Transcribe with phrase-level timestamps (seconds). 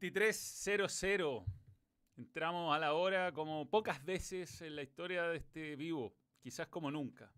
[0.00, 1.44] 23.00.
[2.16, 6.90] Entramos a la hora como pocas veces en la historia de este vivo, quizás como
[6.90, 7.30] nunca.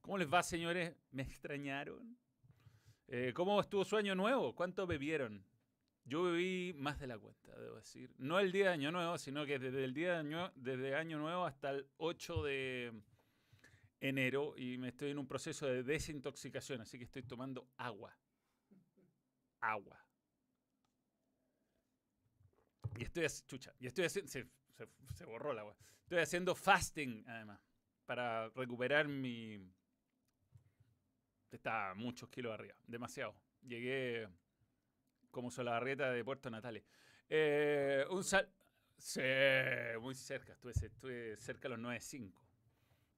[0.00, 0.96] ¿Cómo les va, señores?
[1.12, 2.18] ¿Me extrañaron?
[3.06, 4.54] Eh, ¿Cómo estuvo su año nuevo?
[4.54, 5.44] ¿Cuánto bebieron?
[6.04, 8.12] Yo bebí más de la cuenta, debo decir.
[8.18, 11.18] No el día de Año Nuevo, sino que desde el día de Año, desde año
[11.18, 12.92] Nuevo hasta el 8 de
[14.00, 18.16] enero y me estoy en un proceso de desintoxicación, así que estoy tomando agua.
[19.60, 20.05] Agua.
[22.98, 25.76] Y estoy, chucha, y estoy haciendo, se, borró el agua.
[26.02, 27.60] Estoy haciendo fasting, además,
[28.04, 29.72] para recuperar mi...
[31.50, 33.34] Está muchos kilos arriba, demasiado.
[33.62, 34.28] Llegué
[35.30, 36.84] como Solabarrieta de Puerto Natales.
[37.28, 38.48] Eh, un sal...
[38.98, 39.20] Sí,
[40.00, 42.32] muy cerca, estuve, estuve cerca de los 9.5.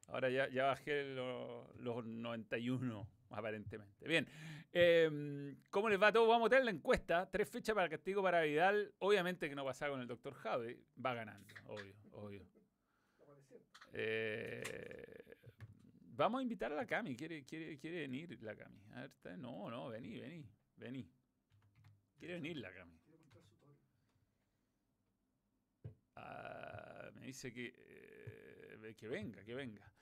[0.08, 4.06] Ahora ya, ya bajé los, los 91 aparentemente.
[4.06, 4.26] Bien,
[4.72, 6.26] em, ¿cómo les va a todo?
[6.28, 7.30] Vamos a tener la encuesta.
[7.30, 8.92] Tres fechas para castigo para Vidal.
[8.98, 10.80] Obviamente que no pasa con el doctor Javi.
[11.04, 12.46] Va ganando, obvio, obvio.
[13.92, 15.24] Eh,
[16.00, 17.16] vamos a invitar a la Cami.
[17.16, 18.80] ¿Quiere, quiere, quiere venir la Cami?
[19.38, 21.10] No, no, vení, vení, vení.
[22.18, 22.98] Quiere venir la Cami.
[26.16, 29.92] Ah, me dice que, eh, que venga, que venga.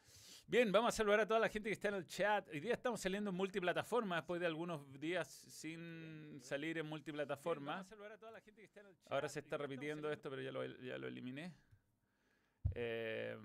[0.49, 2.49] Bien, vamos a saludar a toda la gente que está en el chat.
[2.51, 7.73] Hoy día estamos saliendo en multiplataforma después de algunos días sin salir en multiplataforma.
[7.73, 9.11] vamos a saludar a toda la gente que está en el chat.
[9.11, 11.53] Ahora se está repitiendo esto, pero ya lo, ya lo eliminé.
[12.77, 13.37] Eh,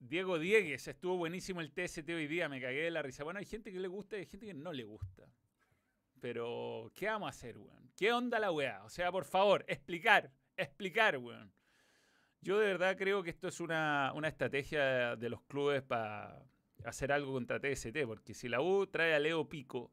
[0.00, 3.22] Diego Diegues, estuvo buenísimo el TST hoy día, me cagué de la risa.
[3.22, 5.30] Bueno, hay gente que le gusta y hay gente que no le gusta.
[6.20, 7.92] Pero, ¿qué vamos a hacer, weón?
[7.96, 8.82] ¿Qué onda la weá?
[8.82, 11.52] O sea, por favor, explicar, explicar, weón.
[12.46, 16.44] Yo de verdad creo que esto es una, estrategia de los clubes para
[16.84, 19.92] hacer algo contra TST, porque si la U trae a Leo Pico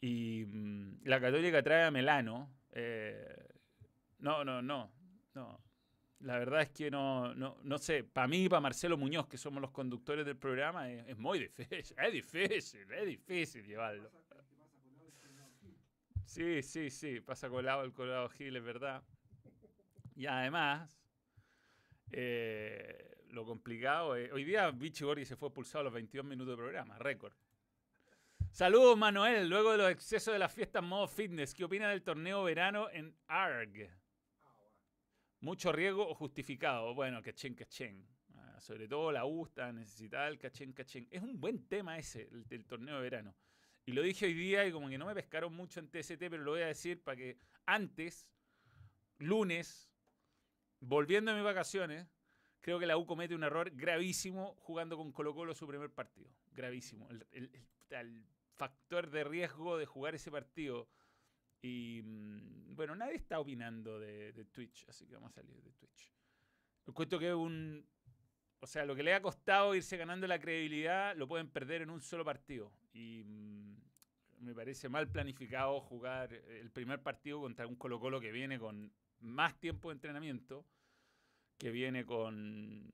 [0.00, 3.46] y mm, la Católica trae a Melano, eh,
[4.18, 4.90] no, no, no,
[5.34, 5.60] no.
[6.18, 9.38] La verdad es que no, no, no sé, para mí y para Marcelo Muñoz, que
[9.38, 14.10] somos los conductores del programa, es, muy difícil, es difícil, es difícil llevarlo.
[16.24, 19.00] Sí, sí, sí, pasa colado el colado Gil, es verdad.
[20.16, 20.97] Y además,
[22.12, 24.32] eh, lo complicado es.
[24.32, 27.32] Hoy día Vichy se fue expulsado a los 22 minutos de programa, récord.
[28.50, 29.48] Saludos, Manuel.
[29.48, 33.14] Luego de los excesos de las fiestas modo fitness, ¿qué opina del torneo verano en
[33.26, 33.90] ARG?
[35.40, 36.94] Mucho riesgo o justificado.
[36.94, 38.04] Bueno, cachén, cachén.
[38.34, 41.06] Ah, sobre todo la está necesitada el cachén, cachén.
[41.10, 43.34] Es un buen tema ese, el torneo de verano.
[43.88, 46.38] Y lo dije hoy día y como que no me pescaron mucho en TST, pero
[46.38, 48.28] lo voy a decir para que antes,
[49.18, 49.87] lunes,
[50.80, 52.06] volviendo a mis vacaciones,
[52.60, 56.30] creo que la U comete un error gravísimo jugando con Colo Colo su primer partido.
[56.52, 57.08] Gravísimo.
[57.30, 58.24] El,
[58.56, 60.88] factor de riesgo de jugar ese partido.
[61.62, 66.12] Y mm, bueno, nadie está opinando de, Twitch, así que vamos a salir de Twitch.
[66.92, 67.86] Cuento que un...
[68.60, 71.90] O sea, lo que le ha costado irse ganando la credibilidad lo pueden perder en
[71.90, 72.72] un solo partido.
[72.92, 73.76] Y mm,
[74.40, 78.92] me parece mal planificado jugar el primer partido contra un Colo Colo que viene con
[79.20, 80.64] más tiempo de entrenamiento,
[81.58, 82.90] que viene con,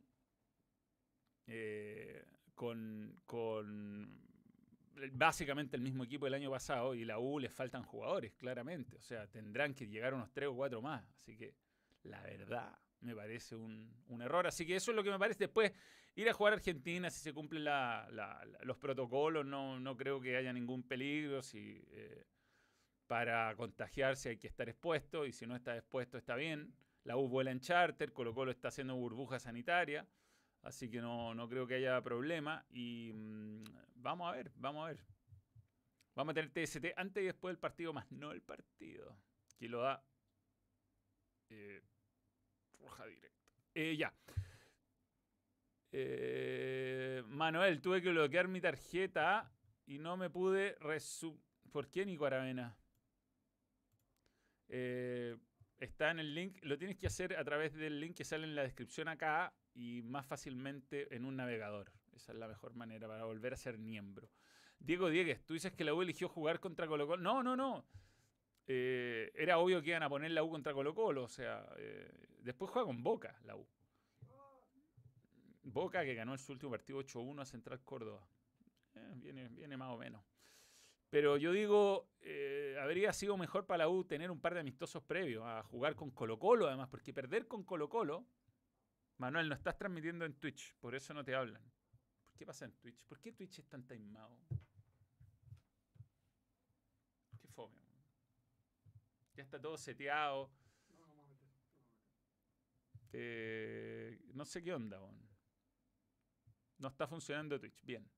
[1.46, 2.24] eh,
[2.54, 4.24] con, con
[5.12, 8.96] básicamente el mismo equipo del año pasado y la U les faltan jugadores, claramente.
[8.96, 11.04] O sea, tendrán que llegar unos tres o cuatro más.
[11.20, 11.54] Así que
[12.04, 14.46] la verdad me parece un, error.
[14.46, 15.44] Así que eso es lo que me parece.
[15.44, 15.72] Después,
[16.14, 20.52] ir a jugar a Argentina, si se cumplen los protocolos, no, no, creo que haya
[20.52, 21.42] ningún peligro.
[21.42, 22.24] Si, eh,
[23.06, 26.74] para contagiarse hay que estar expuesto y si no está expuesto está bien.
[27.04, 30.06] La U vuela en charter, Colo Colo está haciendo burbuja sanitaria,
[30.62, 32.64] así que no, no creo que haya problema.
[32.70, 33.64] Y mm,
[33.96, 35.04] vamos a ver, vamos a ver.
[36.14, 39.16] Vamos a tener TST antes y después del partido, más no el partido,
[39.58, 40.02] que lo da
[41.50, 41.82] eh,
[42.80, 43.38] roja directa.
[43.74, 44.14] Eh, ya.
[45.90, 49.52] Eh, Manuel, tuve que bloquear mi tarjeta
[49.86, 51.40] y no me pude resumir.
[51.70, 52.76] ¿Por qué, Nico Aravena?
[54.68, 55.36] Eh,
[55.78, 58.54] está en el link, lo tienes que hacer a través del link que sale en
[58.54, 61.90] la descripción acá y más fácilmente en un navegador.
[62.14, 64.30] Esa es la mejor manera para volver a ser miembro.
[64.78, 67.22] Diego Diegues, tú dices que la U eligió jugar contra Colo Colo.
[67.22, 67.86] No, no, no.
[68.66, 71.24] Eh, era obvio que iban a poner la U contra Colo Colo.
[71.24, 72.10] O sea, eh,
[72.40, 73.66] después juega con Boca, la U.
[75.62, 78.26] Boca que ganó en su último partido 8-1 a Central Córdoba.
[79.16, 80.22] viene, viene más o menos.
[81.10, 85.02] Pero yo digo, eh, habría sido mejor para la U tener un par de amistosos
[85.02, 88.26] previos, a jugar con Colo Colo además, porque perder con Colo Colo,
[89.18, 91.62] Manuel, no estás transmitiendo en Twitch, por eso no te hablan.
[92.24, 93.04] ¿Por qué pasa en Twitch?
[93.04, 94.36] ¿Por qué Twitch es tan taimado?
[97.40, 97.80] Qué fome.
[99.36, 100.50] Ya está todo seteado.
[103.12, 105.22] Eh, no sé qué onda, weón.
[106.78, 107.80] No está funcionando Twitch.
[107.82, 108.10] Bien.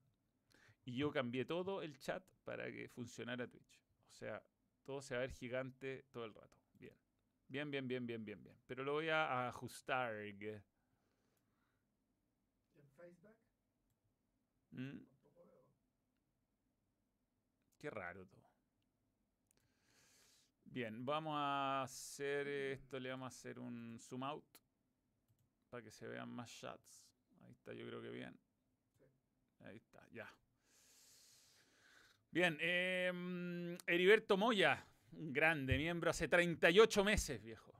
[0.86, 3.82] Y yo cambié todo el chat para que funcionara Twitch.
[4.08, 4.40] O sea,
[4.84, 6.60] todo se va a ver gigante todo el rato.
[6.74, 6.94] Bien.
[7.48, 8.56] Bien, bien, bien, bien, bien, bien.
[8.66, 10.14] Pero lo voy a ajustar.
[14.70, 14.98] ¿Mm?
[17.78, 18.46] Qué raro todo.
[20.64, 24.44] Bien, vamos a hacer esto, le vamos a hacer un zoom out
[25.68, 27.04] para que se vean más chats.
[27.42, 28.38] Ahí está, yo creo que bien.
[29.60, 30.30] Ahí está, ya.
[32.36, 37.72] Bien, eh, Heriberto Moya, un grande miembro hace 38 meses, viejo.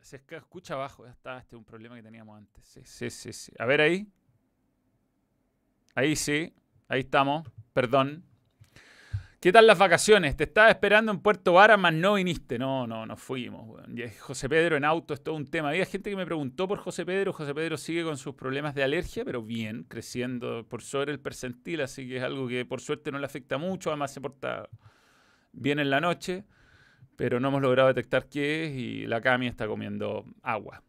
[0.00, 2.64] Se escucha abajo, ya está, este es un problema que teníamos antes.
[2.64, 3.52] Sí, sí, sí, sí.
[3.58, 4.10] A ver ahí.
[5.94, 6.54] Ahí sí,
[6.88, 8.24] ahí estamos, perdón.
[9.44, 10.38] ¿Qué tal las vacaciones?
[10.38, 12.58] Te estaba esperando en Puerto Vara, más no viniste.
[12.58, 13.78] No, no, no fuimos.
[14.20, 15.68] José Pedro en auto es todo un tema.
[15.68, 17.34] Había gente que me preguntó por José Pedro.
[17.34, 21.82] José Pedro sigue con sus problemas de alergia, pero bien, creciendo por sobre el percentil,
[21.82, 23.90] así que es algo que por suerte no le afecta mucho.
[23.90, 24.70] Además se porta
[25.52, 26.44] bien en la noche,
[27.14, 30.82] pero no hemos logrado detectar qué es y la Cami está comiendo agua.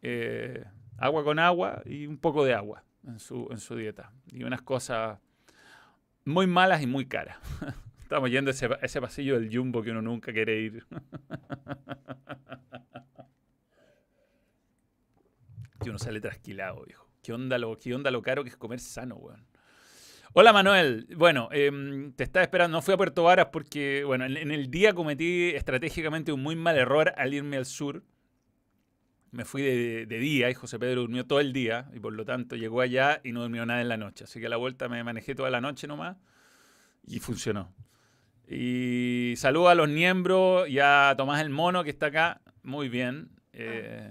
[0.00, 0.64] Eh,
[0.96, 4.12] agua con agua y un poco de agua en su, en su dieta.
[4.32, 5.18] Y unas cosas
[6.24, 7.36] muy malas y muy caras.
[8.08, 10.86] Estamos yendo ese, ese pasillo del jumbo que uno nunca quiere ir.
[15.82, 17.06] que uno sale trasquilado, viejo.
[17.22, 19.44] ¿Qué onda, lo, ¿Qué onda lo caro que es comer sano, weón?
[20.32, 24.52] Hola Manuel, bueno, em, te estaba esperando, no fui a Puerto Varas porque, bueno, en,
[24.52, 28.02] el día cometí estratégicamente un muy mal error al irme al sur.
[29.32, 32.24] Me fui de, de, día y José Pedro durmió todo el día y por lo
[32.24, 34.24] tanto llegó allá y no durmió nada en la noche.
[34.24, 36.16] Así que a la vuelta me manejé toda la noche nomás
[37.06, 37.74] y funcionó.
[38.50, 42.40] Y saludo a los miembros y a Tomás el Mono que está acá.
[42.62, 43.28] Muy bien.
[43.52, 44.10] Eh,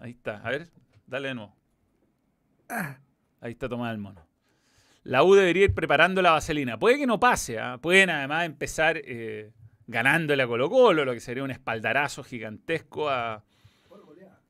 [0.00, 0.36] ahí está.
[0.38, 0.68] A ver,
[1.06, 1.56] dale de nuevo.
[3.40, 4.26] Ahí está Tomás el Mono.
[5.02, 6.78] La U debería ir preparando la vaselina.
[6.78, 7.58] Puede que no pase.
[7.58, 7.78] ¿ah?
[7.78, 9.52] Pueden además empezar eh,
[9.86, 13.42] ganándole a Colo Colo, lo que sería un espaldarazo gigantesco a...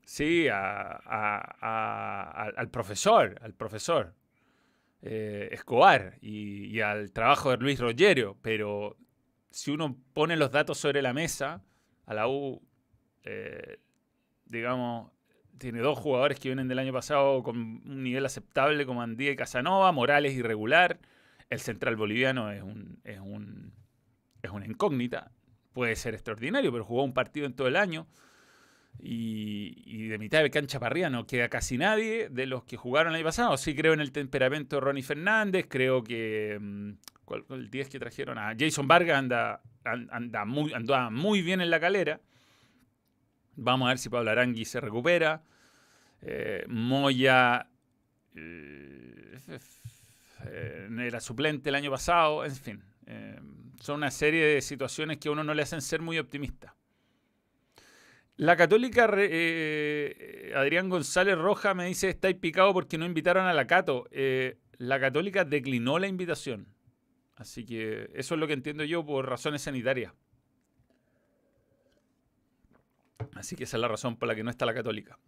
[0.04, 0.96] Sí, a,
[2.56, 4.14] al profesor, al profesor.
[5.00, 8.96] Eh, Escobar y, al trabajo de Luis Rogerio, pero
[9.58, 11.64] si uno pone los datos sobre la mesa,
[12.06, 12.62] a la U,
[13.24, 13.80] eh,
[14.46, 15.10] digamos,
[15.58, 19.36] tiene dos jugadores que vienen del año pasado con un nivel aceptable como Andía y
[19.36, 21.00] Casanova, Morales irregular,
[21.50, 23.72] el central boliviano es, un, es, un,
[24.44, 25.32] es una incógnita,
[25.72, 28.06] puede ser extraordinario, pero jugó un partido en todo el año.
[29.00, 33.12] Y, de mitad de cancha para arriba no queda casi nadie de los que jugaron
[33.12, 33.56] el año pasado.
[33.56, 36.94] Sí creo en el temperamento de Ronnie Fernández, creo que...
[37.28, 38.38] Mm, ¿Cuál, el 10 que trajeron?
[38.38, 42.20] a Jason Vargas anda, anda muy, anda muy bien en la calera.
[43.56, 45.42] Vamos a ver si Pablo Arangui se recupera.
[46.22, 47.68] Eh, Moya
[48.34, 49.38] eh,
[50.98, 52.44] era suplente el año pasado.
[52.44, 53.38] En fin, eh,
[53.80, 56.74] son una serie de situaciones que a uno no le hacen ser muy optimista.
[58.38, 63.66] La católica eh, Adrián González Roja me dice, estáis picado porque no invitaron a la
[63.66, 64.06] Cato.
[64.12, 66.68] Eh, la católica declinó la invitación.
[67.38, 70.12] Así que eso es lo que entiendo yo por razones sanitarias.
[73.34, 75.18] Así que esa es la razón por la que no está la católica.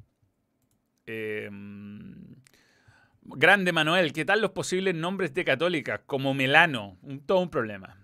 [1.06, 2.34] Em,
[3.22, 5.98] grande Manuel, ¿qué tal los posibles nombres de católica?
[5.98, 7.96] Como Melano, todo un problema.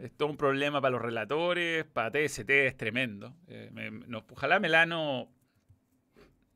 [0.00, 3.34] Es todo un problema para los relatores, para TST es tremendo.
[3.48, 3.72] Eh,
[4.30, 5.32] ojalá Melano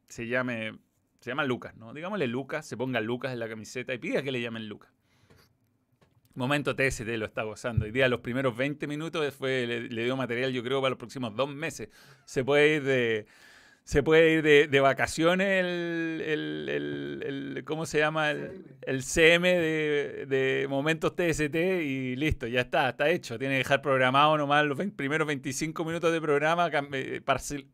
[0.09, 0.79] se llame,
[1.19, 1.93] se llama Lucas, ¿no?
[1.93, 4.93] Digámosle Lucas, se ponga Lucas en la camiseta y pida que le llamen Lucas.
[6.35, 7.85] Momento TST lo está gozando.
[7.85, 11.35] Hoy día los primeros 20 minutos fue, le dio material yo creo para los próximos
[11.35, 11.89] dos meses.
[12.25, 13.27] Se puede ir de
[13.91, 18.31] se puede ir de, vacaciones el, ¿cómo se llama?
[18.31, 23.37] El, CM de, Momentos TST y listo, ya está, está hecho.
[23.37, 27.21] Tiene que dejar programado nomás los primeros 25 minutos de programa eh,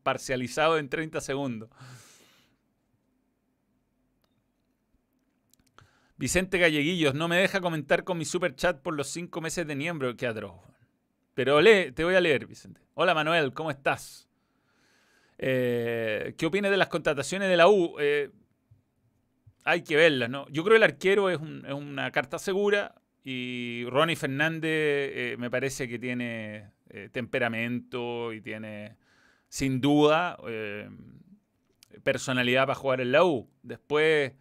[0.02, 1.68] parcializado en 30 segundos.
[6.18, 9.76] Vicente Galleguillos, no me deja comentar con mi super chat por los cinco meses de
[9.76, 10.16] miembro.
[10.16, 10.54] Qué atroz.
[11.34, 12.80] Pero lee, te voy a leer, Vicente.
[12.94, 14.26] Hola Manuel, ¿cómo estás?
[15.36, 17.96] Eh, ¿Qué opinas de las contrataciones de la U?
[18.00, 18.30] Eh,
[19.64, 20.48] hay que verlas, ¿no?
[20.48, 25.86] Yo creo que el arquero es, una carta segura y Ronnie Fernández eh, me parece
[25.86, 26.70] que tiene
[27.12, 28.96] temperamento y tiene,
[29.48, 30.38] sin duda,
[32.02, 33.50] personalidad para jugar en la U.
[33.62, 34.32] Después,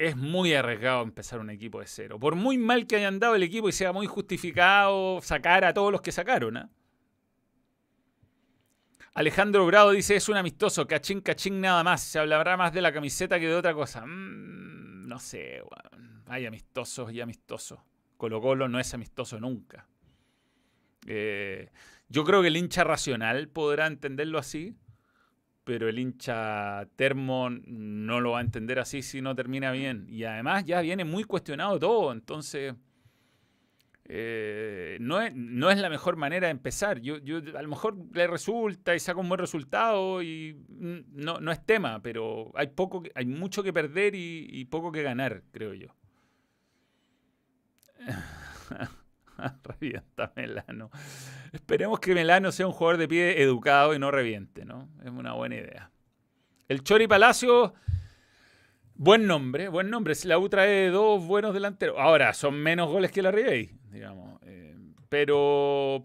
[0.00, 2.18] es muy arriesgado empezar un equipo de cero.
[2.18, 5.92] Por muy mal que haya andado el equipo y sea muy justificado sacar a todos
[5.92, 6.56] los que sacaron.
[6.56, 6.70] ¿ah?
[9.12, 12.02] Alejandro Bravo dice, es un amistoso, cachín, cachín, nada más.
[12.02, 14.06] Se hablará más de la camiseta que de otra cosa.
[14.06, 15.62] Mm, no sé,
[16.28, 17.78] hay amistosos y amistosos.
[18.16, 19.86] Colo Colo no es amistoso nunca.
[21.06, 21.70] Eh,
[22.08, 24.74] yo creo que el hincha racional podrá entenderlo así
[25.64, 30.06] pero el hincha termo no lo va a entender así si no termina bien.
[30.08, 32.74] Y además ya viene muy cuestionado todo, entonces
[34.12, 37.00] eh, no, es, no, es, la mejor manera de empezar.
[37.00, 41.52] Yo, yo, a lo mejor le resulta y saca un buen resultado y no, no
[41.52, 45.74] es tema, pero hay, poco, hay mucho que perder y, y poco que ganar, creo
[45.74, 45.94] yo.
[49.64, 50.90] Revienta Melano.
[51.52, 54.88] Esperemos que Melano sea un jugador de pie educado y no reviente, ¿no?
[55.04, 55.90] Es una buena idea.
[56.68, 57.74] El Chori Palacio,
[58.94, 60.14] buen nombre, buen nombre.
[60.24, 61.96] La U trae dos buenos delanteros.
[61.98, 64.40] Ahora, son menos goles que la Ribey, digamos.
[64.44, 64.76] Eh,
[65.08, 66.04] pero.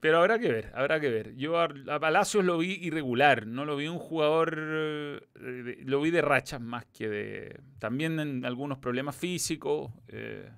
[0.00, 1.34] Pero habrá que ver, habrá que ver.
[1.34, 1.68] Yo a,
[1.98, 6.86] Palacios lo vi irregular, no lo vi un jugador, eh, lo vi de rachas más
[6.86, 7.60] que de...
[7.80, 9.90] También en algunos problemas físicos.
[10.06, 10.48] Eh,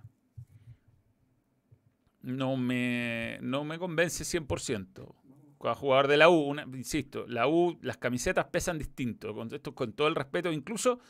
[2.23, 5.15] no me, no me convence 100%.
[5.63, 9.93] A jugador de la U, insisto, la U, las camisetas pesan distinto, con, esto, con
[9.93, 11.01] todo el respeto, incluso,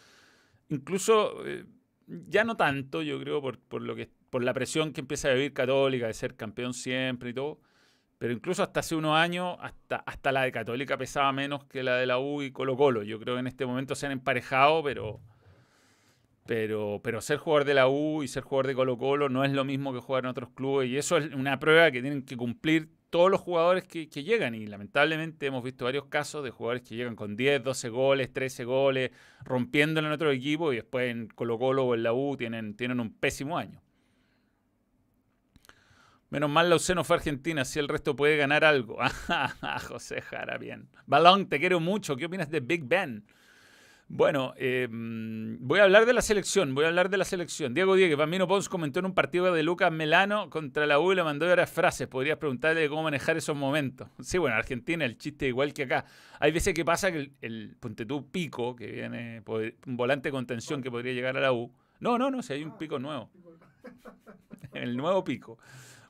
[0.69, 1.65] incluso eh,
[2.09, 5.35] ya no tanto, yo creo, por, por, lo que, por la presión que empieza a
[5.35, 7.61] vivir Católica, de ser campeón siempre y todo,
[8.19, 11.97] pero incluso hasta hace unos años, hasta, hasta la de Católica pesaba menos que la
[11.97, 13.03] de la U y Colo Colo.
[13.03, 15.21] Yo creo que en este momento se han emparejado, pero
[16.47, 19.53] pero, pero ser jugador de la U y ser jugador de Colo Colo no es
[19.53, 22.37] lo mismo que jugar en otros clubes y eso es una prueba que tienen que
[22.37, 26.95] cumplir todos los jugadores que, llegan y lamentablemente hemos visto varios casos de jugadores que
[26.95, 29.11] llegan con 10, 12 goles, 13 goles,
[29.45, 33.01] rompiéndolo en otro equipo y después en Colo Colo o en la U tienen, tienen
[33.01, 33.83] un pésimo año.
[36.31, 38.99] Menos mal la UC no fue Argentina, si el resto puede ganar algo.
[39.89, 40.89] José Jara, bien.
[41.07, 42.15] Balón, te quiero mucho.
[42.17, 43.25] ¿Qué opinas de Big Ben?
[44.13, 47.75] Bueno, em, voy a hablar de la selección, voy a hablar de la selección.
[47.75, 51.15] Diego Diegue, Bambino Pons comentó en un partido de Lucas Melano contra la U y
[51.15, 52.09] le mandó varias frases.
[52.09, 54.09] Podrías preguntarle cómo manejar esos momentos.
[54.21, 56.07] Sí, bueno, en Argentina el chiste igual que acá.
[56.41, 59.45] Hay veces que pasa que el, el ponte pico, que viene
[59.87, 61.73] un volante con tensión que podría llegar a la U.
[62.01, 63.31] No, no, no, si hay un pico nuevo.
[64.75, 65.59] El nuevo pico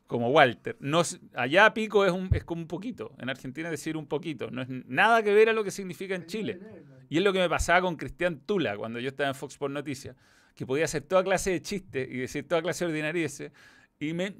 [0.06, 0.76] como Walter.
[0.80, 1.02] No,
[1.34, 3.12] allá pico es, un, es como un poquito.
[3.18, 4.50] En Argentina decir un poquito.
[4.50, 6.60] No es nada que ver a lo que significa en Chile.
[7.10, 9.68] Y es lo que me pasaba con Cristian Tula cuando yo estaba en Fox por
[9.68, 10.16] Noticias,
[10.54, 13.52] que podía hacer toda clase de chistes y decir toda clase de ordinariese.
[13.98, 14.32] Y me,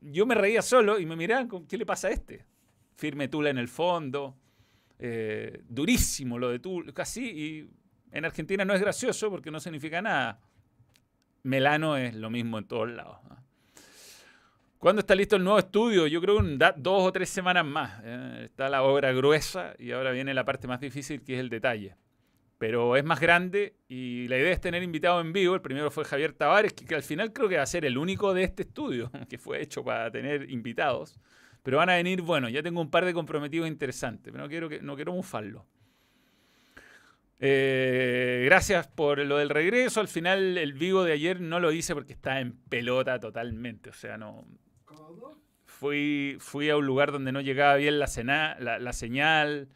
[0.00, 2.46] yo me reía solo y me miraban, ¿qué le pasa a este?
[2.94, 4.38] Firme Tula en el fondo.
[5.00, 7.24] Eh, durísimo lo de Tula, casi.
[7.24, 7.70] Y
[8.12, 10.40] en Argentina no es gracioso porque no significa nada.
[11.42, 13.18] Melano es lo mismo en todos lados.
[14.82, 16.08] ¿Cuándo está listo el nuevo estudio?
[16.08, 18.00] Yo creo que dos o tres semanas más.
[18.02, 21.50] Eh, está la obra gruesa y ahora viene la parte más difícil que es el
[21.50, 21.94] detalle.
[22.58, 25.54] Pero es más grande y la idea es tener invitado en vivo.
[25.54, 28.34] El primero fue Javier Tavares, que, al final creo que va a ser el único
[28.34, 31.16] de este estudio que fue hecho para tener invitados.
[31.62, 34.68] Pero van a venir, bueno, ya tengo un par de comprometidos interesantes, pero no quiero,
[34.68, 35.64] que, no quiero mufarlo.
[37.38, 40.00] Eh, gracias por lo del regreso.
[40.00, 43.90] Al final el vivo de ayer no lo hice porque estaba en pelota totalmente.
[43.90, 44.44] O sea, no,
[45.64, 48.06] Fui, fui a un lugar donde no llegaba bien la,
[48.58, 49.68] la, señal,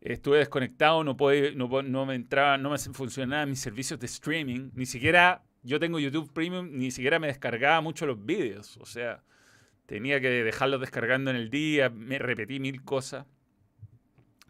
[0.00, 1.16] estuve desconectado, no,
[1.54, 5.98] no, no, me entraba, no me funcionaban mis servicios de streaming, ni siquiera yo tengo
[5.98, 9.22] YouTube Premium, ni siquiera me descargaba mucho los vídeos, o sea,
[9.86, 13.26] tenía que dejarlos descargando en el día, me repetí mil cosas.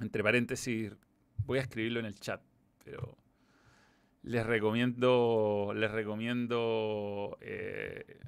[0.01, 0.93] Entre paréntesis,
[1.45, 2.41] voy a escribirlo en el chat,
[2.85, 3.17] pero
[4.23, 8.19] les recomiendo, les recomiendo eh,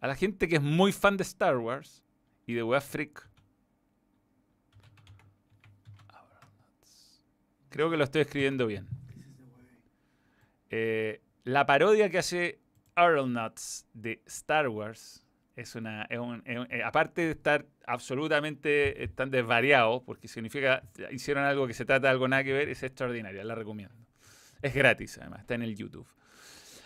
[0.00, 2.02] a la gente que es muy fan de Star Wars
[2.46, 3.28] y de Web Freak.
[7.68, 8.88] Creo que lo estoy escribiendo bien.
[10.70, 12.60] Eh, la parodia que hace
[12.96, 15.24] Nuts de Star Wars
[15.56, 16.06] es una.
[16.10, 22.12] Eh, aparte de estar absolutamente están desvariados, porque significa hicieron algo que se trata de
[22.12, 23.94] algo nada que ver, es extraordinaria, la recomiendo.
[24.62, 26.06] Es gratis, además, está en el YouTube.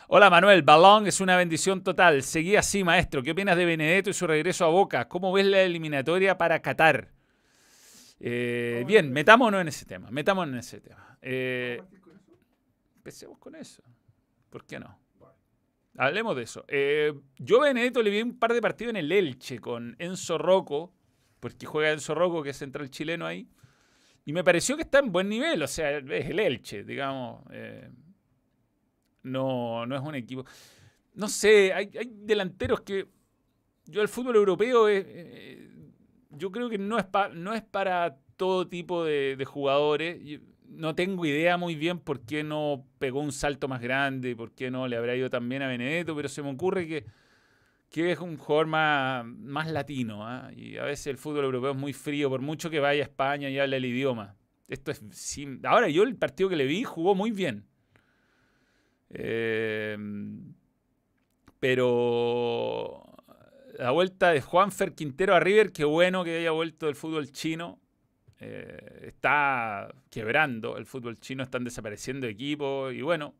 [0.08, 2.22] Hola Manuel, Balón es una bendición total.
[2.22, 3.22] Seguí así, maestro.
[3.22, 5.08] ¿Qué opinas de Benedetto y su regreso a Boca?
[5.08, 7.08] ¿Cómo ves la eliminatoria para Qatar?
[8.18, 10.10] Eh, bien, metámonos en ese tema.
[10.10, 11.16] Metámonos en ese tema.
[11.22, 11.80] Eh,
[12.96, 13.82] empecemos con eso.
[14.50, 14.98] ¿Por qué no?
[15.96, 16.64] Hablemos de eso.
[16.68, 20.36] Eh, yo a Benedetto le vi un par de partidos en el Elche con Enzo
[20.36, 20.92] Rocco,
[21.38, 23.48] porque juega Enzo Rocco, que es central chileno ahí.
[24.24, 27.44] Y me pareció que está en buen nivel, o sea, es el Elche, digamos.
[27.52, 27.88] Eh,
[29.22, 30.44] no, no es un equipo.
[31.14, 33.08] No sé, hay, delanteros que.
[33.86, 35.68] Yo, el fútbol europeo, eh,
[36.30, 40.40] yo creo que no es, no es para todo tipo de, jugadores.
[40.68, 44.70] no tengo idea muy bien por qué no pegó un salto más grande, por qué
[44.70, 47.04] no le habrá ido tan bien a Benedetto, pero se me ocurre que,
[47.90, 50.26] que es un jugador más, más latino.
[50.26, 50.50] ¿ah?
[50.56, 53.50] Y a veces el fútbol europeo es muy frío, por mucho que vaya a España
[53.50, 54.36] y hable el idioma.
[54.68, 55.02] Esto es
[55.64, 57.66] Ahora yo el partido que le vi jugó muy bien.
[59.12, 60.54] Em,
[61.60, 63.04] pero
[63.78, 67.78] la vuelta de Juanfer Quintero a River, qué bueno que haya vuelto del fútbol chino.
[68.40, 73.34] Eh, está quebrando el fútbol chino, están desapareciendo equipos y bueno,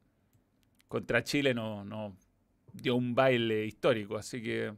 [0.87, 2.17] contra Chile no,
[2.73, 4.73] dio un baile histórico, así que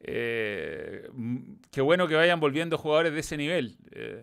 [0.00, 1.08] eh,
[1.70, 3.76] qué bueno que vayan volviendo jugadores de ese nivel.
[3.90, 4.22] Eh,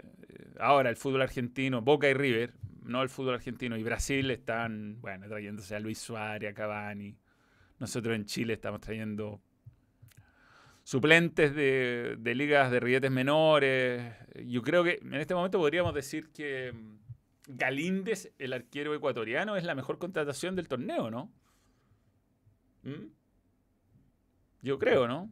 [0.59, 2.53] ahora el fútbol argentino, Boca y River,
[2.89, 7.15] no el fútbol argentino y Brasil están, bueno, trayéndose a Luis Suárez, a Cavani.
[7.79, 9.41] Nosotros en Chile estamos trayendo
[10.83, 14.11] suplentes de, ligas de rilletes menores.
[14.45, 16.97] Yo creo que en este momento podríamos decir que mm,
[17.49, 21.31] Galíndez, el arquero ecuatoriano, es la mejor contratación del torneo, ¿no?
[22.83, 23.07] ¿Mm?
[24.61, 25.31] Yo creo, ¿no?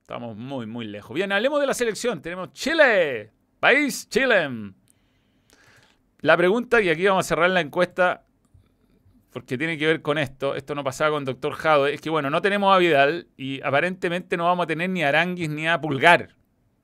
[0.00, 1.14] Estamos muy, muy lejos.
[1.14, 2.22] Bien, hablemos de la selección.
[2.22, 3.32] Tenemos Chile.
[3.60, 4.72] País Chile.
[6.20, 8.24] La pregunta, y aquí vamos a cerrar la encuesta,
[9.32, 12.30] porque tiene que ver con esto, esto no pasaba con Doctor Jado, es que bueno,
[12.30, 15.80] no tenemos a Vidal y aparentemente no vamos a tener ni a Aranguis ni a
[15.80, 16.34] Pulgar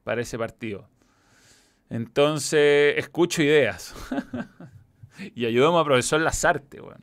[0.05, 0.89] para ese partido.
[1.89, 3.95] Entonces, escucho ideas.
[5.35, 7.03] y ayudamos a profesor Lazarte, bueno.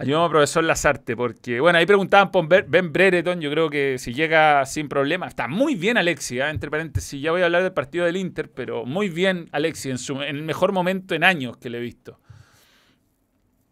[0.00, 4.14] Ayudamos a profesor Lazarte, porque, bueno, ahí preguntaban por Ben Brereton, yo creo que si
[4.14, 6.48] llega sin problema, está muy bien Alexi, ¿eh?
[6.48, 9.98] entre paréntesis, ya voy a hablar del partido del Inter, pero muy bien Alexi, en,
[9.98, 12.18] su, en el mejor momento en años que le he visto.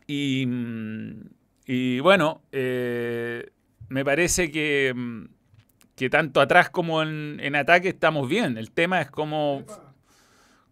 [0.06, 0.46] Y,
[1.64, 3.48] y bueno, eh,
[3.88, 4.94] me parece que,
[5.96, 8.58] que, tanto atrás como en, en, ataque estamos bien.
[8.58, 9.64] El tema es cómo,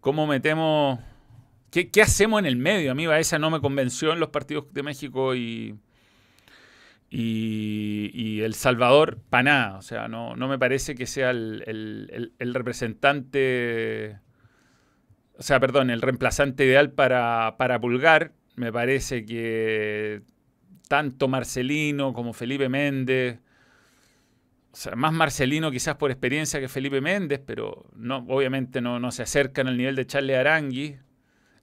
[0.01, 0.99] cómo metemos
[1.85, 2.91] ¿Qué, hacemos en el medio?
[2.91, 5.75] A mí Baeza no me convenció en los partidos de México y,
[7.11, 9.77] y, El Salvador para nada.
[9.77, 14.17] O sea, no, no, me parece que sea el, representante,
[15.37, 18.33] o sea, perdón, el reemplazante ideal para, para Pulgar.
[18.55, 20.23] Me parece que
[20.87, 23.39] tanto Marcelino como Felipe Méndez,
[24.71, 29.11] o sea, más Marcelino quizás por experiencia que Felipe Méndez, pero no, obviamente no, no
[29.11, 30.97] se acercan al nivel de Charlie Arangui.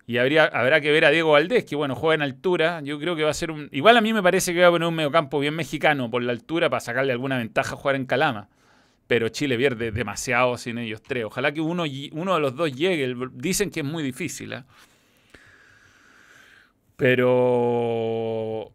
[0.06, 2.80] Y habría, habrá que ver a Diego Valdés, que bueno, juega en altura.
[2.82, 3.68] Yo creo que va a ser un.
[3.72, 6.32] Igual a mí me parece que va a poner un mediocampo bien mexicano por la
[6.32, 8.48] altura para sacarle alguna ventaja a jugar en Calama.
[9.06, 11.24] Pero Chile pierde demasiado sin ellos tres.
[11.24, 13.14] Ojalá que uno, uno de los dos llegue.
[13.32, 14.52] Dicen que es muy difícil.
[14.52, 14.64] ¿eh?
[16.96, 18.72] Pero.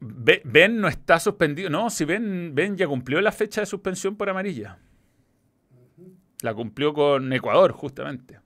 [0.00, 1.70] Ben no está suspendido.
[1.70, 4.78] No, si Ben, ben ya cumplió la fecha de suspensión por amarilla.
[6.42, 8.40] La cumplió con Ecuador, justamente.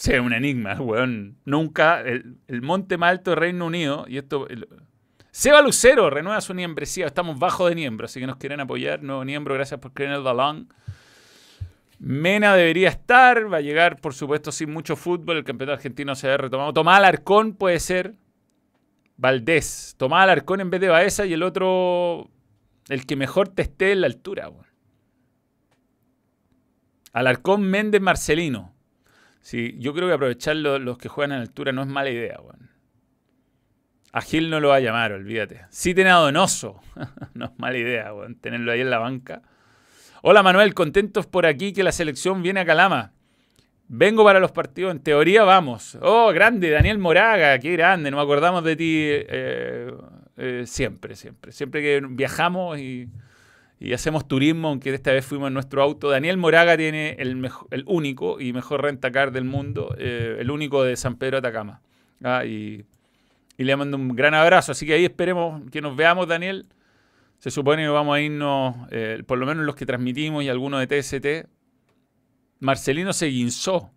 [0.00, 1.36] Sí, un enigma, weón.
[1.44, 4.48] Nunca, el, monte más alto de Reino Unido, y esto...
[5.30, 7.06] Seba Lucero renueva su niembresía.
[7.06, 9.02] Estamos bajo de niembro, así que nos quieren apoyar.
[9.02, 10.72] Nuevo niembro, gracias por creer en el balón.
[11.98, 15.36] Mena debería estar, va a llegar, por supuesto, sin mucho fútbol.
[15.36, 16.72] El campeonato argentino se ha retomado.
[16.72, 18.14] Tomás Alarcón puede ser.
[19.18, 19.96] Valdés.
[19.98, 22.30] Tomás Alarcón en vez de Baeza y el otro,
[22.88, 24.48] el que mejor te esté en la altura.
[24.48, 24.66] Weón.
[27.12, 28.79] Alarcón Méndez Marcelino.
[29.40, 32.70] Sí, yo creo que aprovechar los que juegan en altura no es mala idea, weón.
[34.12, 35.62] A Gil no lo va a llamar, olvídate.
[35.70, 36.80] Sí tiene a Donoso.
[37.34, 39.42] no es mala idea, weón, tenerlo ahí en la banca.
[40.22, 43.12] Hola Manuel, contentos por aquí que la selección viene a Calama.
[43.88, 45.98] Vengo para los partidos, en teoría vamos.
[46.00, 49.92] Oh, grande, Daniel Moraga, qué grande, nos acordamos de ti eh,
[50.36, 51.50] eh, siempre, siempre.
[51.52, 53.08] Siempre que viajamos y
[53.82, 56.10] y hacemos turismo, aunque esta vez fuimos en nuestro auto.
[56.10, 57.42] Daniel Moraga tiene el,
[57.86, 61.80] único y mejor rentacar del mundo, eh, el único de San Pedro Atacama.
[62.22, 62.84] Ah, y,
[63.56, 64.72] le mando un gran abrazo.
[64.72, 66.66] Así que ahí esperemos que nos veamos, Daniel.
[67.38, 70.86] Se supone que vamos a irnos, eh, por lo menos los que transmitimos y algunos
[70.86, 71.48] de TST.
[72.58, 73.90] Marcelino se guinzó.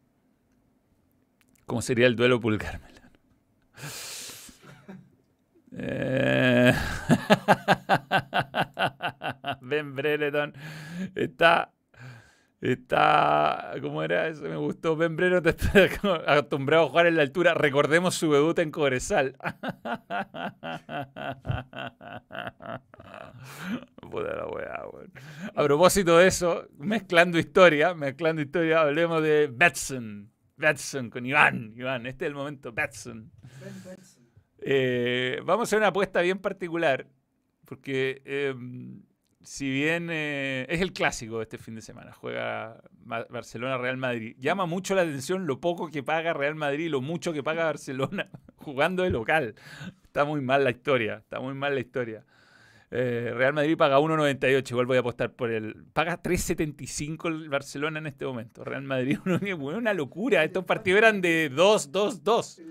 [1.65, 2.79] ¿Cómo sería el duelo pulgar?
[5.75, 6.73] Eh...
[9.61, 10.53] ben Brereton
[11.15, 11.71] está.
[12.61, 13.73] Está.
[13.81, 14.43] ¿Cómo era eso?
[14.43, 14.95] Me gustó.
[14.95, 15.89] Ben Brereton está
[16.27, 17.53] acostumbrado a jugar en la altura.
[17.53, 19.35] Recordemos su debut en Cobresal.
[24.09, 24.81] Puta la weá,
[25.55, 30.31] A propósito de eso, mezclando historia, mezclando historia, hablemos de Betson.
[30.55, 31.73] Betson con Iván.
[31.75, 33.31] Iván, este es el momento, Betson.
[34.65, 37.07] Eh, vamos a hacer una apuesta bien particular,
[37.65, 39.01] porque em,
[39.41, 44.65] si bien eh, es el clásico de este fin de semana, juega Barcelona-Real Madrid, llama
[44.65, 48.29] mucho la atención lo poco que paga Real Madrid y lo mucho que paga Barcelona
[48.55, 49.55] jugando de local.
[50.01, 52.23] Está muy mal la historia, está muy mal la historia.
[52.89, 55.83] Eh, Real Madrid paga 1.98, igual voy a apostar por el...
[55.91, 58.63] Paga 3.75 el Barcelona en este momento.
[58.63, 60.43] Real Madrid, una locura.
[60.43, 62.61] Estos partidos eran de 2, 2, 2.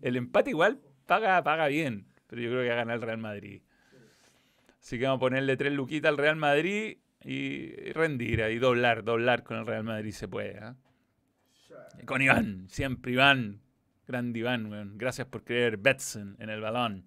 [0.00, 3.18] El empate igual paga, paga bien, pero yo creo que va a ganar el Real
[3.18, 3.62] Madrid.
[4.80, 9.42] Así que vamos a ponerle tres luquitas al Real Madrid y rendir ahí, doblar, doblar
[9.42, 10.58] con el Real Madrid se puede.
[10.58, 10.76] ¿ah?
[12.04, 13.60] Con Iván, siempre Iván.
[14.06, 17.04] Grande Iván, gracias por creer Betson en el balón.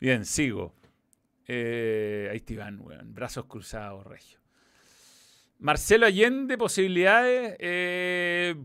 [0.00, 0.74] Bien, sigo.
[1.46, 2.80] Eh, ahí está Iván,
[3.12, 4.40] brazos cruzados, regio.
[5.58, 7.56] Marcelo Allende, posibilidades.
[7.60, 8.56] Eh,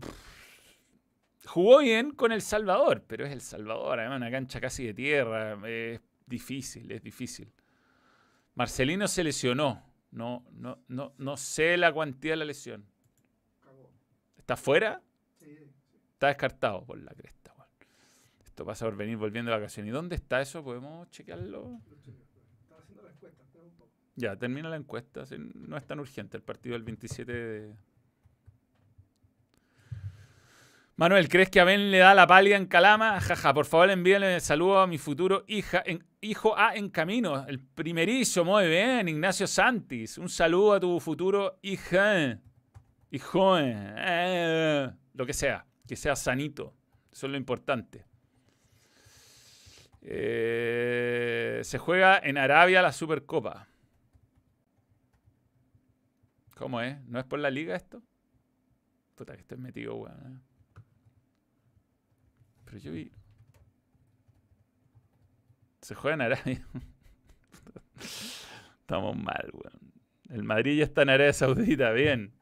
[1.50, 5.58] jugó bien con El Salvador, pero es El Salvador, además una cancha casi de tierra.
[5.68, 7.52] Es difícil, es difícil.
[8.54, 9.82] Marcelino se lesionó.
[10.12, 12.84] No, no, no, no sé la cuantía de la lesión.
[14.38, 15.02] ¿Está fuera?
[16.12, 17.54] Está descartado por la cresta.
[18.44, 19.90] Esto pasa por venir volviendo de vacaciones.
[19.90, 20.62] ¿Y dónde está eso?
[20.62, 21.80] ¿Podemos chequearlo?
[24.16, 25.24] Ya, termina la encuesta.
[25.54, 27.76] No es tan urgente el partido del 27 de...
[31.00, 33.18] Manuel, ¿crees que Abel le da la pálida en Calama?
[33.22, 35.82] Jaja, por favor envíale saludo a mi futuro hija,
[36.20, 40.18] hijo A en camino, el primerizo, muy bien, Ignacio Santis.
[40.18, 42.38] Un saludo a tu futuro hija,
[43.10, 46.76] hijo, eh, lo que sea, que sea sanito,
[47.10, 48.04] eso es lo importante.
[50.02, 53.68] Eh, se juega en Arabia la Supercopa.
[56.58, 57.02] ¿Cómo es?
[57.06, 58.02] ¿No es por la liga esto?
[59.14, 60.42] Puta, que estoy metido, weón.
[60.44, 60.49] Eh.
[62.70, 63.10] Pero yo vi.
[65.80, 66.66] Se juega en Arabia.
[68.80, 69.92] Estamos mal, weón.
[70.28, 72.32] El Madrid ya está en Arabia Saudita, bien.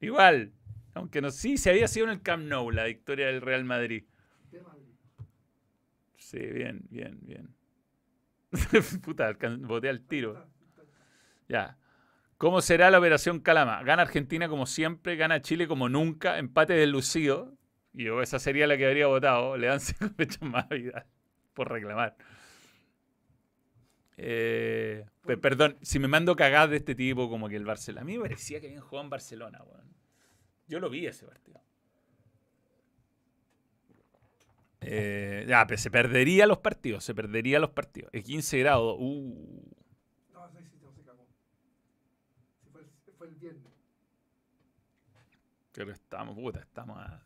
[0.00, 0.52] Igual.
[0.94, 4.04] Aunque no, sí, se había sido en el Camp Nou la victoria del Real Madrid.
[6.16, 7.54] Sí, bien, bien, bien.
[9.02, 10.48] Puta, boté al tiro.
[11.48, 11.78] Ya.
[12.38, 13.84] ¿Cómo será la operación Calama?
[13.84, 17.56] Gana Argentina como siempre, gana Chile como nunca, empate del Lucido.
[17.96, 19.56] Y yo, esa sería la que habría votado.
[19.56, 21.06] Le dan cinco fechas más vida
[21.54, 22.14] por reclamar.
[24.18, 25.06] Eh,
[25.40, 28.02] perdón, si me mando cagadas de este tipo, como que el Barcelona.
[28.02, 29.96] A mí me parecía que habían jugado en Barcelona, weón.
[30.68, 31.62] Yo lo vi ese partido.
[34.82, 38.10] Eh, ya, pero se perdería los partidos, se perdería los partidos.
[38.12, 38.96] Es 15 grados.
[38.98, 39.62] Uh.
[40.32, 41.26] No, sí, sí, se cagó.
[42.72, 43.72] fue, el, fue el viernes.
[45.72, 47.25] Pero estamos, puta, estamos a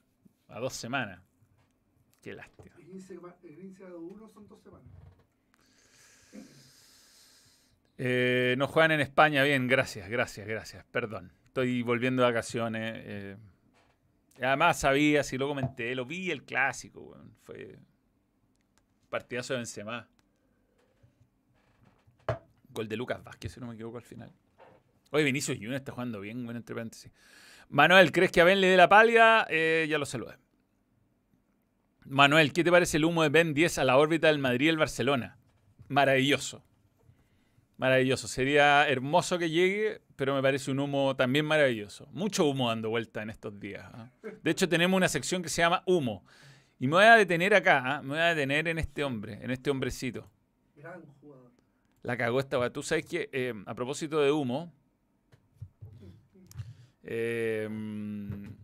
[0.51, 1.21] a dos semanas.
[2.21, 2.75] Qué lástima.
[2.77, 4.89] El 15 1 son dos semanas.
[8.03, 10.85] Eh, no juegan en España bien, gracias, gracias, gracias.
[10.91, 11.33] Perdón.
[11.47, 12.95] Estoy volviendo de vacaciones.
[13.05, 13.37] Eh.
[14.41, 17.77] además sabía, si lo comenté, lo vi el clásico, Fue
[19.09, 20.09] partidazo de Benzema.
[22.73, 24.33] Gol de Lucas Vázquez, si no me equivoco al final.
[25.11, 27.11] Hoy Vinicius Junior está jugando bien, bueno, entre paréntesis.
[27.71, 29.47] Manuel, ¿crees que a Ben le dé la pálida?
[29.49, 30.35] Eh, ya lo saludé.
[32.05, 34.69] Manuel, ¿qué te parece el humo de Ben 10 a la órbita del Madrid y
[34.71, 35.39] el Barcelona?
[35.87, 36.65] Maravilloso.
[37.77, 38.27] Maravilloso.
[38.27, 42.09] Sería hermoso que llegue, pero me parece un humo también maravilloso.
[42.11, 43.89] Mucho humo dando vuelta en estos días.
[43.95, 44.11] ¿ah?
[44.43, 46.25] De hecho, tenemos una sección que se llama Humo.
[46.81, 48.03] Y me voy a detener acá, ¿ah?
[48.03, 50.29] me voy a detener en este hombre, en este hombrecito.
[50.75, 51.53] Gran jugador.
[52.03, 52.73] La cagó esta.
[52.73, 54.73] Tú sabes que, eh, a propósito de humo,
[57.03, 58.55] Em,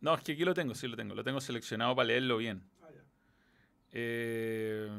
[0.00, 1.14] no, es que aquí lo tengo, sí lo tengo.
[1.14, 2.62] Lo tengo seleccionado para leerlo bien.
[2.82, 2.88] Ah,
[3.92, 4.96] em,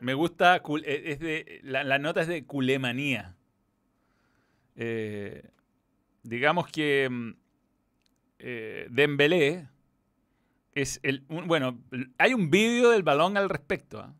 [0.00, 3.36] me gusta, eh, es de, la, nota es de culemanía.
[4.76, 5.50] Eh,
[6.22, 7.36] digamos que em,
[8.38, 9.68] eh, Dembélé
[10.74, 11.20] es el...
[11.28, 11.78] bueno,
[12.18, 14.14] hay un vídeo del balón al respecto, ¿ah?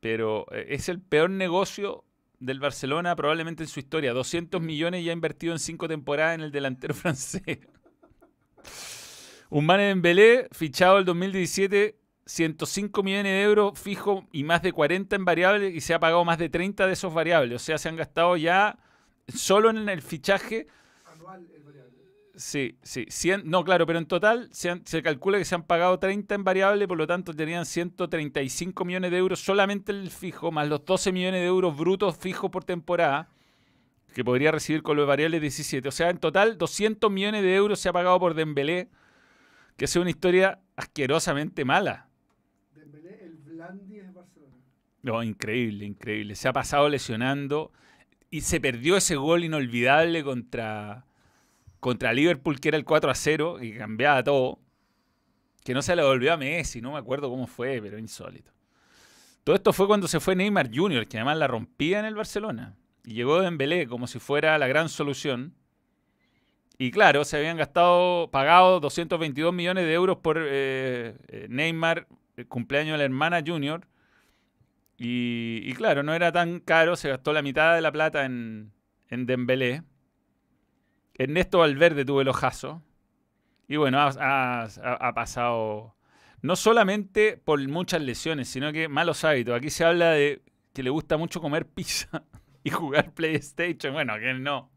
[0.00, 2.05] pero es el peor negocio
[2.46, 4.12] del Barcelona probablemente en su historia.
[4.12, 7.58] 200 millones ya invertido en cinco temporadas en el delantero francés.
[9.50, 15.14] Un en Belé, fichado el 2017, 105 millones de euros fijo y más de 40
[15.14, 17.62] en variables y se ha pagado más de 30 de esos variables.
[17.62, 18.78] O sea, se han gastado ya
[19.28, 20.66] solo en el fichaje.
[22.36, 23.06] Sí, sí.
[23.44, 26.86] no, claro, pero en total se, se, calcula que se han pagado 30 en variable,
[26.86, 31.40] por lo tanto tenían 135 millones de euros solamente el fijo, más los 12 millones
[31.40, 33.30] de euros brutos fijos por temporada,
[34.14, 35.88] que podría recibir con los variables 17.
[35.88, 38.90] O sea, en total 200 millones de euros se ha pagado por Dembélé,
[39.78, 42.08] que es una historia asquerosamente mala.
[42.74, 44.56] Dembélé, el Blandi de Barcelona.
[45.02, 46.34] No, increíble, increíble.
[46.34, 47.72] Se ha pasado lesionando
[48.30, 51.06] y se perdió ese gol inolvidable contra
[51.86, 54.58] contra Liverpool, que era el 4 a 0, y cambiaba todo.
[55.62, 58.50] Que no se le volvió a Messi, no me acuerdo cómo fue, pero insólito.
[59.44, 62.74] Todo esto fue cuando se fue Neymar Jr., que además la rompía en el Barcelona.
[63.04, 65.54] Y llegó Dembélé como si fuera la gran solución.
[66.76, 72.48] Y claro, se habían gastado, pagado 222 millones de euros por eh, eh, Neymar, el
[72.48, 73.86] cumpleaños de la hermana Junior.
[74.98, 78.72] Y, claro, no era tan caro, se gastó la mitad de la plata en,
[79.08, 79.84] en Dembélé.
[81.18, 82.82] Ernesto Valverde tuvo el ojazo.
[83.68, 85.96] Y bueno, ha, pasado
[86.40, 89.56] no solamente por muchas lesiones, sino que malos hábitos.
[89.56, 92.22] Aquí se habla de que le gusta mucho comer pizza
[92.64, 93.92] y jugar PlayStation.
[93.92, 94.70] Bueno, que no.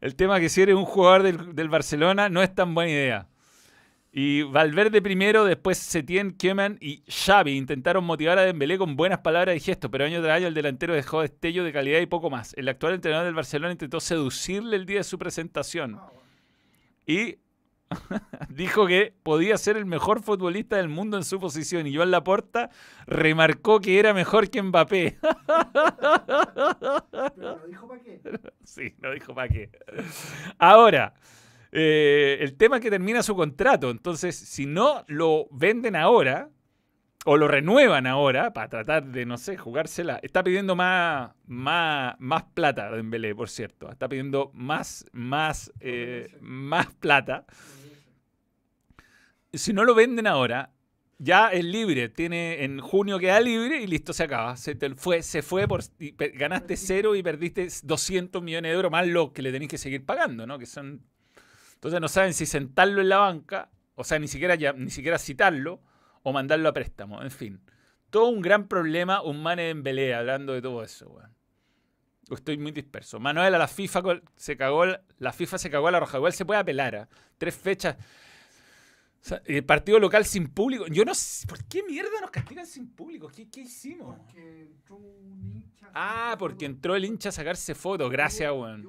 [0.00, 1.22] El tema que si eres un jugador
[1.54, 3.28] del Barcelona no es tan buena idea.
[4.16, 9.56] Y Valverde primero, después Setien, Keman y Xavi intentaron motivar a Dembélé con buenas palabras
[9.56, 12.54] y gestos, pero año tras año el delantero dejó destello de calidad y poco más.
[12.54, 15.98] El actual entrenador del Barcelona intentó seducirle el día de su presentación.
[17.08, 17.38] Y
[18.50, 21.88] dijo que podía ser el mejor futbolista del mundo en su posición.
[21.88, 22.70] Y Joan Laporta
[23.08, 25.18] remarcó que era mejor que Mbappé.
[27.10, 28.20] ¿Pero lo dijo para qué?
[28.62, 29.70] Sí, lo dijo para qué.
[30.56, 31.14] Ahora...
[31.76, 33.90] Eh, el tema es que termina su contrato.
[33.90, 36.48] Entonces, si no lo venden ahora
[37.24, 42.44] o lo renuevan ahora para tratar de, no sé, jugársela, está pidiendo más, más, más
[42.54, 43.90] plata Dembélé, por cierto.
[43.90, 47.44] Está pidiendo más, más, eh, más plata.
[49.52, 50.72] Si no lo venden ahora,
[51.18, 52.08] ya es libre.
[52.08, 54.56] Tiene en junio queda libre y listo, se acaba.
[54.56, 55.82] Se fue, se fue por
[56.34, 60.04] ganaste cero y perdiste 200 millones de euros más lo que le tenéis que seguir
[60.06, 60.56] pagando, ¿no?
[60.56, 61.02] Que son
[61.84, 65.18] entonces no saben si sentarlo en la banca, o sea, ni siquiera, ya, ni siquiera
[65.18, 65.82] citarlo,
[66.22, 67.22] o mandarlo a préstamo.
[67.22, 67.60] En fin,
[68.08, 71.34] todo un gran problema, un mane en Belé hablando de todo eso, weón.
[72.30, 73.20] Estoy muy disperso.
[73.20, 74.02] Manuel a la FIFA
[74.34, 74.86] se cagó,
[75.18, 76.16] la FIFA se cagó a la roja.
[76.16, 77.98] Igual se puede apelar a tres fechas.
[79.44, 80.86] el partido local sin público.
[80.86, 81.46] Yo no sé.
[81.46, 83.28] ¿Por qué mierda nos castigan sin público?
[83.28, 84.16] ¿Qué, qué hicimos?
[84.16, 85.90] Porque entró un hincha.
[85.92, 88.10] Ah, porque entró el hincha a sacarse fotos.
[88.10, 88.82] Gracias, weón.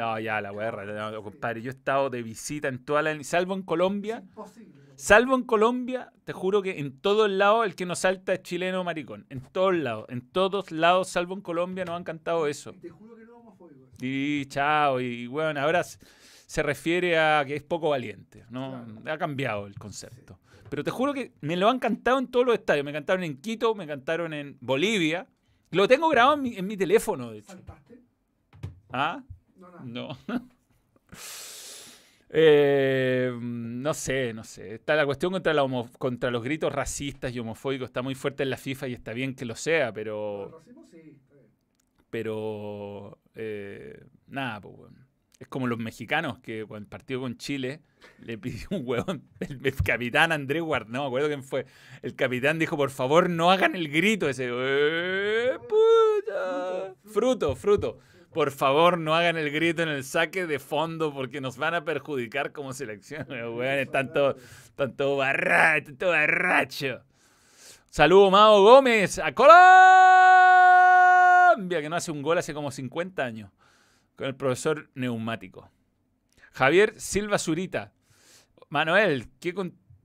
[0.00, 1.60] No, ya, la guerra, no, compadre.
[1.60, 3.22] Yo he estado de visita en toda la.
[3.22, 4.24] Salvo en Colombia.
[4.96, 8.82] Salvo en Colombia, te juro que en todos lados el que nos salta es chileno
[8.82, 9.26] maricón.
[9.28, 10.06] En todos lados.
[10.08, 12.70] En todos lados, salvo en Colombia, nos han cantado eso.
[12.70, 13.88] Y te juro que no homofóbico.
[14.00, 15.00] Y chao.
[15.00, 18.44] Y bueno, ahora se refiere a que es poco valiente.
[18.48, 18.86] ¿no?
[19.04, 20.38] Ha cambiado el concepto.
[20.70, 22.86] Pero te juro que me lo han cantado en todos los estadios.
[22.86, 25.26] Me cantaron en Quito, me cantaron en Bolivia.
[25.72, 27.58] Lo tengo grabado en mi, en mi teléfono, de hecho.
[28.92, 29.22] ¿Ah?
[29.84, 30.16] No.
[32.32, 34.74] Eh, no sé, no sé.
[34.74, 35.66] Está la cuestión contra, la
[35.98, 39.34] contra los gritos racistas y homofóbicos está muy fuerte en la FIFA y está bien
[39.34, 40.62] que lo sea, pero.
[42.08, 43.18] Pero.
[43.34, 44.92] Eh, nada, pues,
[45.40, 47.80] Es como los mexicanos que cuando el partido con Chile
[48.20, 51.66] le pidió un huevón, el, capitán Andrés Guard, no me acuerdo quién fue.
[52.02, 54.48] El capitán dijo, por favor, no hagan el grito ese.
[54.52, 56.94] Eh, puta.
[57.06, 57.98] Fruto, fruto.
[58.32, 61.84] Por favor, no hagan el grito en el saque de fondo porque nos van a
[61.84, 63.26] perjudicar como selección.
[63.26, 64.36] Todos
[64.76, 67.02] tanto barracho, tanto barracho.
[67.88, 69.50] Saludo Mao Gómez a Colombia,
[71.82, 73.50] que no hace un gol hace como 50 años,
[74.14, 75.68] con el profesor neumático.
[76.52, 77.92] Javier Silva Zurita.
[78.68, 79.52] Manuel, qué,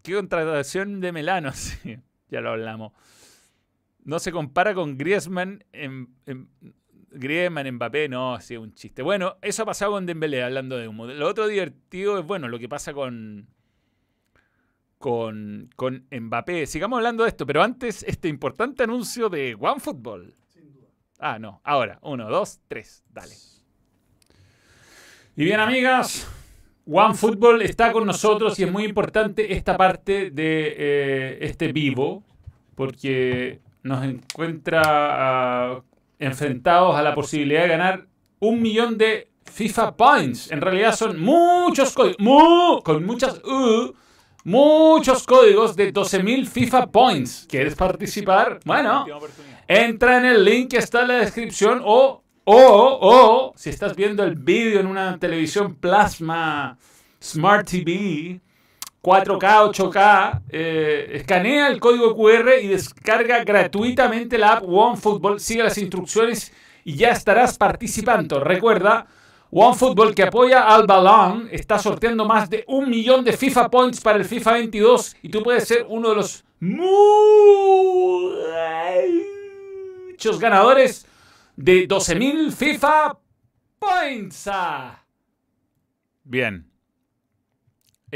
[0.01, 1.51] qué contratación de Melano.
[2.29, 2.93] ya lo hablamos.
[4.03, 6.15] No se compara con Griezmann en,
[7.15, 9.01] Griezmann, Mbappé, no, sí, un chiste.
[9.01, 11.08] Bueno, eso ha pasado con Dembélé, hablando de humo.
[11.08, 13.47] Lo otro divertido es, bueno, lo que pasa con,
[14.97, 16.67] con, con Mbappé.
[16.67, 20.34] Sigamos hablando de esto, pero antes, este importante anuncio de OneFootball.
[20.47, 20.88] Sin duda.
[21.19, 21.99] Ah, no, ahora.
[22.01, 23.36] Uno, dos, tres, dale.
[25.36, 26.28] Y bien, amigas,
[26.86, 32.23] OneFootball está con nosotros y es muy importante esta parte de eh, este vivo,
[32.75, 35.84] porque nos encuentra
[36.19, 38.08] enfrentados a la posibilidad de ganar
[38.39, 40.51] un millón de FIFA Points.
[40.51, 43.93] En realidad son muchos códigos, con muchas U,
[44.43, 47.45] muchos códigos de 12.000 FIFA Points.
[47.49, 48.60] ¿Quieres participar?
[48.65, 49.06] Bueno,
[49.67, 54.23] entra en el link que está en la descripción o O, o, si estás viendo
[54.23, 56.78] el vídeo en una televisión plasma
[57.19, 58.39] Smart TV,
[59.05, 65.39] 4K, 8K, eh, escanea el código QR y descarga gratuitamente la app OneFootball.
[65.39, 66.51] Sigue las instrucciones
[66.83, 68.39] y ya estarás participando.
[68.39, 69.05] Recuerda,
[69.51, 74.17] OneFootball que apoya al balón está sorteando más de un millón de FIFA Points para
[74.17, 76.79] el FIFA 22 y tú puedes ser uno de los muchos
[80.39, 81.05] ganadores
[81.55, 83.19] de 12.000 FIFA
[83.77, 84.47] Points.
[84.51, 85.05] Ah.
[86.23, 86.74] Bien.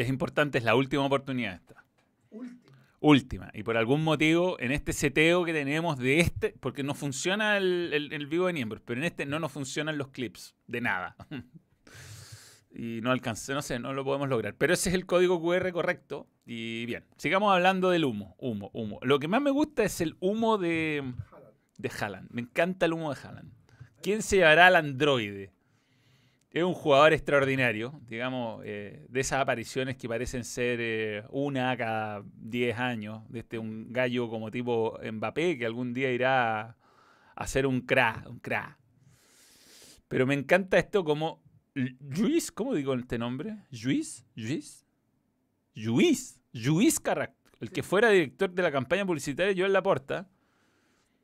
[0.02, 1.84] Es importante, es la última oportunidad esta.
[2.32, 2.60] Última.
[3.02, 3.50] Última.
[3.54, 7.92] Y por algún motivo, en este seteo que tenemos de este, porque no funciona el,
[7.94, 11.16] el- el vivo de miembros, pero en este no nos funcionan los clips, de nada.
[12.72, 14.56] y no alcancé, no sé, no lo podemos lograr.
[14.56, 16.28] Pero ese es el código QR correcto.
[16.46, 19.00] Y bien, sigamos hablando del humo, humo, humo.
[19.02, 21.14] Lo que más me gusta es el humo de,
[21.78, 22.30] de Haaland.
[22.32, 23.52] Me encanta el humo de Haaland.
[24.02, 25.52] ¿Quién se llevará al androide?
[26.52, 32.24] Es un jugador extraordinario, digamos, eh, de esas apariciones que parecen ser eh, una cada
[32.38, 36.76] 10 años, de este un gallo como tipo Mbappé que algún día irá
[37.36, 38.80] a ser un cra, un cra.
[40.08, 41.44] Pero me encanta esto como
[41.76, 43.58] Luis, ¿cómo digo este nombre?
[43.84, 44.88] Luis, Luis,
[45.76, 50.28] Luis, Luis Carrac, el que fuera director de la campaña publicitaria Joel Laporta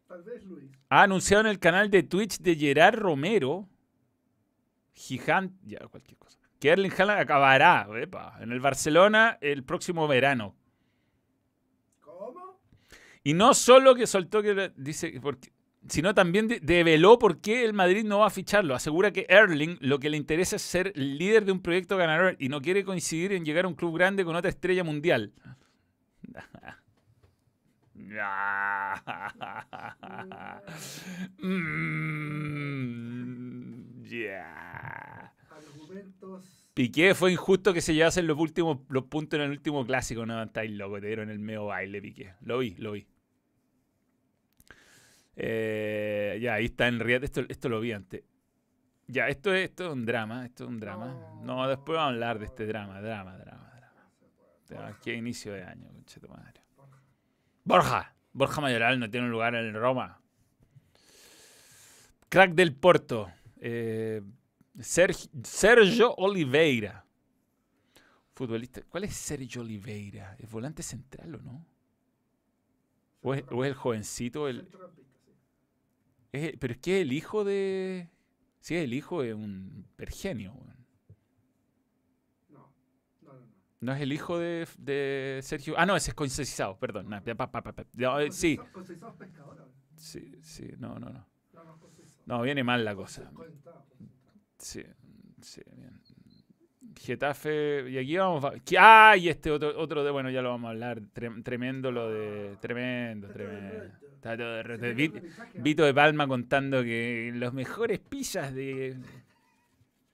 [0.07, 0.71] Tal vez Luis.
[0.89, 3.67] ha anunciado en el canal de Twitch de Gerard Romero,
[4.95, 10.55] gigante, ya cualquier cosa, que Erling Haaland acabará epa, en el Barcelona el próximo verano.
[11.99, 12.59] ¿Cómo?
[13.23, 15.51] Y no solo que soltó que dice porque-
[15.87, 18.73] sino también de- develó por qué el Madrid no va a ficharlo.
[18.73, 22.49] Asegura que Erling lo que le interesa es ser líder de un proyecto ganador y
[22.49, 25.33] no quiere coincidir en llegar a un club grande con otra estrella mundial.
[32.35, 33.54] Mm,
[36.73, 40.25] Piqué fue injusto que se llevasen los últimos los puntos en el último clásico.
[40.25, 42.33] No, estáis loco, te dieron el medio baile, Piqué.
[42.41, 43.07] Lo vi, lo vi.
[45.37, 47.01] Eh, ya, ahí está en.
[47.01, 48.23] Esto, esto lo vi antes.
[49.07, 51.39] Ya, esto es, esto es un drama, esto es un drama.
[51.43, 53.71] No, después vamos a hablar de este drama, drama, drama,
[54.67, 54.99] drama.
[55.03, 56.61] Qué inicio de año, concheto madre.
[57.63, 58.15] Borja.
[58.33, 60.19] Borja Mayoral no tiene un lugar en Roma.
[62.29, 63.31] Crack del Porto.
[63.67, 64.21] Eh,
[64.77, 67.03] Serg- Sergio Oliveira.
[68.35, 68.81] Futbolista.
[68.83, 70.35] ¿Cuál es Sergio Oliveira?
[70.37, 71.65] ¿Es volante central o no?
[73.21, 74.47] ¿O es, o es el jovencito?
[74.47, 74.67] El,
[76.31, 78.09] es- pero es que es el hijo de.
[78.59, 80.53] Sí, es el hijo de un pergenio.
[82.49, 82.71] No.
[83.23, 83.47] No, no, no.
[83.79, 85.73] No es el hijo de, de Sergio.
[85.77, 87.09] Ah, no, ese es Conceição, perdón.
[87.09, 87.85] Nah, pa, pa, pa, pa.
[87.93, 91.25] No, eh, sí, es pescador sí, sí, no, no, no.
[92.25, 93.31] No, viene mal la cosa.
[94.57, 94.83] Sí,
[95.41, 95.99] sí, bien.
[96.99, 98.43] Getafe, y aquí vamos.
[98.79, 101.01] Ah, y este otro, otro de, bueno, ya lo vamos a hablar.
[101.13, 102.55] Trem- tremendo lo de.
[102.61, 103.83] Tremendo, todo tremendo.
[104.15, 105.21] Está todo el mensaje,
[105.55, 108.97] Vito de Palma contando que los mejores pillas de.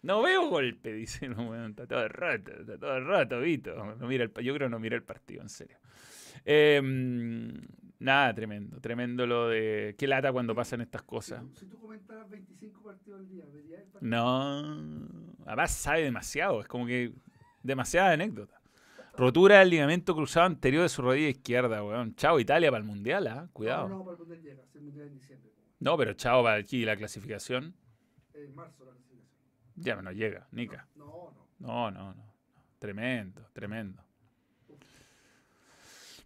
[0.02, 1.30] No veo golpe, dice.
[1.30, 3.96] No, está todo roto, está todo roto, Vito.
[3.96, 5.77] No mira el yo creo que no mira el partido, en serio.
[6.44, 7.40] Em,
[8.02, 8.79] nada, tremendo.
[8.79, 9.95] Tremendo lo de.
[9.97, 11.43] Qué lata cuando pasan estas cosas.
[11.54, 14.10] si tú comentaras 25 partidos al día, ¿verías el partido?
[14.10, 15.08] No.
[15.45, 16.62] Además sabe demasiado.
[16.62, 17.13] Es como que.
[17.63, 18.60] Demasiada anécdota.
[19.15, 22.15] Rotura del ligamento cruzado anterior de su rodilla izquierda, weón.
[22.15, 23.47] Chao Italia para el mundial, ¿ah?
[23.54, 23.87] Cuidado.
[23.87, 24.63] No, no, para el Mundial llega.
[24.63, 25.52] Es el Mundial en diciembre.
[25.79, 27.75] No, pero chao para aquí la clasificación.
[28.33, 29.29] En marzo la clasificación.
[29.75, 30.87] Ya no llega, Nica.
[30.95, 31.67] No, no.
[31.67, 32.33] No, no, no.
[32.79, 34.04] Tremendo, tremendo.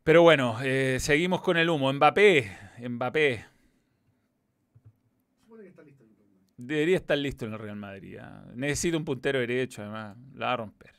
[0.06, 1.92] Pero bueno, eh, seguimos con el humo.
[1.92, 2.56] Mbappé,
[2.88, 3.44] Mbappé.
[6.58, 8.20] Debería estar listo en el Real Madrid.
[8.22, 8.46] ¿ah?
[8.54, 10.16] Necesita un puntero derecho, además.
[10.36, 10.92] La va a romper.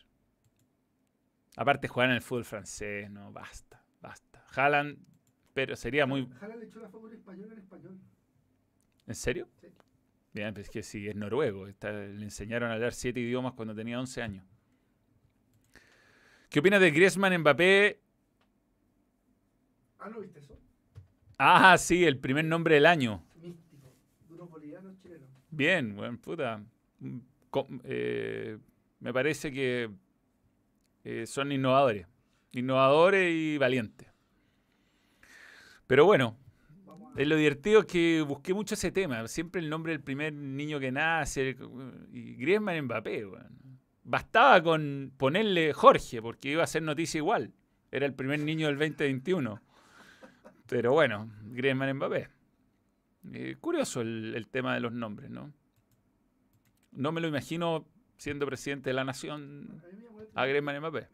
[1.56, 4.44] Aparte, jugar en el fútbol francés, no, basta, basta.
[4.56, 4.98] Haaland,
[5.54, 6.22] pero sería muy.
[6.22, 7.98] Le echó la figura español en español.
[9.06, 9.48] ¿En serio?
[9.60, 9.68] Sí.
[10.34, 11.68] Bien, pues es que sí, es noruego.
[11.68, 14.44] está- le enseñaron a hablar siete idiomas cuando tenía 11 años.
[16.50, 18.00] ¿Qué opinas de Griezmann Mbappé?
[20.06, 20.56] Ah, ¿no viste eso?
[21.36, 23.24] Ah, sí, el primer nombre del año.
[23.42, 23.92] Místico.
[24.28, 25.28] De unos bolivianos chilenos.
[25.50, 26.62] Bien, buen puta.
[27.82, 28.56] Eh,
[29.00, 29.90] me parece que
[31.02, 32.06] eh, son innovadores.
[32.52, 34.06] Innovadores y valientes.
[35.88, 36.36] Pero bueno,
[37.16, 39.26] eh, lo divertido es que busqué mucho ese tema.
[39.26, 41.56] Siempre el nombre del primer niño que nace.
[42.12, 43.80] Y Griezmann Mbappé, weón.
[44.04, 47.52] Bastaba con ponerle Jorge, porque iba a ser noticia igual.
[47.90, 49.65] Era el primer niño del 2021.
[50.68, 52.28] Pero bueno, Griezmann Mbappé.
[53.32, 55.52] Eh, curioso el, tema de los nombres, ¿no?
[56.92, 57.86] No me lo imagino
[58.16, 59.82] siendo presidente de la nación
[60.34, 61.08] A Griezmann Mbappé.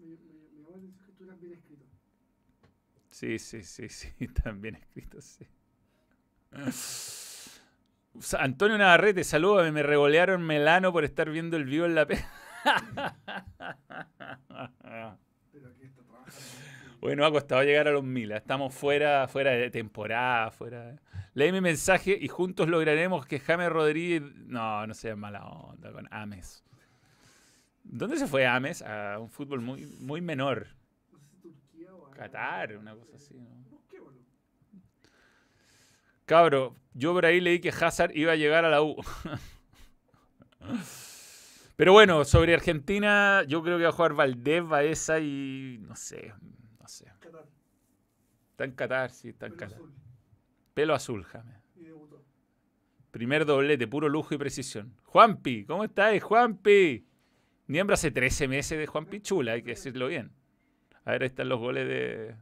[3.10, 5.46] Sí, sí, sí, sí, están bien escritos, sí.
[8.38, 12.06] Antonio Navarrete, saludos, me regolearon Melano por estar viendo el vivo en la.
[12.06, 12.26] Pero
[15.68, 16.61] aquí está trabajando.
[17.02, 18.30] Bueno, ha costado llegar a los mil.
[18.30, 18.36] ¿eh?
[18.36, 20.94] Estamos fuera, fuera de temporada, fuera.
[21.34, 24.22] Leí mi mensaje y juntos lograremos que James Rodríguez.
[24.22, 26.64] No, no sea mala onda con Ames.
[27.82, 28.82] ¿Dónde se fue Ames?
[28.82, 30.68] A un fútbol muy, muy menor.
[32.14, 33.50] Qatar, una cosa así, ¿no?
[36.24, 38.94] Cabro, yo por ahí leí que Hazard iba a llegar a la U.
[41.74, 45.78] Pero bueno, sobre Argentina, yo creo que va a jugar Valdés, Baeza y.
[45.80, 46.32] No sé.
[48.62, 49.78] Está en Qatar, sí, está en pelo Qatar.
[49.78, 49.92] azul.
[50.74, 51.56] Pelo azul, James.
[51.76, 52.22] Y debutó.
[53.10, 54.94] Primer doblete, puro lujo y precisión.
[55.04, 57.04] Juanpi, ¿cómo estás, Juanpi?
[57.66, 60.30] Miembro hace 13 meses de Juanpi Chula, hay que decirlo bien.
[61.04, 62.36] A ver, ahí están los goles de.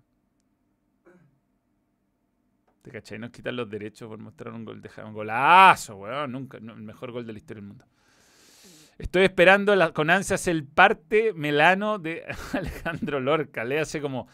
[2.83, 3.19] ¿Te cachai?
[3.19, 5.13] Nos quitan los derechos por mostrar un gol de James.
[5.15, 6.33] Golazo, weón.
[6.33, 7.85] Nunca, no, el mejor gol de la historia del mundo.
[8.99, 13.65] Estoy esperando la- con ansias el parte melano de Alejandro Lorca.
[13.65, 14.29] Le hace como.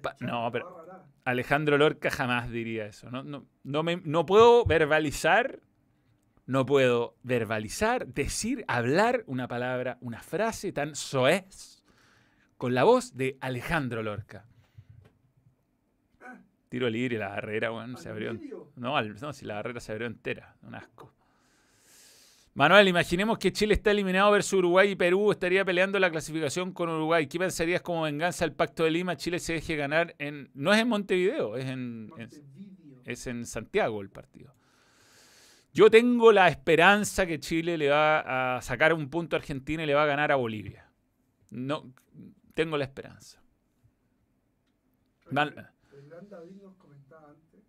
[0.00, 0.86] Pa- no, pero-.
[1.24, 3.10] Alejandro Lorca jamás diría eso.
[3.10, 5.60] No, no, no, me- no puedo verbalizar,
[6.46, 11.82] no puedo verbalizar, decir, hablar una palabra, una frase tan soez
[12.56, 14.46] con la voz de Alejandro Lorca.
[16.68, 18.34] Tiro libre la barrera, bueno, se abrió.
[18.34, 18.70] medio.
[18.76, 21.14] No, al- no, si la barrera se abrió entera, un asco.
[22.58, 26.88] Manuel, imaginemos que Chile está eliminado versus Uruguay y Perú estaría peleando la clasificación con
[26.88, 27.28] Uruguay.
[27.28, 29.16] ¿Qué pensarías como venganza al Pacto de Lima?
[29.16, 30.50] Chile se deje ganar en...
[30.54, 32.10] No es en Montevideo, es en,
[33.04, 34.56] es en Santiago el partido.
[35.72, 39.86] Yo tengo la esperanza que Chile le va a sacar un punto a Argentina y
[39.86, 40.90] le va a ganar a Bolivia.
[41.50, 41.94] No,
[42.54, 43.40] tengo la esperanza.
[45.30, 45.54] Mal-
[45.92, 47.60] El gran David nos comentaba antes.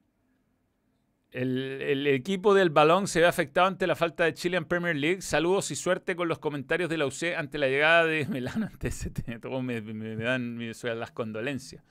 [1.32, 4.96] El, el equipo del balón se ve afectado ante la falta de Chile en Premier
[4.96, 5.22] League.
[5.22, 8.88] Saludos y suerte con los comentarios de la UC ante la llegada de Melano ante
[8.88, 9.40] ST.
[9.40, 11.84] Todos me, me- me dan me las condolencias.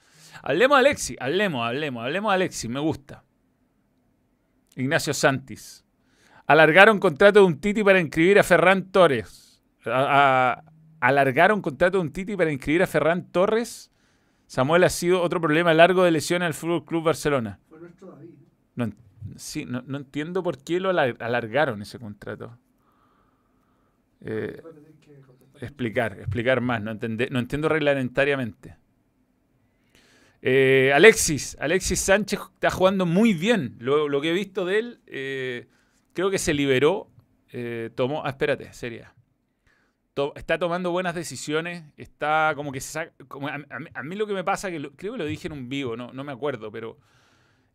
[0.42, 3.24] Hablemos de Alexis, hablemos, hablemos, hablemos de Alexis, me gusta.
[4.76, 5.84] Ignacio Santis.
[6.46, 9.62] Alargaron contrato de un Titi para inscribir a Ferran Torres.
[9.84, 10.64] A- a-
[11.00, 13.92] alargaron contrato de un Titi para inscribir a Ferran Torres.
[14.46, 17.60] Samuel ha sido otro problema largo de lesión al Fútbol Club Barcelona.
[17.68, 18.30] Fue nuestro David.
[18.76, 18.90] No,
[19.38, 22.58] sí, no, no entiendo por qué lo alar- alargaron ese contrato.
[24.20, 24.60] Eh,
[25.60, 26.82] explicar, explicar más.
[26.82, 28.76] No, entende- no entiendo reglamentariamente.
[30.40, 33.76] Eh, Alexis, Alexis Sánchez está jugando muy bien.
[33.80, 35.68] Lo, que he visto de él, eh,
[36.12, 37.10] creo que se liberó.
[37.94, 39.14] tomó, ah, espérate, sería.
[40.34, 41.84] Está tomando buenas decisiones.
[41.96, 43.12] Está como que se saca.
[43.94, 46.12] a, mí- lo que me pasa, que creo que lo dije en un vivo, no,
[46.12, 46.98] no me acuerdo, pero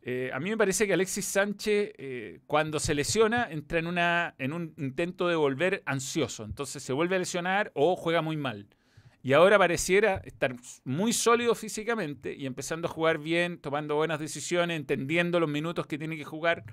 [0.06, 4.74] eh, a mí me parece que Alexis Sánchez, eh, cuando se lesiona, entra en, un
[4.78, 6.44] intento de volver ansioso.
[6.44, 8.68] Entonces se vuelve a lesionar o juega muy mal.
[9.22, 14.76] Y ahora pareciera estar muy sólido físicamente y empezando a jugar bien, tomando buenas decisiones,
[14.76, 16.66] entendiendo los minutos que tiene que jugar.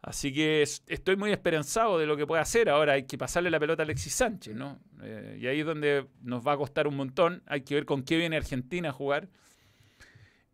[0.00, 2.68] Así que es- estoy muy esperanzado de lo que puede hacer.
[2.68, 4.78] Ahora hay que pasarle la pelota a Alexis Sánchez, ¿no?
[5.02, 7.42] Eh, y ahí es donde nos va a costar un montón.
[7.46, 9.28] Hay que ver con qué viene Argentina a jugar.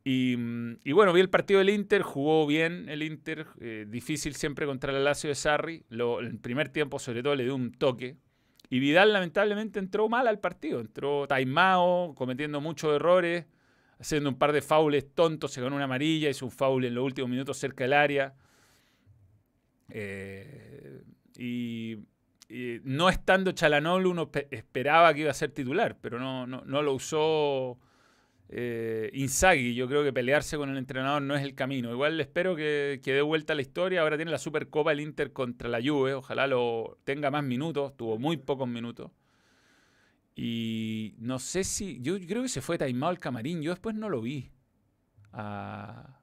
[0.04, 4.34] Y, mm, y bueno, vi el partido del Inter, jugó bien el Inter, eh, difícil
[4.34, 5.84] siempre contra el Lazio de Sarri.
[5.90, 8.16] El primer tiempo, sobre todo, le dio un toque.
[8.68, 10.80] Y Vidal, lamentablemente, entró mal al partido.
[10.80, 13.46] Entró taimado, cometiendo muchos errores,
[14.00, 17.04] haciendo un par de faules tontos, se ganó una amarilla, hizo un foul en los
[17.04, 18.34] últimos minutos cerca del área.
[19.90, 21.02] Eh,
[21.38, 21.98] y,
[22.84, 26.82] no estando Chalanoglu, uno pe- esperaba que iba a ser titular, pero no, no, no
[26.82, 27.78] lo usó
[28.50, 29.74] eh, Inzaghi.
[29.74, 31.90] Yo creo que pelearse con el entrenador no es el camino.
[31.92, 34.00] Igual espero que, que dé vuelta la historia.
[34.02, 36.14] Ahora tiene la Supercopa el Inter contra la Juve.
[36.14, 37.96] Ojalá lo tenga más minutos.
[37.96, 39.10] Tuvo muy pocos minutos.
[40.34, 42.00] Y no sé si.
[42.00, 43.62] Yo creo que se fue taimado al camarín.
[43.62, 44.50] Yo después no lo vi
[45.32, 46.20] a,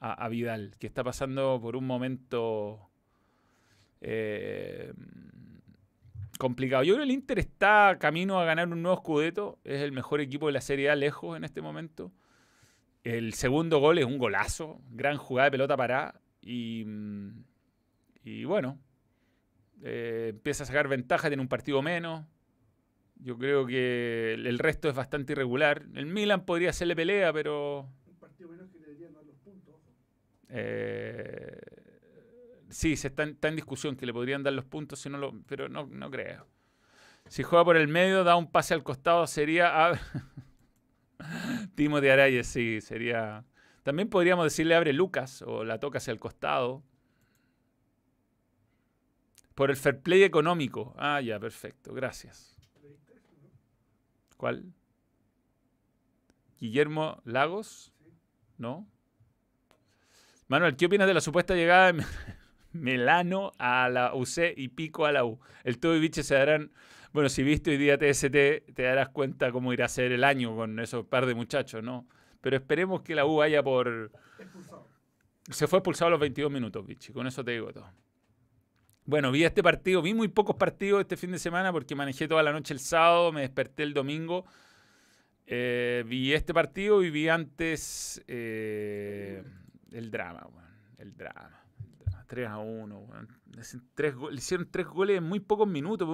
[0.00, 2.90] a- a Vidal, que está pasando por un momento
[4.00, 4.92] eh,
[6.38, 6.82] complicado.
[6.82, 9.58] Yo creo que el Inter está camino a ganar un nuevo Scudetto.
[9.64, 12.12] Es el mejor equipo de la Serie A lejos en este momento.
[13.04, 14.80] El segundo gol es un golazo.
[14.90, 16.20] Gran jugada de pelota parada.
[16.42, 17.44] Y, mm,
[18.24, 18.78] y bueno,
[19.82, 22.24] eh, empieza a sacar ventaja, tiene un partido menos.
[23.18, 25.86] Yo creo que el resto es bastante irregular.
[25.94, 29.74] El Milan podría hacerle pelea, pero Un partido menos que le deberían dar los puntos.
[29.74, 29.92] ojo.
[30.48, 31.58] eh,
[32.68, 35.32] Sí, se está, en- en discusión que le podrían dar los puntos, si no lo,
[35.46, 36.46] pero no, no creo.
[37.28, 39.88] Si juega por el medio, da un pase al costado, sería...
[39.90, 40.00] a-
[41.74, 43.44] Timo de Arayes, sí, sería...
[43.82, 46.82] También podríamos decirle abre Lucas o la toca hacia el costado.
[49.54, 50.94] Por el fair play económico.
[50.98, 52.56] Ah, ya, perfecto, gracias.
[54.36, 54.72] ¿Cuál?
[56.58, 57.92] Guillermo Lagos.
[58.58, 58.86] ¿no?
[60.48, 61.92] Manuel, ¿qué opinas de la supuesta llegada
[62.80, 65.38] Melano a la UC y Pico a la U?
[65.64, 66.70] El todo y biche se darán.
[67.12, 68.30] Bueno, si viste hoy día TST,
[68.74, 72.06] te darás cuenta cómo irá a ser el año con esos par de muchachos, ¿no?
[72.40, 74.10] Pero esperemos que la U vaya por.
[74.38, 74.86] Expulsado.
[75.50, 77.12] Se fue expulsado a los 22 minutos, bichi.
[77.12, 77.90] Con eso te digo todo.
[79.04, 82.42] Bueno, vi este partido, vi muy pocos partidos este fin de semana porque manejé toda
[82.42, 84.44] la noche el sábado, me desperté el domingo.
[85.46, 89.44] Eh, vi este partido y vi antes eh,
[89.92, 90.68] el drama, weón,
[90.98, 91.65] el drama.
[92.28, 92.46] El drama.
[92.46, 93.28] 3 a 1, weón.
[93.58, 96.08] Hacen tres go- Le hicieron tres goles en muy pocos minutos.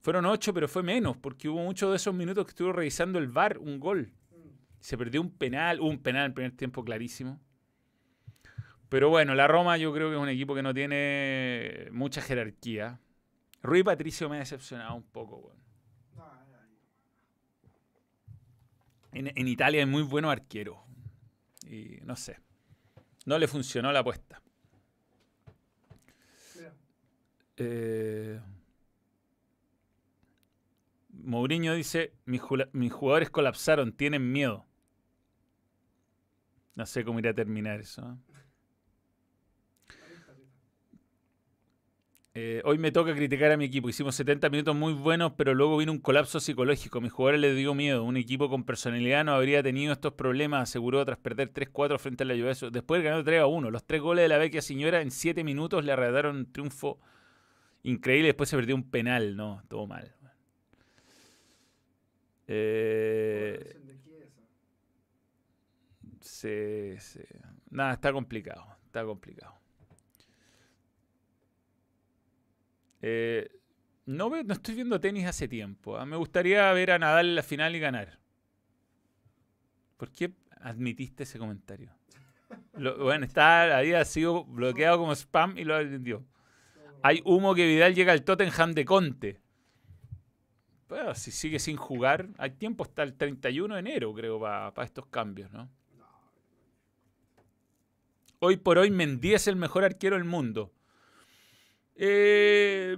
[0.00, 3.28] fueron ocho, pero fue menos, porque hubo muchos de esos minutos que estuvo revisando el
[3.28, 4.12] VAR, un gol.
[4.80, 7.40] Se perdió un penal, un penal en el primer tiempo clarísimo.
[8.90, 13.00] Pero bueno, la Roma yo creo que es un equipo que no tiene mucha jerarquía.
[13.62, 15.38] Rui Patricio me ha decepcionado un poco.
[15.38, 15.64] weón.
[19.12, 20.76] En, Italia hay muy buenos arqueros.
[21.66, 22.38] Y no sé.
[23.26, 24.42] No le funcionó la apuesta.
[26.56, 26.74] Mira,
[27.56, 28.40] Eh,
[31.08, 34.66] Mourinho dice, mis, jugadores colapsaron, tienen miedo.
[36.74, 38.02] No sé cómo irá a terminar eso.
[38.02, 38.34] ¿eh?
[42.36, 43.88] Eh, hoy me toca criticar a mi equipo.
[43.88, 47.00] Hicimos 70 minutos muy buenos, pero luego vino un colapso psicológico.
[47.00, 48.02] Mis jugadores les dio miedo.
[48.02, 52.26] Un equipo con personalidad no habría tenido estos problemas, aseguró tras perder 3-4 frente a
[52.26, 52.72] la Juventus.
[52.72, 53.70] Después ganó 3-1.
[53.70, 56.98] Los tres goles de la vecchia señora en 7 minutos le arrebataron un triunfo
[57.84, 58.28] increíble.
[58.28, 59.36] Después se perdió un penal.
[59.36, 60.14] No, todo mal.
[62.46, 63.80] Eh.
[66.20, 67.20] Sí, sí.
[67.70, 68.66] Nada, está complicado.
[68.86, 69.54] Está complicado.
[73.00, 73.50] Eh,
[74.06, 75.96] no, no estoy viendo tenis hace tiempo.
[75.96, 76.06] ah.
[76.06, 78.18] Me gustaría ver a Nadal en la final y ganar.
[79.96, 81.90] ¿Por qué admitiste ese comentario?
[82.72, 86.24] Bueno, está, había sido bloqueado como spam y lo admitió.
[87.06, 89.38] Hay humo que Vidal llega al Tottenham de Conte.
[91.14, 95.52] Si sigue sin jugar, hay tiempo hasta el 31 de enero, creo, para estos cambios,
[95.52, 95.68] ¿no?
[95.98, 96.06] no,
[98.38, 100.72] Hoy por hoy Mendy es el mejor arquero del mundo.
[101.94, 102.96] Eh,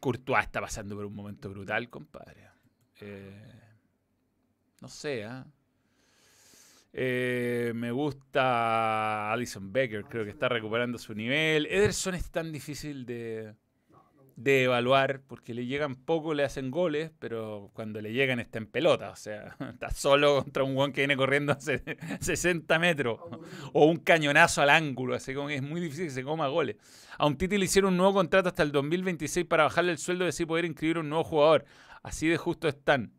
[0.00, 2.48] Courtois está pasando por un momento brutal, compadre.
[2.98, 3.60] Eh,
[4.80, 5.44] no sé, ¿ah?
[5.46, 5.57] Eh,
[6.98, 11.66] me gusta Alison Becker, creo que está recuperando su nivel.
[11.66, 13.54] Ederson es tan difícil de,
[14.44, 19.10] evaluar porque le llegan poco, le hacen goles, pero cuando le llegan está en pelota.
[19.10, 21.82] O sea, está solo contra un guan que viene corriendo hace
[22.20, 23.20] 60 metros.
[23.72, 26.76] O un cañonazo al ángulo, así como que es muy difícil que se coma goles.
[27.16, 30.24] A un Titi le hicieron un nuevo contrato hasta el 2026 para bajarle el sueldo
[30.24, 31.64] y así poder inscribir un nuevo jugador.
[32.02, 33.17] Así de justo están.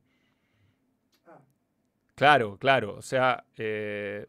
[2.19, 2.95] Claro, claro.
[2.97, 4.25] O sea, eh,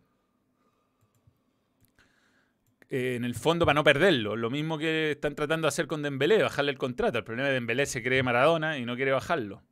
[2.88, 4.36] eh, en el fondo para no perderlo.
[4.36, 7.18] Lo mismo que están tratando de hacer con Dembélé, bajarle el contrato.
[7.18, 9.64] El problema que Dembélé se cree Maradona y no quiere bajarlo.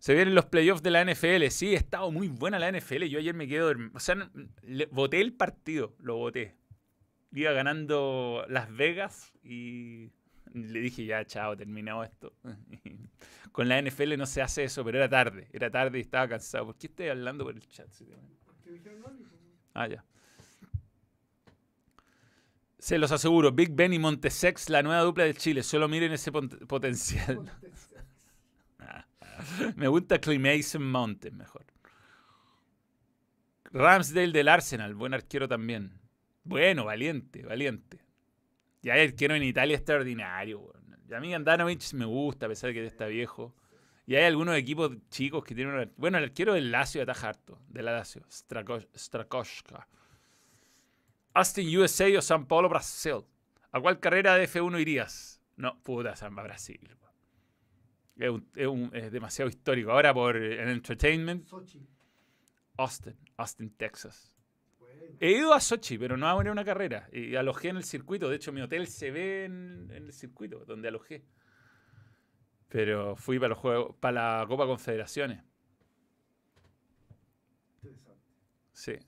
[0.00, 1.46] Se vienen los playoffs de la NFL.
[1.50, 3.04] Sí, ha estado muy buena la NFL.
[3.04, 3.72] Yo ayer me quedo...
[3.92, 4.28] O sea,
[4.90, 5.94] voté el partido.
[6.00, 6.56] Lo voté.
[7.32, 10.10] Iba ganando Las Vegas y
[10.54, 12.32] le dije ya, chao, terminado esto.
[13.52, 15.48] Con la NFL no se hace eso, pero era tarde.
[15.52, 16.66] Era tarde y estaba cansado.
[16.66, 17.88] ¿Por qué estoy hablando por el chat?
[19.74, 20.04] Ah, ya.
[22.78, 25.62] Se los aseguro, Big Ben y Montesex, la nueva dupla de Chile.
[25.62, 27.50] Solo miren ese potencial.
[29.76, 31.64] Me gusta Clay Mason Mountain mejor.
[33.72, 35.98] Ramsdale del Arsenal, buen arquero también.
[36.44, 38.03] Bueno, valiente, valiente.
[38.84, 40.60] Y hay arquero en Italia extraordinario.
[40.60, 40.84] weón.
[41.08, 43.54] Y a mí Andanovic me gusta, a pesar de que ya está viejo.
[44.06, 45.74] Y hay algunos equipos chicos que tienen...
[45.74, 47.58] un ar- Bueno, el arquero del Lazio ataja harto.
[47.68, 48.22] De la Lazio.
[48.28, 49.88] Strako- Strakoshka.
[51.32, 53.24] Austin, USA o San Paulo, Brasil.
[53.72, 55.40] ¿A cuál carrera de F1 irías?
[55.56, 56.78] No, puta, Samba Brasil.
[58.16, 59.90] Es, un- es un- es demasiado histórico.
[59.92, 61.48] Ahora por en Entertainment.
[62.76, 64.33] Austin, Austin, Texas.
[65.20, 67.08] He ido a Sochi, pero no a una carrera.
[67.12, 68.28] Y alojé en el circuito.
[68.28, 71.24] De hecho, mi hotel se ve en, el circuito donde alojé.
[72.68, 75.42] Pero fui para los juegos, para la Copa Confederaciones.
[78.72, 78.98] Sí.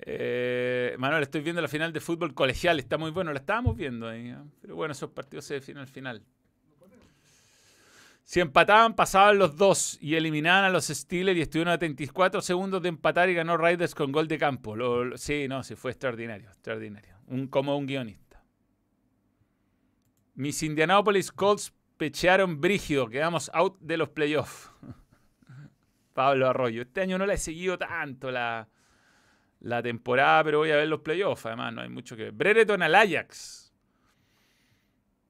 [0.00, 2.78] Eh, Manuel, estoy viendo la final de fútbol colegial.
[2.78, 3.32] Está muy bueno.
[3.32, 4.28] La estábamos viendo ahí.
[4.28, 4.38] ¿eh?
[4.60, 6.24] Pero bueno, esos partidos se definen al final.
[8.28, 12.82] Si empataban, pasaban los dos y eliminaban a los Steelers y estuvieron a 34 segundos
[12.82, 14.76] de empatar y ganó Raiders con gol de campo.
[14.76, 17.16] Lo- sí, no, sí, fue extraordinario, extraordinario.
[17.28, 18.44] Un, como un guionista.
[20.34, 24.70] Mis Indianapolis Colts pechearon brígido, quedamos out de los playoffs.
[26.12, 26.82] Pablo Arroyo.
[26.82, 28.68] Este año no la he seguido tanto la,
[29.60, 31.46] la temporada, pero voy a ver los playoffs.
[31.46, 32.32] Además, no hay mucho que ver.
[32.32, 33.72] Brereton al Ajax.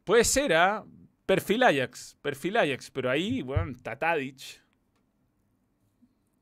[0.02, 0.84] Puede ser, ¿ah?
[1.28, 4.62] Perfil Ajax, perfil Ajax, pero ahí, bueno, está Tadic.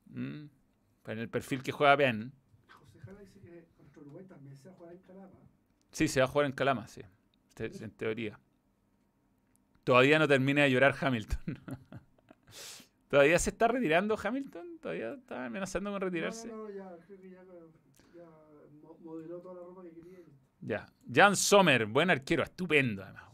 [0.05, 0.45] Mm,
[1.07, 2.31] En el perfil que juega bien.
[2.69, 5.39] José Jara dice que contra Uruguay también se va a jugar en Calama.
[5.91, 7.01] Sí, se va a jugar en Calama, sí.
[7.53, 8.39] Te- En teoría.
[9.83, 11.59] Todavía no termina de llorar Hamilton.
[13.09, 14.79] ¿Todavía se está retirando Hamilton?
[14.81, 16.47] ¿Todavía está amenazando con retirarse?
[16.47, 17.43] No, no, no, ya, creo que ya,
[18.15, 18.25] ya
[18.81, 20.19] mo- modeló toda la ropa que quería.
[20.61, 20.85] Ya.
[21.13, 23.26] Jan Sommer, buen arquero, estupendo además.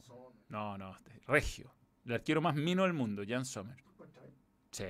[0.54, 1.74] No, no, este, regio.
[2.06, 3.76] El arquero más mino del mundo, Jan Sommer.
[4.70, 4.86] Sí.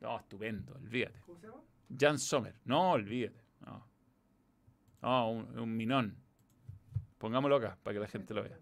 [0.00, 1.18] No, estupendo, olvídate.
[1.20, 1.62] ¿Cómo se llama?
[1.98, 2.54] Jan Sommer.
[2.66, 3.42] No, olvídate.
[3.64, 3.86] No,
[5.00, 6.14] no un, un minón.
[7.16, 8.58] Pongámoslo acá para que la gente lo vea.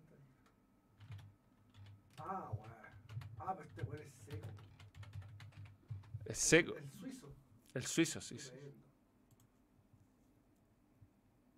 [2.19, 2.71] Ah, guau.
[3.41, 4.49] Ah, pero este güey es seco.
[6.27, 6.77] Es seco.
[6.77, 7.35] El suizo.
[7.75, 8.53] El suizo, sí, sí.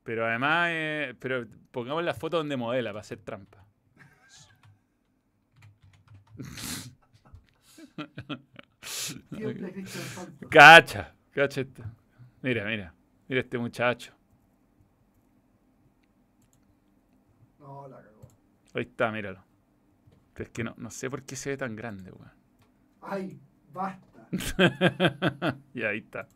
[0.02, 3.57] Pero además, eh, pero pongamos la foto donde modela para hacer trampa.
[9.30, 10.36] Cristian.
[10.50, 11.82] Cacha, cacha esto.
[12.42, 12.94] Mira, mira.
[13.28, 14.12] Mira este muchacho.
[17.58, 18.26] No, la cagó.
[18.74, 19.44] Ahí está, míralo.
[20.34, 22.32] Pero es que no, no sé por qué se ve tan grande, weón.
[23.02, 23.40] Ay,
[23.72, 24.28] basta.
[25.74, 26.28] y ahí está.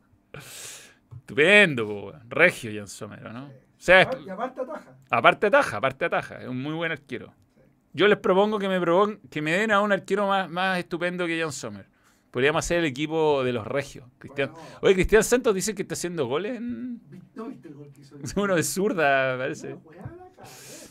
[1.12, 2.30] Estupendo, weón.
[2.30, 3.46] Regio Jan Sommer, ¿no?
[3.46, 3.50] O
[3.84, 4.96] sea, Y aparte ataja.
[5.10, 6.42] aparte ataja, aparte ataja.
[6.42, 7.34] Es un muy buen arquero.
[7.92, 11.26] Yo les propongo que me, propon- que me den a un arquero más, más estupendo
[11.26, 11.86] que Jan Sommer.
[12.30, 14.06] Podríamos hacer el equipo de los regios.
[14.18, 14.50] Cristian.
[14.80, 17.00] Oye, Cristian Santos dice que está haciendo goles en...
[17.10, 18.16] Vi- ¿No viste el gol que hizo?
[18.40, 19.76] Uno de zurda, parece.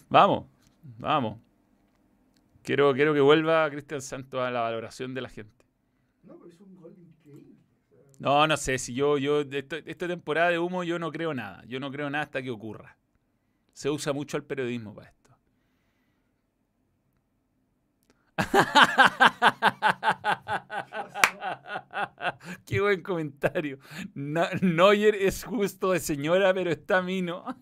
[0.10, 0.46] Vamos,
[1.00, 1.40] vamos.
[2.62, 5.66] Quiero, quiero que vuelva Cristian Santos a la valoración de la gente.
[6.24, 7.56] No, pero hizo un gol increíble.
[8.20, 11.34] No, no sé, si yo, yo, de esto- esta temporada de humo yo no creo
[11.34, 11.64] nada.
[11.68, 12.98] Yo no creo nada hasta que ocurra.
[13.74, 15.21] Se usa mucho el periodismo para esto.
[22.66, 23.80] Qué buen comentario.
[24.14, 27.44] No- Neuer es justo de señora, pero está mino.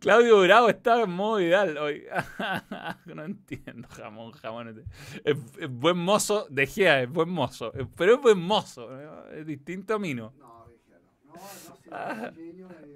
[0.00, 2.04] Claudio Bravo estaba en modo Vidal hoy.
[3.06, 4.84] no entiendo, jamón, jamón.
[5.24, 7.72] Es, es buen mozo de Gea, es buen mozo.
[7.74, 8.90] Es- Pero es buen mozo.
[8.90, 9.26] ¿no?
[9.28, 10.32] Es distinto a Mino.
[10.38, 11.34] No, Vigía, no.
[11.34, 12.92] No, no, si brasileño arrastra.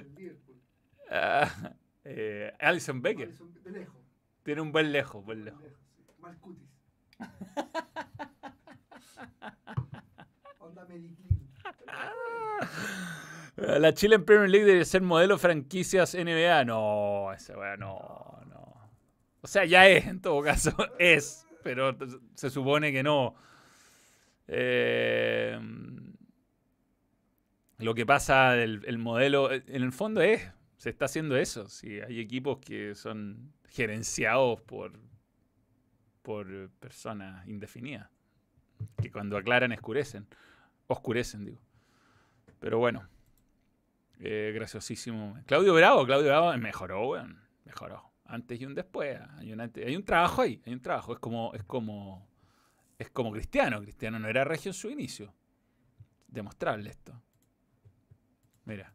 [0.00, 0.60] El Liverpool.
[1.10, 1.72] Ah,
[2.04, 3.96] eh, Alison Becker De lejos.
[4.42, 5.56] tiene un buen lejos, buen de sí.
[6.20, 6.68] Mal cutis.
[10.58, 10.86] Onda.
[13.56, 16.64] La Chile en Premier League debe ser modelo franquicias NBA.
[16.64, 18.74] No, esa weá no, no.
[19.40, 21.46] O sea, ya es, en todo caso, es.
[21.62, 21.96] Pero
[22.34, 23.34] se supone que no.
[24.48, 25.58] Eh,
[27.78, 30.42] lo que pasa, el, el modelo, en el fondo es,
[30.76, 31.68] se está haciendo eso.
[31.68, 34.92] Sí, hay equipos que son gerenciados por,
[36.22, 38.10] por personas indefinidas.
[39.00, 40.26] Que cuando aclaran escurecen.
[40.86, 41.60] Oscurecen, digo.
[42.58, 43.08] Pero bueno.
[44.20, 45.36] Eh, graciosísimo.
[45.46, 47.40] Claudio Bravo, Claudio Bravo mejoró, weón.
[47.64, 48.10] Mejoró.
[48.24, 49.20] Antes y un después.
[49.38, 50.62] Hay un, hay un trabajo ahí.
[50.64, 51.12] Hay un trabajo.
[51.12, 52.26] Es como, es como.
[52.98, 53.80] Es como Cristiano.
[53.82, 55.34] Cristiano no era regio en su inicio.
[56.28, 57.12] Demostrable esto.
[58.64, 58.92] Mira.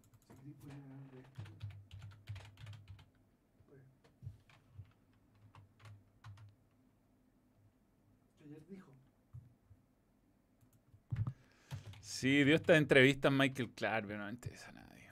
[8.44, 8.92] Ayer dijo.
[12.20, 15.10] Sí, dio esta entrevista a Michael Clark, pero no interesa a nadie.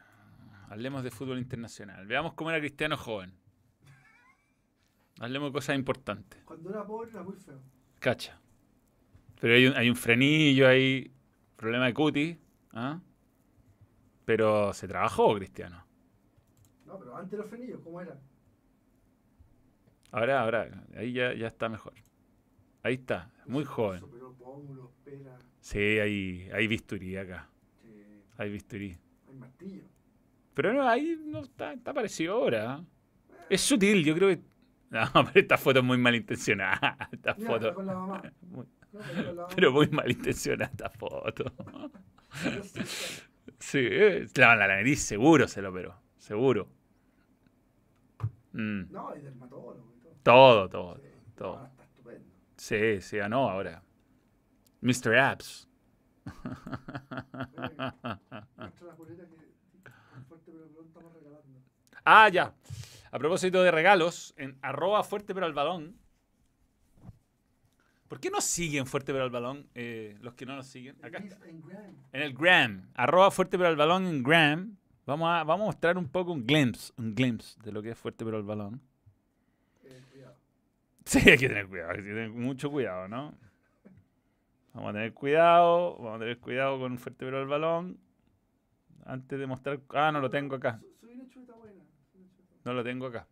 [0.67, 2.05] Hablemos de fútbol internacional.
[2.05, 3.31] Veamos cómo era Cristiano joven.
[5.17, 6.43] Hablemos de cosas importantes.
[6.43, 7.61] Cuando era pobre era muy feo.
[8.01, 8.37] Cacha.
[9.39, 11.09] Pero hay un, hay un frenillo ahí,
[11.55, 12.37] problema de cutis.
[12.73, 12.99] ¿ah?
[14.25, 15.87] Pero se trabajó, Cristiano.
[16.85, 18.19] No, pero antes los frenillos, ¿cómo era?
[20.11, 21.93] Ahora, ahora, ahí ya, ya está mejor.
[22.83, 24.03] Ahí está, muy joven.
[25.61, 27.49] Sí, hay, hay bisturí acá.
[28.37, 28.95] Hay bisturí.
[29.27, 29.83] hay martillo.
[30.53, 32.83] Pero no, ahí no está, está parecido ahora.
[33.49, 34.41] Es sutil, yo creo que.
[34.89, 35.01] No,
[35.33, 37.09] pero esta foto es muy malintencionada.
[37.11, 37.73] Esta Mira, foto.
[37.75, 38.21] con la mamá.
[38.41, 39.47] Muy- No, con la mamá.
[39.55, 41.45] Pero muy malintencionada esta foto.
[43.59, 45.95] Sí, eh, la, la nariz seguro se lo operó.
[46.17, 46.69] Seguro.
[48.53, 50.15] Mm, No, y dermatólogo y todo.
[50.23, 51.01] todo, todo, Sí,
[51.35, 51.69] todo.
[52.57, 53.83] Sí, sí, ganó ahora.
[54.81, 55.17] Mr.
[55.17, 55.67] Apps.
[62.09, 62.53] Ah, ya.
[63.11, 65.97] A propósito de regalos, en arroba fuerte pero al balón.
[68.07, 70.95] ¿Por qué no siguen fuerte pero al balón eh, los que no nos siguen?
[71.03, 71.37] Acá está.
[71.45, 72.89] En el Gram.
[72.95, 74.77] Arroba fuerte pero al balón en Gram.
[75.05, 77.97] Vamos a, vamos a mostrar un poco un glimpse, un glimpse de lo que es
[77.97, 78.81] fuerte pero al balón.
[81.11, 83.33] Sí, hay que tener cuidado, hay que tener mucho cuidado, ¿no?
[84.73, 87.97] Vamos a tener cuidado, vamos a tener cuidado con fuerte pero al balón.
[89.05, 89.79] Antes de mostrar...
[89.93, 90.81] Ah, no lo tengo acá.
[92.65, 93.25] No lo tengo acá.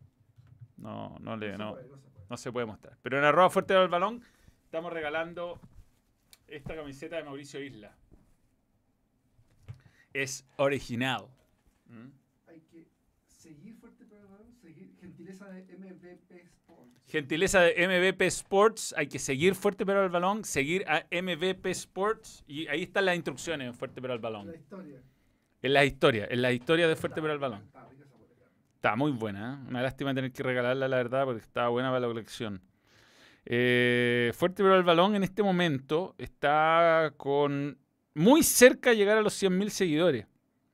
[0.78, 1.58] No, no le...
[1.58, 1.74] No.
[1.74, 1.88] puede,
[2.30, 2.64] no se puede.
[2.64, 2.96] Mostrar.
[3.02, 4.22] Pero en arroba fuerte al balón
[4.64, 5.60] estamos regalando
[6.48, 7.94] esta camiseta de Mauricio Isla.
[10.14, 11.26] Es original.
[11.84, 12.08] ¿Mm?
[12.46, 12.88] Hay que
[13.26, 16.65] seguir fuerte pero el balón, seguir gentileza de MVP Sports.
[17.06, 18.94] Gentileza de MVP Sports.
[18.96, 20.44] Hay que seguir fuerte pero al balón.
[20.44, 22.44] Seguir a MVP Sports.
[22.46, 24.46] Y ahí están las instrucciones en fuerte pero al balón.
[24.48, 25.00] La historia.
[25.62, 26.28] En las historias.
[26.30, 27.62] En las historias de fuerte pero al balón.
[28.74, 29.60] Está muy buena.
[29.64, 29.68] ¿eh?
[29.68, 32.60] Una lástima tener que regalarla, la verdad, porque está buena para la colección.
[33.48, 37.78] Eh, Fuerte pero al balón en este momento está con
[38.14, 40.26] muy cerca de llegar a los 100.000 seguidores.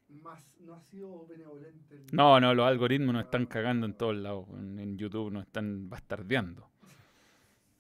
[0.09, 0.43] Más,
[0.73, 1.95] no ha sido benevolente.
[1.95, 4.47] el- No, no, los algoritmos nos están cagando en todos lados.
[4.59, 6.69] En, YouTube nos están bastardeando.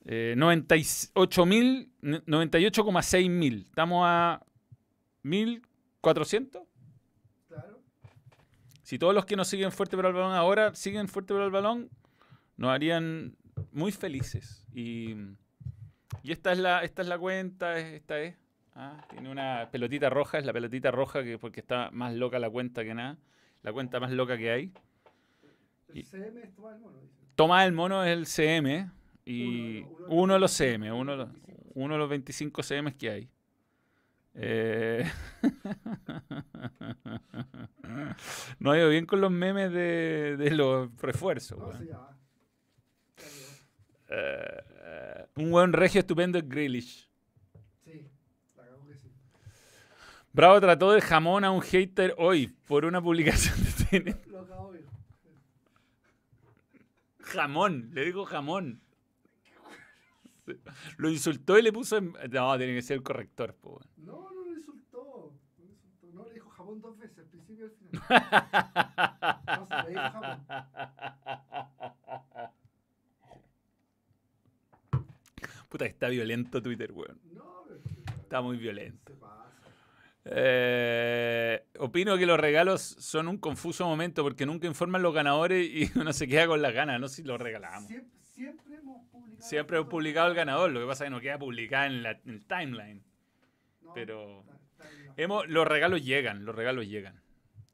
[0.04, 1.90] Eh, 98.000,
[2.26, 3.66] 98,6 mil.
[3.68, 4.42] Estamos a
[5.22, 6.62] 1.400.
[7.48, 7.80] Claro.
[8.82, 11.50] Si todos los que nos siguen Fuerte pero al Balón ahora siguen Fuerte pero al
[11.50, 11.88] Balón,
[12.56, 13.36] nos harían
[13.70, 14.66] muy felices.
[14.74, 15.14] Y,
[16.22, 18.36] y esta es la esta es la cuenta, es- esta es.
[18.74, 22.50] Ah, tiene una pelotita roja, es la pelotita roja que porque está más loca la
[22.50, 23.18] cuenta que nada.
[23.62, 24.72] La cuenta más loca que hay.
[25.94, 26.98] El CM es tomar el mono.
[27.34, 28.90] Tomás el mono es el CM
[29.24, 31.70] y Uno de los- uno de los CM, uno de los los, 25.
[31.74, 33.28] uno de los 25 CM que hay.
[34.34, 35.04] Eh,
[38.58, 41.58] no ha ido bien con los memes de, de los refuerzos.
[41.58, 41.78] No, weón.
[41.78, 42.16] sí, ya va.
[43.18, 43.52] Ya llegó.
[44.08, 47.08] Eh, un buen regio estupendo es Grealish.
[47.84, 48.08] Sí,
[48.56, 49.12] la cagó que sí.
[50.34, 54.30] Bravo trató de jamón a un hater hoy por una publicación de TN.
[54.30, 54.82] Lo acabo de
[57.20, 58.80] Jamón, le dijo jamón.
[60.96, 62.12] Lo insultó y le puso en...
[62.30, 63.54] No, tiene que ser el corrector.
[63.54, 63.80] po.
[63.98, 65.34] No, no lo insultó.
[65.58, 66.06] No lo insultó.
[66.12, 68.02] No, le dijo jamón dos veces, al principio y al final.
[69.58, 70.46] No, se le dijo jamón.
[75.68, 77.20] Puta, está violento Twitter, weón.
[77.32, 77.80] No, pero.
[78.20, 79.12] Está muy violento.
[79.14, 79.41] Se.
[80.24, 85.90] Eh, opino que los regalos son un confuso momento porque nunca informan los ganadores y
[85.98, 87.88] uno se queda con las ganas, no si los regalamos.
[87.88, 89.42] Siempre, siempre hemos publicado.
[89.48, 92.10] Siempre hemos publicado el ganador, lo que pasa es que no queda publicada en, la,
[92.12, 93.02] en el timeline.
[93.82, 97.20] No, pero- está- está Hemos, los regalos llegan, los regalos llegan.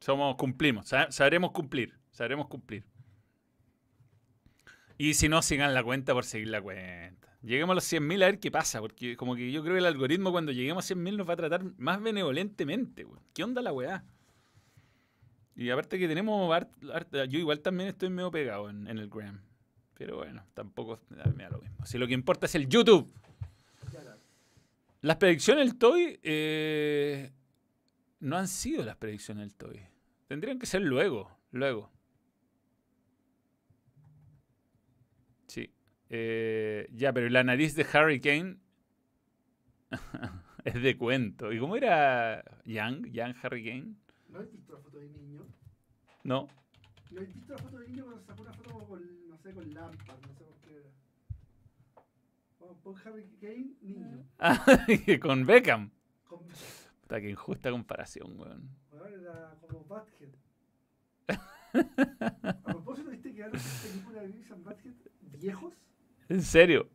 [0.00, 2.84] Somos, cumplimos, sa- sabremos cumplir, sabremos cumplir.
[4.96, 7.27] Y si no, sigan la cuenta por seguir la cuenta.
[7.42, 9.86] Lleguemos a los 100.000 a ver qué pasa, porque como que yo creo que el
[9.86, 13.22] algoritmo cuando lleguemos a 100.000 nos va a tratar más benevolentemente, weón.
[13.32, 14.04] ¿Qué onda la weá?
[15.54, 16.48] Y aparte que tenemos,
[17.12, 19.40] yo igual también estoy medio pegado en, el gram.
[19.94, 21.84] Pero bueno, tampoco me da lo mismo.
[21.84, 23.12] Si lo que importa es el YouTube.
[25.00, 27.32] Las predicciones del Toy eh,
[28.20, 29.80] no han sido las predicciones del Toy.
[30.26, 31.90] Tendrían que ser luego, luego.
[35.46, 35.72] Sí.
[36.10, 38.56] Eh, ya, pero la nariz de Harry Kane
[40.64, 41.52] es de cuento.
[41.52, 43.94] ¿Y cómo era Young, Young Harry Kane?
[44.28, 45.46] ¿No has visto la foto de niño?
[46.24, 46.48] No.
[47.10, 49.74] ¿No has visto la foto de niño cuando sacó una foto con, no sé, con
[49.74, 50.20] Lampard?
[50.26, 50.90] No sé por qué era.
[52.82, 54.24] Pon Harry Kane, niño.
[55.20, 55.90] Con Beckham.
[56.26, 56.40] Con,
[57.00, 58.68] Puta, qué injusta comparación, weón.
[58.90, 60.28] bueno, era como Badhead.
[62.66, 64.94] A propósito, ¿viste que ahora película de and Badhead
[65.38, 65.74] viejos?
[66.28, 66.88] ¿En serio?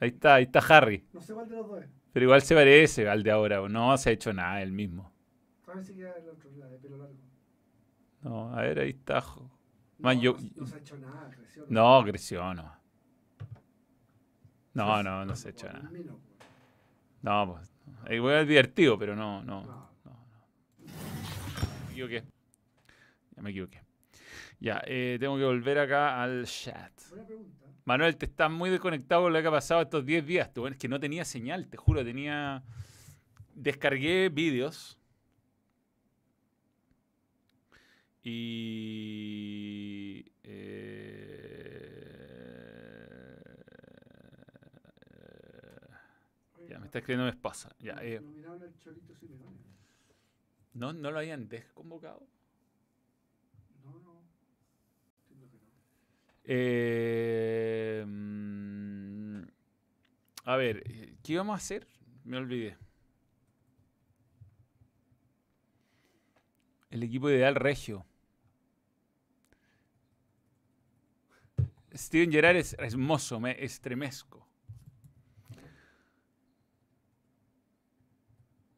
[0.00, 1.04] Ahí está, ahí está Harry.
[1.12, 1.88] No sé cuál de los dos es.
[2.12, 3.68] Pero igual se parece al de ahora.
[3.68, 5.12] No se ha hecho nada él mismo.
[5.66, 7.14] A ver si queda el otro, la de pelo largo.
[8.22, 9.20] No, a ver, ahí está.
[9.20, 9.42] jo-
[9.98, 11.64] No, Man, yo- no, no se ha hecho nada, creció.
[11.68, 12.78] No, creció, no.
[14.74, 15.80] No, no, no se ha hecho nada.
[15.80, 16.20] el Mino,
[17.22, 17.72] No, pues.
[18.14, 19.62] Igual es divertido, pero no, no.
[19.64, 19.88] No.
[21.90, 22.22] equivoqué.
[23.34, 23.80] Ya me equivoqué.
[24.60, 26.92] Ya, eh, tengo que volver acá al chat.
[27.10, 27.66] Buena pregunta.
[27.84, 30.52] Manuel, te estás muy desconectado con lo que ha pasado estos 10 días.
[30.52, 32.62] Tú, es que no tenía señal, te juro, tenía...
[33.54, 34.98] Descargué vídeos.
[38.22, 40.24] Y...
[40.44, 41.08] eh,
[46.68, 47.74] ya, me está escribiendo mi esposa.
[47.78, 48.20] Ya, eh.
[50.74, 52.26] ¿no, ¿No lo habían desconvocado?
[53.82, 54.20] No, no.
[55.22, 55.72] Entiendo que no.
[56.50, 59.42] Eh, mm,
[60.44, 61.86] a ver, eh, ¿qué íbamos a hacer?
[62.24, 62.78] Me olvidé.
[66.90, 68.06] El equipo ideal regio.
[71.94, 74.46] Steven Gerrard es hermoso, me estremezco.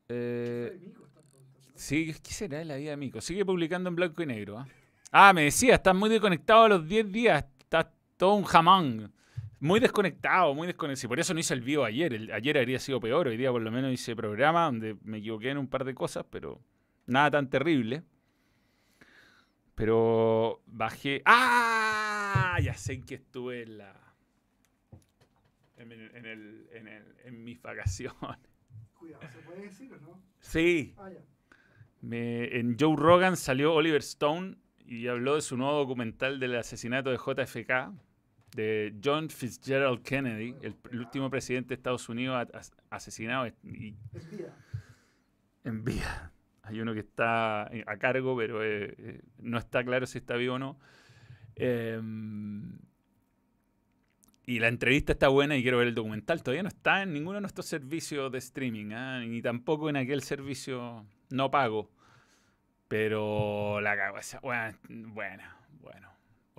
[0.08, 0.76] Eh.
[1.76, 3.20] Sí, ¿qué será de la vida de Mico?
[3.20, 4.58] Sigue publicando en blanco y negro.
[4.58, 4.66] ¿ah?
[5.12, 7.44] Ah, me decía, está muy desconectado a los 10 días.
[8.20, 9.10] Todo un jamán.
[9.60, 11.08] Muy desconectado, muy desconectado.
[11.08, 12.12] Por eso no hice el vivo ayer.
[12.12, 13.28] El- ayer habría sido peor.
[13.28, 16.26] Hoy día por lo menos hice programa donde me equivoqué en un par de cosas,
[16.28, 16.60] pero
[17.06, 18.02] nada tan terrible.
[19.74, 21.22] Pero bajé.
[21.24, 22.58] ¡Ah!
[22.62, 23.94] Ya sé en que estuve en la.
[25.78, 28.18] En, el- en el- en el- en mis vacaciones.
[28.98, 30.22] Cuidado, ¿se puede decir o no?
[30.40, 30.94] Sí.
[30.98, 31.20] Ah, ya.
[32.02, 37.08] Me- en Joe Rogan salió Oliver Stone y habló de su nuevo documental del asesinato
[37.08, 37.94] de JFK,
[38.54, 43.94] de John Fitzgerald Kennedy, el, el último presidente de Estados Unidos as- asesinado y
[45.64, 46.32] en vida.
[46.62, 50.36] Hay uno que está eh, a cargo, pero eh, eh, no está claro si está
[50.36, 50.78] vivo o no.
[51.56, 52.78] Em,
[54.46, 56.42] y la entrevista está buena y quiero ver el documental.
[56.42, 59.20] Todavía no está en ninguno de nuestros servicios de streaming, ¿ah?
[59.20, 61.90] ni tampoco en aquel servicio no pago.
[62.88, 64.40] Pero la cago esa.
[64.40, 65.44] Bueno, bueno,
[65.80, 66.09] bueno.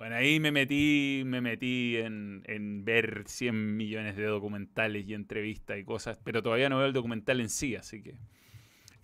[0.02, 5.78] Bueno, ahí me metí, me metí en, en ver 100 millones de documentales y entrevistas
[5.78, 8.16] y cosas, pero todavía no veo el documental en sí, así que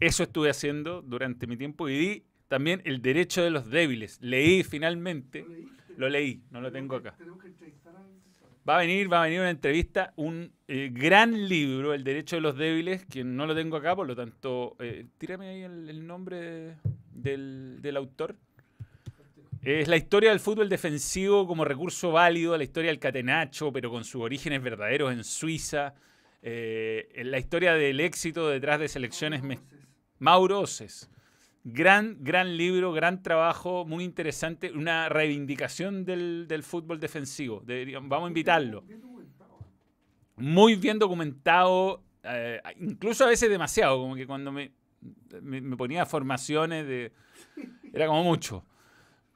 [0.01, 4.19] eso estuve haciendo durante mi tiempo y di también El Derecho de los Débiles.
[4.21, 5.47] Leí finalmente,
[5.97, 7.15] ¿Lo leí, no lo tengo acá.
[8.69, 12.43] Va a venir, va a venir una entrevista, un eh, gran libro, El Derecho de
[12.43, 16.05] los Débiles, que no lo tengo acá, por lo tanto, eh, tírame ahí el, el
[16.05, 16.75] nombre de-
[17.13, 18.35] del, del autor.
[19.71, 24.03] Es la historia del fútbol defensivo como recurso válido, la historia del catenacho, pero con
[24.03, 25.93] sus orígenes verdaderos en Suiza,
[26.41, 29.43] eh, la historia del éxito detrás de selecciones
[30.21, 31.11] Mauro Oces.
[31.65, 37.63] Gran, gran libro, gran trabajo, muy interesante, una reivindicación del, del fútbol defensivo.
[38.05, 38.85] Vamos a invitarlo.
[40.37, 44.73] Muy bien documentado, eh, incluso a veces demasiado, como que cuando me,
[45.43, 47.13] me, me ponía formaciones de...
[47.93, 48.65] Era como mucho.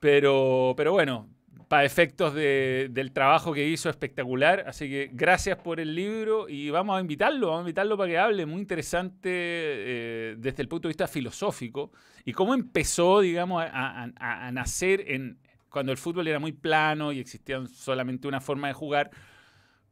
[0.02, 1.28] Pero, pero bueno,
[1.68, 4.64] para efectos de- del trabajo que hizo espectacular.
[4.66, 8.18] Así que gracias por el libro y vamos a invitarlo, vamos a invitarlo para que
[8.18, 8.44] hable.
[8.44, 11.92] Muy interesante eh, desde el punto de vista filosófico
[12.24, 15.38] y cómo empezó, digamos, a, a- a- nacer en
[15.70, 19.10] cuando el fútbol era muy plano y existía solamente una forma de jugar.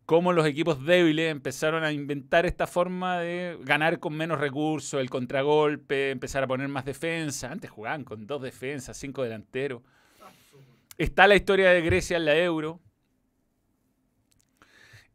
[0.06, 5.08] Cómo los equipos débiles empezaron a inventar esta forma de ganar con menos recursos, el
[5.08, 7.52] contragolpe, empezar a poner más defensa.
[7.52, 9.82] Antes jugaban con dos defensas, cinco delanteros.
[11.00, 12.78] Está la historia de Grecia en la Euro.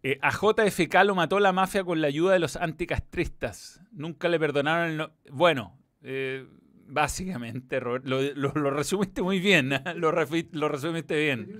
[0.01, 3.81] Eh, a JFK lo mató la mafia con la ayuda de los anticastristas.
[3.91, 4.97] Nunca le perdonaron el...
[4.97, 6.47] no- Bueno, eh,
[6.87, 9.73] básicamente, Robert, lo, lo- lo resumiste muy bien.
[9.73, 9.83] ¿eh?
[9.95, 11.59] Lo, lo resumiste bien.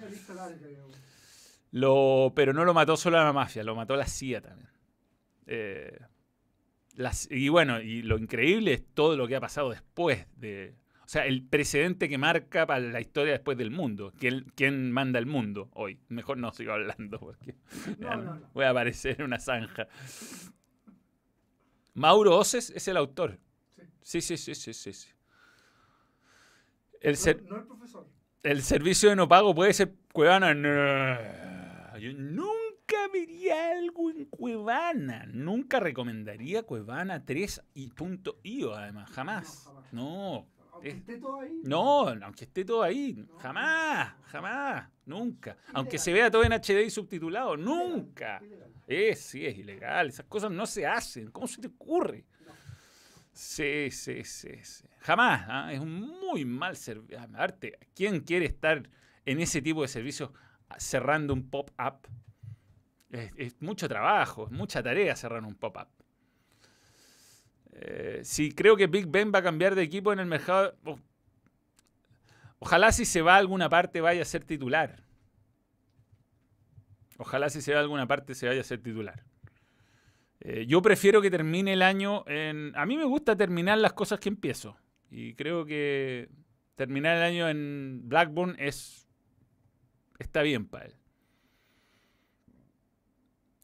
[1.71, 4.69] Lo, pero no lo mató solo la mafia, lo mató la CIA también.
[6.95, 10.73] Las- y bueno, y lo increíble es todo lo que ha pasado después de...
[11.05, 14.11] O sea, el precedente que marca para la historia después del mundo.
[14.17, 15.99] ¿Quién, quién manda el mundo hoy?
[16.09, 17.55] Mejor no sigo hablando porque
[17.99, 18.49] No, ya no, no.
[18.53, 19.87] voy a aparecer en una zanja.
[21.93, 23.39] Mauro Oces es el autor.
[24.01, 24.93] Sí, sí, sí, sí, sí.
[24.93, 25.09] sí.
[27.01, 27.15] El,
[27.47, 28.07] No, el profesor.
[28.43, 30.53] el servicio de no pago puede ser Cuevana.
[31.99, 35.25] Yo nunca vería algo en Cuevana.
[35.31, 39.09] Nunca recomendaría Cuevana 3 y punto .io, además.
[39.11, 39.65] Jamás.
[39.65, 39.93] No, jamás.
[39.93, 40.47] No.
[40.75, 41.61] Aunque Es- esté todo ahí.
[41.63, 43.13] No, aunque esté todo ahí.
[43.13, 43.37] No.
[43.39, 44.13] Jamás.
[44.27, 44.89] Jamás.
[45.05, 45.57] Nunca.
[45.73, 47.55] Aunque se vea todo en HD y subtitulado.
[47.57, 48.39] Nunca.
[48.43, 48.71] Ilegal.
[48.87, 50.07] Es, sí, es ilegal.
[50.09, 51.31] Esas cosas no se hacen.
[51.31, 52.25] ¿Cómo se te ocurre?
[52.45, 52.51] No.
[53.31, 54.83] Sí, sí, sí, sí.
[54.99, 55.45] Jamás.
[55.47, 55.73] ¿ah?
[55.73, 57.19] Es un muy mal servicio.
[57.35, 57.79] Arte.
[57.95, 58.87] ¿Quién quiere estar
[59.25, 60.29] en ese tipo de servicios
[60.77, 62.07] cerrando un pop-up?
[63.11, 65.87] Es, es mucho trabajo, es mucha tarea cerrar un pop-up.
[67.77, 70.75] Eh, si creo que Big Ben va a cambiar de equipo en el mercado.
[72.59, 75.03] Ojalá si se va a alguna parte vaya a ser titular.
[77.17, 79.23] Ojalá si se va a alguna parte se vaya a ser titular.
[80.39, 82.71] Eh, yo prefiero que termine el año en...
[82.75, 84.77] A mí me gusta terminar las cosas que empiezo.
[85.09, 86.29] Y creo que
[86.75, 89.07] terminar el año en Blackburn es...
[90.17, 90.95] Está bien para él.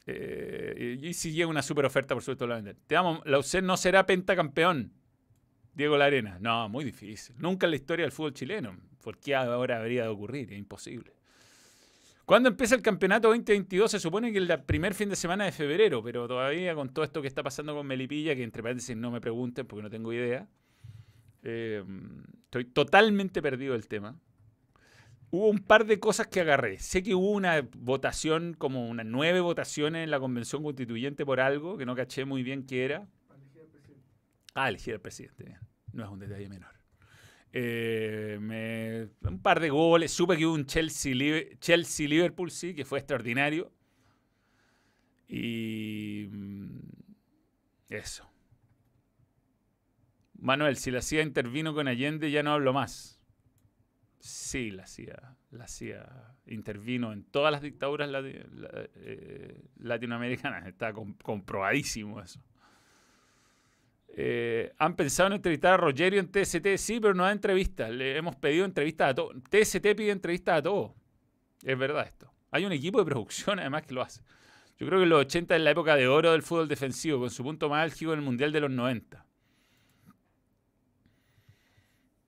[0.07, 2.77] Eh, y si llega una super oferta, por supuesto, la vender.
[2.87, 2.95] Te.
[2.95, 4.93] La no será pentacampeón.
[5.73, 6.37] Diego Larena.
[6.39, 7.35] No, muy difícil.
[7.37, 8.77] Nunca en la historia del fútbol chileno.
[9.01, 10.51] ¿Por qué ahora habría de ocurrir?
[10.51, 11.13] Es imposible.
[12.25, 13.91] ¿Cuándo empieza el campeonato 2022?
[13.91, 17.21] Se supone que el primer fin de semana de febrero, pero todavía con todo esto
[17.21, 20.47] que está pasando con Melipilla, que entre paréntesis no me pregunten porque no tengo idea,
[21.43, 21.83] eh,
[22.45, 24.15] estoy totalmente perdido del tema.
[25.31, 26.77] Hubo un par de cosas que agarré.
[26.79, 31.77] Sé que hubo una votación, como unas nueve votaciones en la convención constituyente por algo,
[31.77, 33.07] que no caché muy bien qué era.
[34.53, 35.57] Ah, elegir al presidente.
[35.93, 36.75] No es un detalle menor.
[37.53, 40.11] Eh, un par de goles.
[40.11, 43.71] Supe que hubo un Chelsea-Liverpool, sí, que fue extraordinario.
[45.29, 46.27] Y.
[46.29, 46.79] Mm,
[47.89, 48.29] eso.
[50.39, 53.20] Manuel, si la CIA intervino con Allende, ya no hablo más.
[54.23, 56.07] Sí, la CIA, la CIA
[56.45, 60.67] intervino en todas las dictaduras eh, latinoamericanas.
[60.67, 62.39] Está comprobadísimo eso.
[64.09, 67.89] Eh, han pensado en entrevistar a Rogerio en TST, sí, pero no da entrevistas.
[67.89, 69.35] Le hemos pedido entrevistas a todos.
[69.49, 70.91] TST pide entrevistas a todos.
[71.63, 72.31] Es verdad esto.
[72.51, 74.21] Hay un equipo de producción además que lo hace.
[74.77, 77.41] Yo creo que los 80 es la época de oro del fútbol defensivo, con su
[77.41, 79.25] punto más álgido en el Mundial de los 90.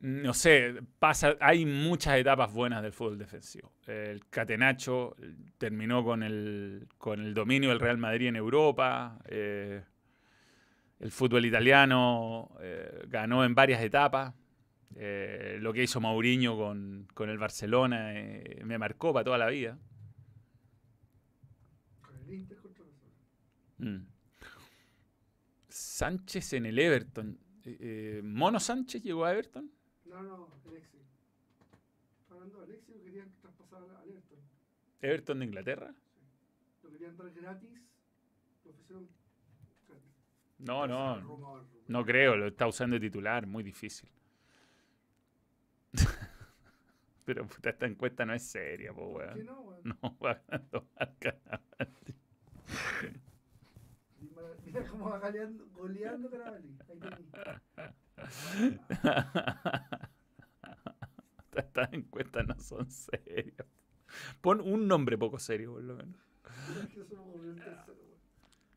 [0.03, 3.71] No sé, pasa, hay muchas etapas buenas del fútbol defensivo.
[3.87, 5.15] El Catenacho
[5.57, 9.17] terminó con el, con el dominio del Real Madrid en Europa.
[9.29, 9.81] Eh,
[10.99, 14.33] el fútbol italiano eh, ganó en varias etapas.
[14.93, 19.79] Eh, lo que hizo Mourinho con, el Barcelona eh, me marcó para toda la vida.
[23.77, 23.99] Mm.
[25.69, 27.39] Sánchez en el Everton.
[28.23, 29.71] ¿Mono Sánchez llegó a Everton?
[30.13, 30.97] No, no, Alexi.
[32.29, 34.39] Hablando de Alexi, lo querían traspasar al Everton.
[35.01, 35.95] ¿Everton de Inglaterra?
[36.83, 37.81] Lo querían dar gratis.
[38.63, 39.09] Lo ofrecieron
[40.59, 41.67] no, no.
[41.87, 44.09] No creo, lo está usando de titular, muy difícil.
[47.25, 49.33] Pero puta, esta encuesta no es seria, po, weón.
[49.33, 49.81] ¿Qué no, weón?
[49.83, 50.39] No, weón,
[54.65, 56.77] Mira cómo va goleando, goleando Carabalí.
[61.55, 63.67] Estas encuestas no son serias.
[64.41, 66.15] Pon un nombre poco serio, por lo menos.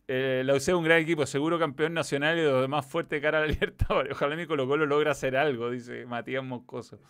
[0.08, 3.20] Eh, la UC es un gran equipo, seguro campeón nacional y de los más fuerte
[3.20, 3.54] cara a la.
[4.12, 7.00] Ojalá mi Colo Colo logre hacer algo, dice Matías Moscoso.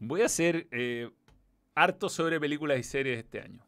[0.00, 1.10] Voy a hacer eh,
[1.74, 3.64] harto sobre películas y series este año.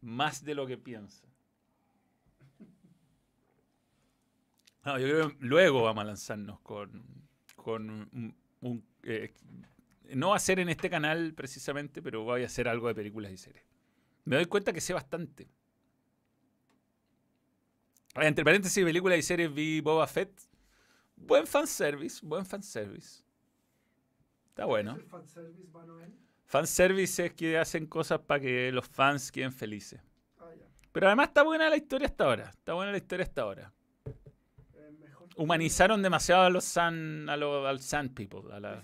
[0.00, 1.31] Más de lo que piensa.
[4.84, 7.04] Yo creo que luego vamos a lanzarnos con,
[7.56, 8.84] con un...
[9.04, 9.32] Eh,
[10.14, 13.32] no va a ser en este canal precisamente, pero voy a hacer algo de películas
[13.32, 13.64] y series.
[14.24, 15.48] Me doy cuenta que sé bastante.
[18.14, 20.32] Entre paréntesis, películas y series vi Boba Fett.
[21.16, 23.24] Buen fanservice, buen fanservice.
[24.48, 24.96] Está bueno.
[24.96, 26.12] ¿Es fanservice, Manuel?
[26.44, 30.00] Fanservice es que hacen cosas para que los fans queden felices.
[30.38, 30.50] Ah,
[30.92, 32.50] Pero además está buena la historia hasta ahora.
[32.50, 33.72] Está buena la historia hasta ahora.
[35.36, 38.52] Humanizaron demasiado a los Sun, a los, al Sand People.
[38.52, 38.82] A la...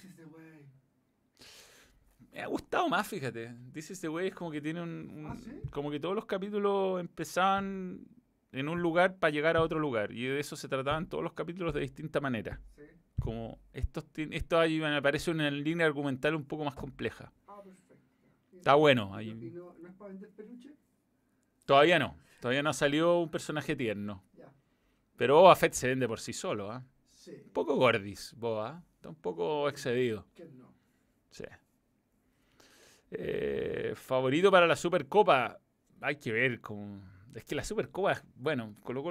[2.33, 3.55] Me ha gustado más, fíjate.
[3.73, 5.27] This is the way es como que tiene un.
[5.27, 5.37] ¿Ah,
[5.71, 8.07] como que todos los capítulos empezaban
[8.53, 10.13] en un lugar para llegar a otro lugar.
[10.13, 12.61] Y de eso se trataban todos los capítulos de distinta manera.
[13.21, 17.33] Como estos, esto ahí me parece una línea argumental un poco más compleja.
[17.47, 17.61] Ah,
[18.55, 19.15] Está bueno.
[19.15, 19.35] Ahí.
[19.35, 20.75] no, es para vender peluche?
[21.65, 22.17] Todavía no.
[22.41, 24.23] Todavía no salió un personaje tierno.
[25.19, 26.73] Pero Boba Fett se vende por sí solo.
[26.73, 26.83] ¿ah?
[27.27, 28.83] Un poco gordis, Boba.
[28.95, 30.25] Está un poco excedido.
[31.31, 31.45] Sí.
[33.11, 35.61] Eh, favorito para la Supercopa.
[36.01, 37.03] Hay que ver cómo
[37.35, 39.03] es que la Supercopa, bueno, Colo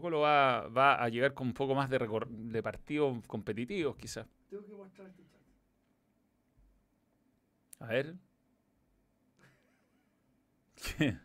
[0.00, 1.98] Colo, va, va, a llegar con un poco más de,
[2.28, 4.26] de partidos competitivos, quizás.
[4.48, 5.40] Tengo que mostrar este chat.
[7.80, 8.14] A ver.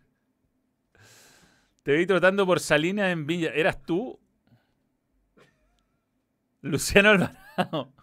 [1.84, 3.52] Te vi trotando por Salinas en Villa.
[3.54, 4.20] ¿Eras tú?
[6.62, 7.94] Luciano Alvarado.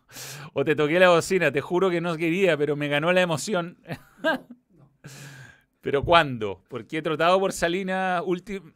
[0.54, 3.78] O te toqué la bocina, te juro que no quería, pero me ganó la emoción.
[5.80, 6.62] ¿Pero cuándo?
[6.68, 8.22] Porque he trotado por Salinas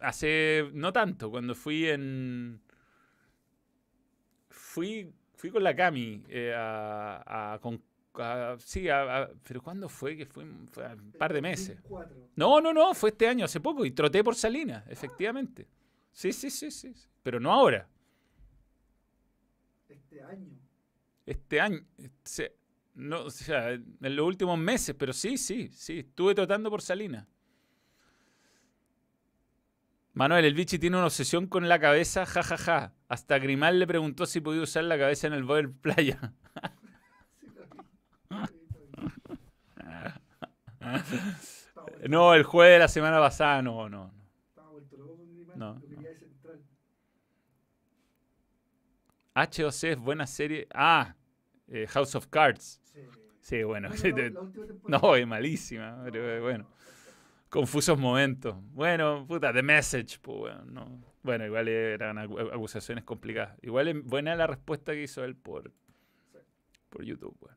[0.01, 2.61] hace no tanto, cuando fui en...
[4.49, 10.17] Fui, fui con la Cami eh, a, a- sí, a- a- pero ¿cuándo fue?
[10.17, 11.77] Que fue, un- fue un par de meses.
[11.83, 12.17] 2004.
[12.37, 15.67] No, no, no, fue este año, hace poco, y troté por Salinas, efectivamente.
[16.13, 17.89] Sí, sí, sí, sí, sí, pero no ahora.
[19.89, 20.59] Este año.
[21.27, 21.81] Este año,
[22.25, 22.55] se-
[22.95, 27.27] no, o sea, en los últimos meses, pero sí, sí, sí, estuve trotando por Salinas.
[30.15, 32.93] Manuel, el bichi tiene una obsesión con la cabeza, jajaja.
[33.09, 36.35] Hasta Grimal le preguntó si podía usar la cabeza en el Boer Playa.
[42.09, 44.09] No, el jueves de la semana pasada, no, no.
[44.09, 44.13] no.
[44.49, 46.03] Estaba vuelto loco con Grimal, No, lo quería no.
[46.09, 46.61] de central.
[49.35, 50.67] HOC es buena serie.
[50.75, 51.15] Ah,
[51.69, 52.81] eh, House of Cards.
[52.85, 53.01] Sí.
[53.41, 53.89] Sí, bueno.
[53.91, 54.53] Bueno,
[54.89, 56.69] No, es malísima, pero eh, bueno.
[57.49, 58.57] Confusos momentos.
[58.73, 61.05] Bueno, puta, The Message, pues bueno, no.
[61.23, 63.59] Bueno, igual eran acu- acusaciones complicadas.
[63.63, 65.71] Igual es buena la respuesta que hizo él por,
[66.89, 67.57] por YouTube, weón.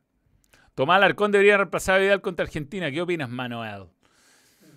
[0.74, 2.90] Tomás Alarcón debería reemplazar a Vidal contra Argentina.
[2.90, 3.86] ¿Qué opinas, Manuel?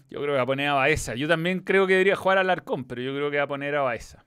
[0.10, 1.14] Yo creo que va a poner a Baeza.
[1.16, 3.76] Yo también creo que debería jugar a Alarcón, pero yo creo que va a poner
[3.76, 4.26] a Baeza.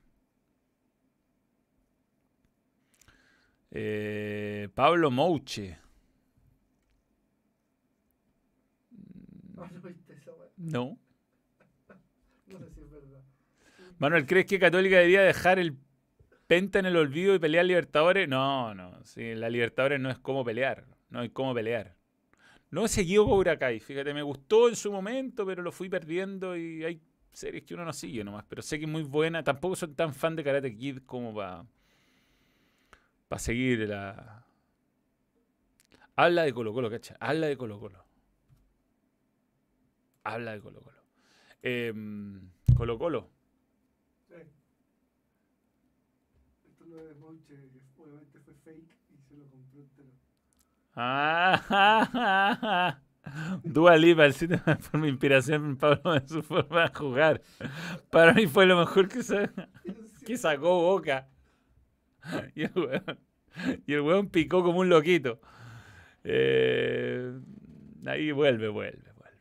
[3.75, 5.79] Eh, Pablo Mouche.
[9.57, 10.49] Ah, no viste esa weá.
[10.57, 10.99] No.
[12.45, 13.23] No sé si es verdad.
[13.97, 15.75] Manuel, ¿crees que Católica debería dejar el
[16.45, 18.29] penta en el olvido y pelear Libertadores?
[18.29, 19.03] No, no.
[19.05, 20.85] Sí, la Libertadores no es como pelear.
[21.09, 21.95] No hay cómo pelear.
[22.69, 23.79] No he seguido Cobra Kai.
[23.79, 27.01] Fíjate, me gustó en su momento, pero lo fui perdiendo y hay
[27.31, 28.45] series que uno no sigue nomás.
[28.47, 29.43] Pero sé que es muy buena.
[29.43, 31.65] Tampoco soy tan fan de Karate Kid como para
[33.33, 34.45] para seguir la...
[36.15, 37.17] Habla de Colo Colo, cacha.
[37.19, 38.05] Habla de Colo Colo.
[40.23, 40.97] Habla de Colo Colo.
[41.63, 43.31] Em, Colo Colo.
[44.27, 44.35] Sí.
[46.69, 47.57] Esto lo de Monche,
[47.97, 50.09] obviamente fue fake y se lo compró entero.
[50.95, 52.99] Ah,
[53.63, 54.61] Dua Lipa, el sitio
[54.91, 57.41] por mi inspiración, Pablo, en su forma de jugar.
[58.11, 59.51] Para mí fue lo mejor que, sa-
[60.23, 61.29] que sacó Boca.
[62.55, 63.19] Y el weón,
[63.85, 65.39] y el weón picó como un loquito.
[66.23, 67.33] Eh,
[68.05, 69.37] ahí vuelve, vuelve, vuelve.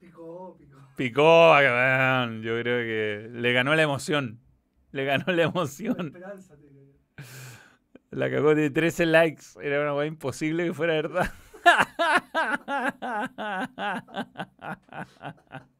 [0.00, 0.78] Picó, picó.
[0.96, 2.42] Picó, weón.
[2.42, 4.40] yo creo que le ganó la emoción.
[4.92, 6.14] Le ganó la emoción.
[8.10, 9.42] La cagó de 13 likes.
[9.60, 11.32] Era una weá imposible que fuera verdad.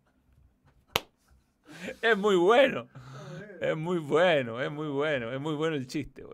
[2.02, 2.88] Es muy bueno.
[2.94, 5.32] A ver, Es muy bueno, es muy bueno.
[5.32, 6.24] Es muy bueno el chiste.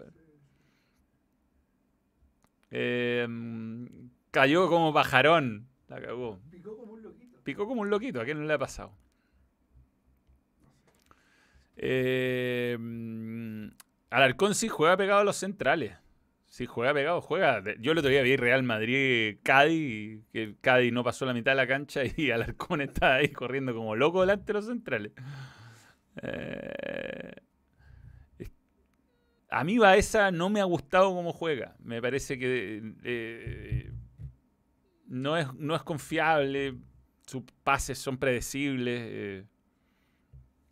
[2.70, 3.86] Eh, mm,
[4.30, 5.68] cayó como pajarón.
[5.88, 6.38] La cagó.
[6.50, 7.38] Picó como un loquito.
[7.42, 8.20] Picó como un loquito.
[8.20, 8.92] ¿A quién no le ha pasado?
[11.76, 12.76] Eh,
[14.10, 15.96] Alarcón sí juega pegado a los centrales.
[16.60, 17.64] Sí, juega pegado, juega.
[17.78, 21.66] Yo el otro día vi Real Madrid-Cádiz, que Cádiz no pasó la mitad de la
[21.66, 25.12] cancha y Alarcón está ahí corriendo como loco delante de los centrales.
[26.20, 27.32] Eh,
[29.48, 31.76] a mí Baeza no me ha gustado cómo juega.
[31.78, 33.90] Me parece que eh,
[35.06, 36.76] no, es, no es confiable.
[37.24, 39.00] Sus pases son predecibles.
[39.02, 39.46] eh,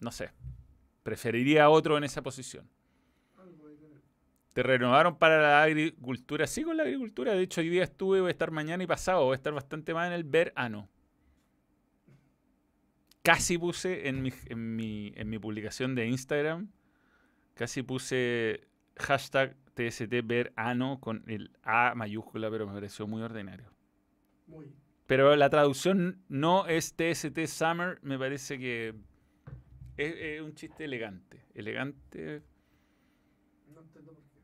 [0.01, 0.32] no sé.
[1.02, 2.69] Preferiría otro en esa posición.
[4.59, 6.45] Te renovaron para la agricultura.
[6.49, 7.33] Sí, con la agricultura.
[7.33, 9.25] De hecho, hoy día estuve, voy a estar mañana y pasado.
[9.27, 10.89] Voy a estar bastante más en el verano.
[13.23, 16.73] Casi puse en mi, en mi, en mi publicación de Instagram,
[17.55, 18.67] casi puse
[18.97, 23.71] hashtag TST verano con el A mayúscula, pero me pareció muy ordinario.
[24.49, 24.75] Muy.
[25.07, 28.89] Pero la traducción no es TST Summer, me parece que
[29.97, 31.45] es, es un chiste elegante.
[31.55, 32.43] Elegante
[33.73, 34.39] No entiendo por qué.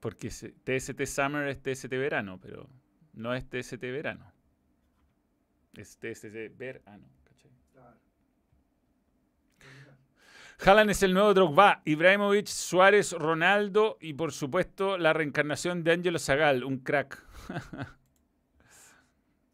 [0.00, 2.68] Porque TST Summer es TST verano, pero
[3.14, 4.32] no es TST verano.
[5.74, 7.06] Es TST verano.
[7.24, 7.50] ¿cachai?
[7.72, 7.96] Claro.
[10.64, 16.18] Haaland es el nuevo Drogba, Ibrahimovic, Suárez, Ronaldo y por supuesto la reencarnación de Angelo
[16.18, 17.22] Zagal, un crack.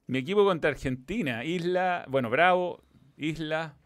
[0.07, 2.85] Mi equipo contra Argentina, Isla, bueno, Bravo,
[3.17, 3.77] Isla,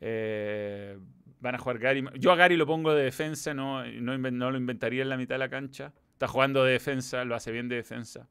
[0.00, 0.98] eh,
[1.40, 2.04] van a jugar Gary.
[2.18, 5.40] Yo a Gary lo pongo de defensa, no, no, lo inventaría en la mitad de
[5.40, 5.92] la cancha.
[6.12, 8.28] Está jugando de defensa, lo hace bien de defensa.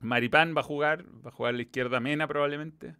[0.00, 2.96] Maripán va a jugar, va a jugar a la izquierda Mena probablemente.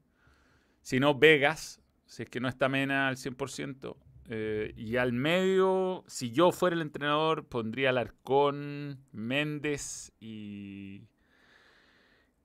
[0.83, 3.97] Si no, Vegas, si es que no está Mena al 100%.
[4.29, 11.03] Eh, y al medio, si yo fuera el entrenador, pondría al Arcón, Méndez y,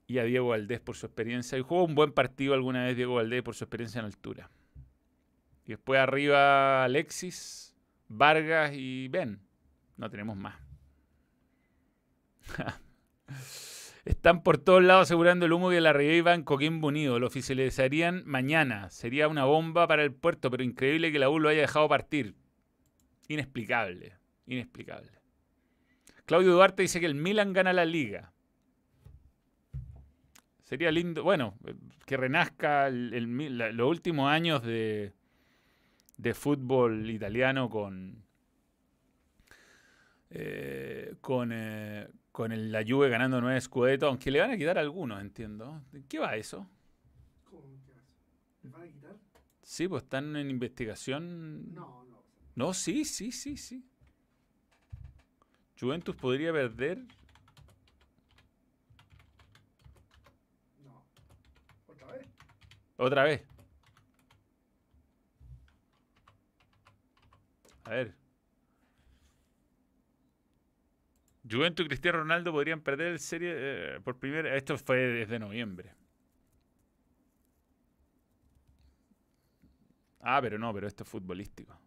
[0.06, 1.58] y a Diego Valdés por su experiencia.
[1.58, 4.50] Y jugó un buen partido alguna vez Diego Valdés por su experiencia en altura.
[5.72, 7.74] Después arriba Alexis,
[8.10, 9.40] Vargas y Ben.
[9.96, 10.60] No tenemos más.
[14.04, 17.20] Están por todos lados asegurando el humo que la Rey va en Coquimbo Unido.
[17.20, 18.90] Lo oficializarían mañana.
[18.90, 22.36] Sería una bomba para el puerto, pero increíble que la U lo haya dejado partir.
[23.30, 24.18] Inexplicable.
[24.48, 25.22] Inexplicable.
[26.26, 28.34] Claudio Duarte dice que el Milan gana la liga.
[30.64, 31.58] Sería lindo, bueno,
[32.06, 35.14] que renazca los últimos años de,
[36.22, 38.24] de fútbol italiano con,
[40.30, 44.78] eh, con, eh, con el, la Juve ganando nueve Scudetto, aunque le van a quitar
[44.78, 45.82] algunos, entiendo.
[46.08, 46.70] ¿Qué va eso?
[47.50, 48.14] ¿Cómo que hace?
[48.62, 49.16] ¿Le van a quitar?
[49.64, 51.74] Sí, pues están en investigación.
[51.74, 52.24] No, no.
[52.54, 53.84] No, sí, sí, sí, sí.
[55.80, 57.00] Juventus podría perder.
[60.84, 61.04] No.
[61.88, 62.28] ¿Otra vez?
[62.98, 63.51] Otra vez.
[67.92, 68.16] A ver.
[71.50, 74.56] Juventus y Cristiano Ronaldo podrían perder el serie eh, por primera.
[74.56, 75.94] Esto fue desde noviembre.
[80.22, 81.78] Ah, pero no, pero esto es futbolístico.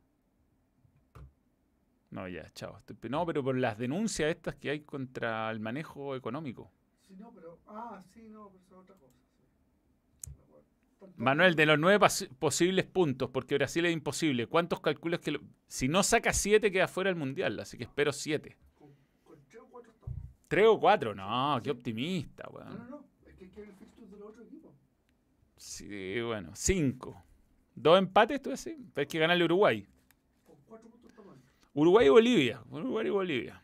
[2.11, 2.79] No, ya, chao.
[3.09, 6.71] No, pero por las denuncias estas que hay contra el manejo económico.
[7.01, 7.59] Sí, no, pero.
[7.67, 9.15] Ah, sí, no, pero es otra cosa.
[10.21, 10.31] sí.
[10.37, 10.67] Me acuerdo.
[10.94, 12.07] Tanto- Manuel, de los nueve
[12.39, 15.33] posibles puntos, porque Brasil es imposible, ¿cuántos calculas que...
[15.33, 18.57] lo- Si no saca siete, queda fuera del Mundial, así que espero siete.
[18.79, 18.89] Con,
[19.25, 20.17] con tres o cuatro estamos.
[20.49, 21.15] ¿Tres o cuatro?
[21.15, 22.91] No, qué optimista, No, no, weón.
[22.91, 23.05] no.
[23.27, 24.73] Es que hay que ver el fixture de los otros equipos.
[25.57, 27.23] Sí, bueno, cinco.
[27.75, 28.75] ¿Dos empates, tú decís?
[28.93, 29.87] Pero hay que ganarle a Uruguay.
[30.47, 31.37] Con cuatro puntos estamos.
[31.73, 32.63] Uruguay y Bolivia.
[32.71, 33.61] Uruguay y Bolivia.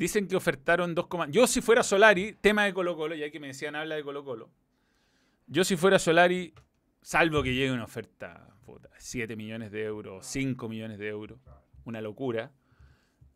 [0.00, 3.48] Dicen que ofertaron 2, yo si fuera Solari, tema de Colo Colo, ya que me
[3.48, 4.48] decían habla de Colo Colo.
[5.46, 6.54] Yo si fuera Solari,
[7.02, 11.38] salvo que llegue una oferta, puta, 7 millones de euros, 5 millones de euros,
[11.84, 12.50] una locura.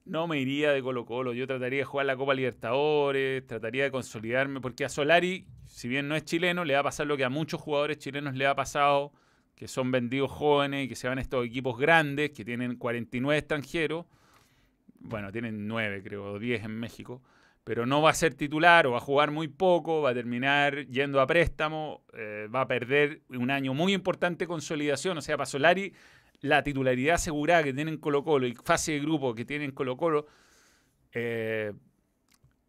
[0.06, 3.90] No me iría de Colo Colo, yo trataría de jugar la Copa Libertadores, trataría de
[3.90, 7.24] consolidarme, porque a Solari, si bien no es chileno, le va a pasar lo que
[7.24, 9.12] a muchos jugadores chilenos le ha pasado,
[9.54, 13.38] que son vendidos jóvenes y que se van a estos equipos grandes, que tienen 49
[13.38, 14.06] extranjeros,
[15.04, 17.22] bueno, tienen 9 creo, 10 en México,
[17.62, 20.86] pero no va a ser titular o va a jugar muy poco, va a terminar
[20.86, 25.46] yendo a préstamo, eh, va a perder un año muy importante consolidación, o sea, para
[25.46, 25.92] Solari
[26.40, 30.26] la titularidad asegurada que tienen Colo Colo y fase de grupo que tienen Colo Colo,
[31.12, 31.72] eh,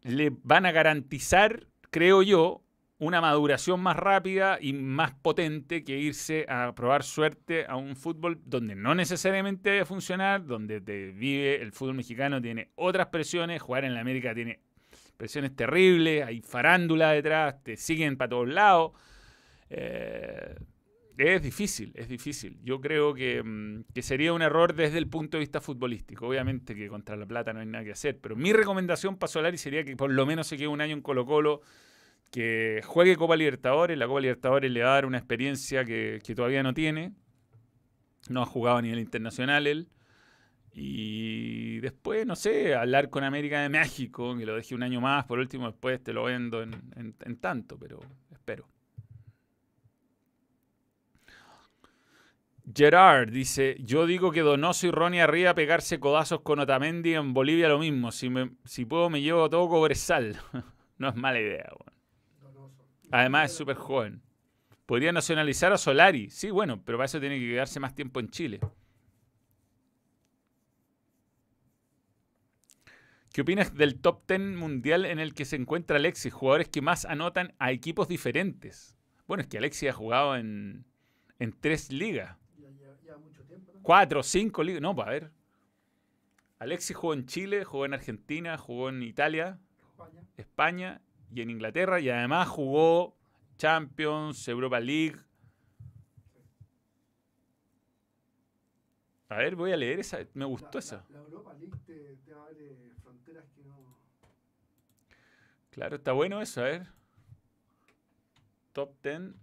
[0.02, 2.62] le van a garantizar, creo yo,
[2.98, 8.40] una maduración más rápida y más potente que irse a probar suerte a un fútbol
[8.44, 13.84] donde no necesariamente debe funcionar, donde te vive el fútbol mexicano, tiene otras presiones, jugar
[13.84, 14.60] en la América tiene
[15.16, 18.92] presiones terribles, hay farándula detrás, te siguen para todos lados.
[19.68, 20.54] Eh,
[21.18, 22.58] es difícil, es difícil.
[22.62, 26.28] Yo creo que, mm, que sería un error desde el punto de vista futbolístico.
[26.28, 29.56] Obviamente que contra la plata no hay nada que hacer, pero mi recomendación para Solari
[29.58, 31.62] sería que por lo menos se quede un año en Colo Colo,
[32.30, 33.96] que juegue Copa Libertadores.
[33.96, 37.12] La Copa Libertadores le va a dar una experiencia que, que todavía no tiene.
[38.28, 39.88] No ha jugado a nivel internacional él.
[40.78, 45.24] Y después, no sé, hablar con América de México, que lo deje un año más,
[45.24, 47.98] por último, después te lo vendo en, tanto, pero
[48.30, 48.68] espero.
[52.74, 57.68] Gerard dice, yo digo que Donoso y Ronnie arriba pegarse codazos con Otamendi en Bolivia
[57.68, 58.12] lo mismo.
[58.12, 60.36] Si, me, si puedo me llevo todo Cobresal.
[60.98, 61.70] no es mala idea.
[61.70, 61.95] weón.
[63.10, 64.22] Además es súper joven.
[64.86, 66.30] Podría nacionalizar a Solari.
[66.30, 68.60] Sí, bueno, pero para eso tiene que quedarse más tiempo en Chile.
[73.32, 76.32] ¿Qué opinas del top 10 mundial en el que se encuentra Alexis?
[76.32, 78.96] Jugadores que más anotan a equipos diferentes.
[79.26, 80.86] Bueno, es que Alexis ha jugado en,
[81.38, 82.38] en tres ligas.
[82.56, 83.82] Ya, ya, ya mucho tiempo, ¿no?
[83.82, 84.80] Cuatro, cinco ligas.
[84.80, 85.32] No, pues a ver.
[86.58, 89.58] Alexis jugó en Chile, jugó en Argentina, jugó en Italia,
[89.90, 90.22] España.
[90.38, 91.00] España
[91.34, 92.00] y en Inglaterra.
[92.00, 93.14] Y además jugó
[93.58, 95.16] Champions, Europa League.
[99.28, 100.18] A ver, voy a leer esa.
[100.34, 100.96] Me gustó La- esa.
[101.10, 103.96] La, la Europa League te, te abre fronteras que no.
[105.70, 106.86] Claro, está bueno eso, a ver.
[108.72, 109.34] Top 10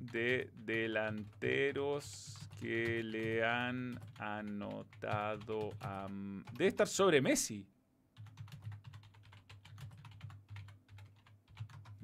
[0.00, 6.08] de delanteros que le han anotado a...
[6.52, 7.66] Debe estar sobre Messi.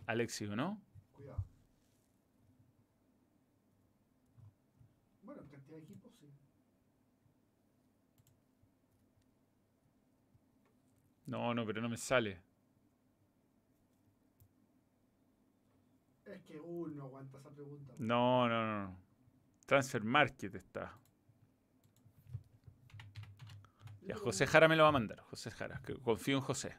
[0.08, 0.80] Alexis, ¿o ¿no?
[1.12, 1.44] Cuidado.
[5.22, 6.32] Bueno, en cantidad de equipos, sí.
[11.26, 12.40] No, no, pero no me sale.
[16.24, 17.92] Es que uy, no aguanta esa pregunta.
[17.98, 18.88] No, no, no.
[18.88, 18.96] no.
[19.66, 20.98] Transfer Market está.
[24.00, 25.20] Ya, José Jara me lo va a mandar.
[25.20, 26.78] José Jara, que confío en José.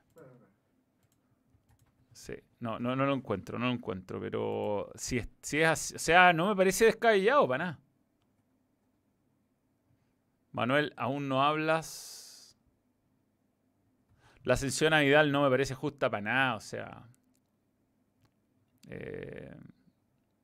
[2.20, 5.96] Sí, no, no, no lo encuentro, no lo encuentro, pero si es, si es así-
[5.96, 7.80] o sea, no me parece descabellado para nada.
[10.52, 12.56] Manuel, aún no hablas.
[14.44, 17.08] La ascensión a Vidal no me parece justa para nada, o sea.
[18.90, 19.56] eh,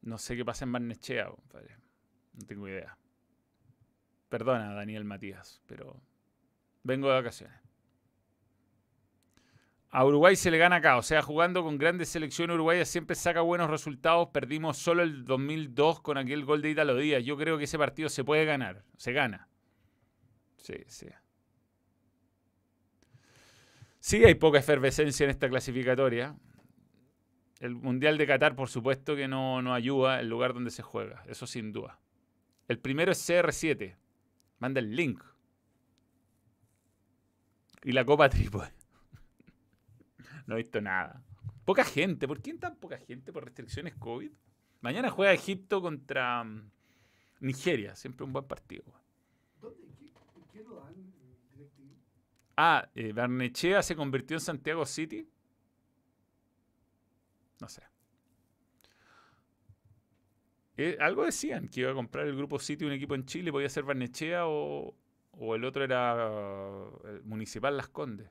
[0.04, 1.76] no sé qué pasa en Barnechea, compadre.
[2.34, 2.98] No tengo idea.
[4.30, 6.00] Perdona, Daniel Matías, pero
[6.84, 7.60] vengo de vacaciones.
[9.96, 13.40] A Uruguay se le gana acá, o sea, jugando con grandes selecciones uruguaya siempre saca
[13.40, 14.28] buenos resultados.
[14.34, 17.24] Perdimos solo el 2002 con aquel gol de Italo Díaz.
[17.24, 19.48] Yo creo que ese partido se puede ganar, se gana.
[20.58, 21.08] Sí, sí.
[24.02, 26.36] Sí, hay poca efervescencia en esta clasificatoria.
[27.62, 31.24] El Mundial de Qatar, por supuesto, que no, no ayuda el lugar donde se juega,
[31.30, 32.02] eso sin duda.
[32.68, 33.96] El primero es CR7.
[34.60, 35.24] Manda el link.
[37.86, 38.74] Y la Copa Trípode.
[40.46, 41.24] No he visto nada.
[41.66, 42.28] Poca gente.
[42.28, 43.34] ¿Por qué tan poca gente?
[43.34, 44.32] ¿Por restricciones COVID?
[44.82, 46.72] Mañana juega Egipto contra mm,
[47.40, 47.96] Nigeria.
[47.96, 48.84] Siempre un buen partido.
[49.60, 49.88] ¿Dónde?
[49.98, 50.12] ¿Qué,
[50.52, 51.16] ¿Qué lo dan en?
[52.58, 55.28] Ah, eh, Barnechea se convirtió en Santiago City.
[57.60, 57.82] No sé.
[60.78, 63.70] Eh, algo decían que iba a comprar el grupo City un equipo en Chile, podía
[63.70, 64.94] ser Barnechea o,
[65.32, 66.16] o el otro era
[67.06, 68.30] eh, Municipal Las Condes.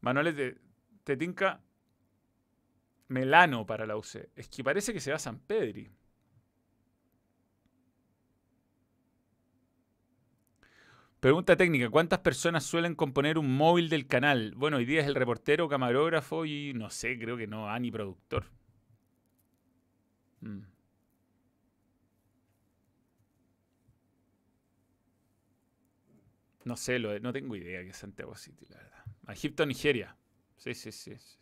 [0.00, 0.58] Manuel,
[1.06, 1.62] te, tinca
[3.08, 4.28] Melano para la UC.
[4.34, 5.88] Es que parece que se va a San Pedri.
[11.20, 14.54] Pregunta técnica, ¿cuántas personas suelen componer un móvil del canal?
[14.56, 17.90] Bueno, hoy día es el reportero, camarógrafo y no sé, creo que no, ah, ni
[17.90, 18.44] productor.
[20.40, 20.62] Mm.
[26.64, 29.04] No sé, lo no tengo idea que es Santiago City, la verdad.
[29.28, 30.16] Egipto, Nigeria.
[30.56, 31.38] Sí, sí, sí, sí.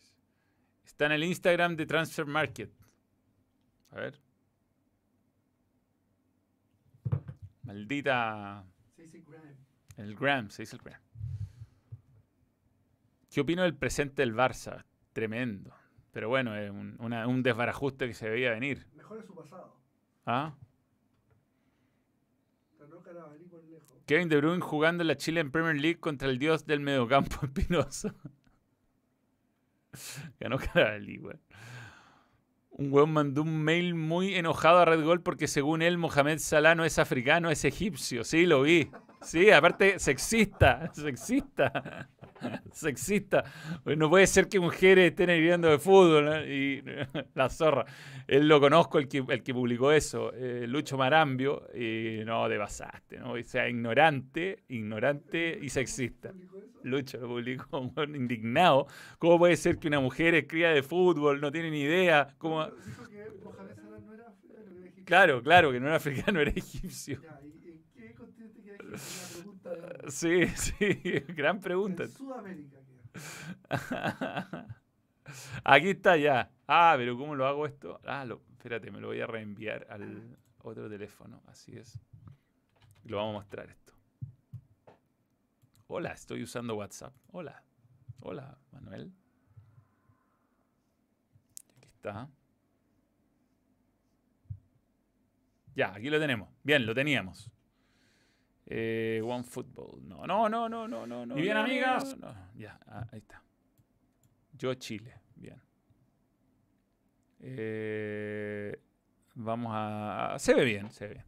[0.84, 2.70] Está en el Instagram de Transfer Market.
[3.90, 4.20] A ver.
[7.62, 8.64] Maldita.
[8.96, 9.54] Se dice Graham.
[9.96, 11.00] El Gram, se dice el Gram.
[13.30, 14.84] ¿Qué opino del presente del Barça?
[15.12, 15.72] Tremendo.
[16.12, 18.86] Pero bueno, es un, una- un desbarajuste que se veía venir.
[18.94, 19.76] Mejor es su pasado.
[20.26, 20.54] ¿Ah?
[24.06, 27.36] Kevin De Bruyne jugando en la Chile en Premier League contra el dios del mediocampo
[27.46, 28.14] Espinosa.
[30.40, 30.58] Ganó.
[32.70, 36.74] Un weón mandó un mail muy enojado a Red Gold porque según él Mohamed Salah
[36.74, 38.24] no es africano, es egipcio.
[38.24, 38.90] Sí, lo vi.
[39.22, 42.10] Sí, aparte sexista, sexista,
[42.72, 43.44] sexista.
[43.82, 46.44] Pues no puede ser que mujeres estén viviendo de fútbol ¿no?
[46.44, 46.82] y
[47.34, 47.84] la zorra.
[48.26, 52.58] Él lo conozco, el que, el que publicó eso, eh, Lucho Marambio, y no, te
[52.58, 53.32] pasaste, ¿no?
[53.32, 56.32] O sea, ignorante, ignorante y sexista.
[56.82, 58.86] Lucho lo publicó, indignado.
[59.18, 61.40] ¿Cómo puede ser que una mujer escriba de fútbol?
[61.40, 62.28] No tiene ni idea.
[62.38, 62.66] ¿Cómo?
[65.04, 67.20] Claro, claro, que no era africano, era egipcio.
[67.22, 68.86] Ya, ¿y en qué continente queda
[69.64, 70.10] pregunta de...
[70.10, 72.04] Sí, sí, gran pregunta.
[72.04, 72.78] En Sudamérica.
[75.64, 76.50] Aquí está ya.
[76.66, 78.00] Ah, pero ¿cómo lo hago esto?
[78.04, 81.42] Ah, lo, espérate, me lo voy a reenviar al otro teléfono.
[81.46, 81.98] Así es.
[83.04, 83.92] Y Lo vamos a mostrar esto.
[85.86, 87.14] Hola, estoy usando WhatsApp.
[87.32, 87.62] Hola.
[88.20, 89.12] Hola, Manuel.
[91.76, 92.28] Aquí está.
[95.74, 96.48] Ya, aquí lo tenemos.
[96.62, 97.50] Bien, lo teníamos.
[98.66, 100.00] Eh, One Football.
[100.08, 101.26] No, no, no, no, no, no.
[101.26, 102.16] no Y bien, no, amigas.
[102.18, 102.34] no, no.
[102.54, 103.42] Ya, ah, ahí está.
[104.52, 105.14] Yo Chile.
[105.36, 105.60] Bien.
[107.40, 108.78] Eh,
[109.34, 110.36] vamos a.
[110.38, 111.26] Se ve bien, se ve bien.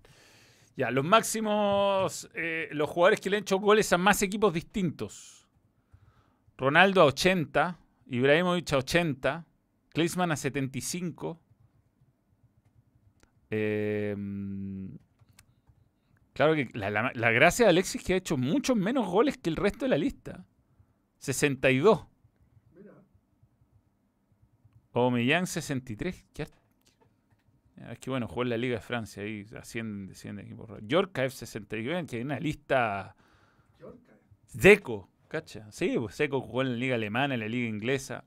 [0.77, 2.29] Ya, los máximos.
[2.35, 5.47] eh, los jugadores que le han hecho goles a más equipos distintos.
[6.57, 7.79] Ronaldo a 80.
[8.09, 9.47] Ibrahimovic a 80.
[9.93, 11.41] Klinsmann a 75.
[13.51, 14.15] Eh,
[16.37, 19.37] claro que la, la- la gracia de Alexis es que ha hecho muchos menos goles
[19.39, 20.47] que el resto de la lista.
[21.19, 22.07] 62.
[22.75, 22.93] Mira,
[24.93, 26.25] Aubameyang 63.
[26.33, 26.47] ¿Qué
[27.79, 30.69] Ah, Es que bueno, jugó en la Liga de Francia ahí, ascienden, descienden equipos.
[30.69, 30.85] raros.
[30.87, 33.15] York F61, que hay una lista.
[33.79, 34.13] Yorka.
[34.55, 35.71] Deco, ¿cacha?
[35.73, 38.25] Sí, pues Deco jugó en la Liga Alemana, en la Liga Inglesa.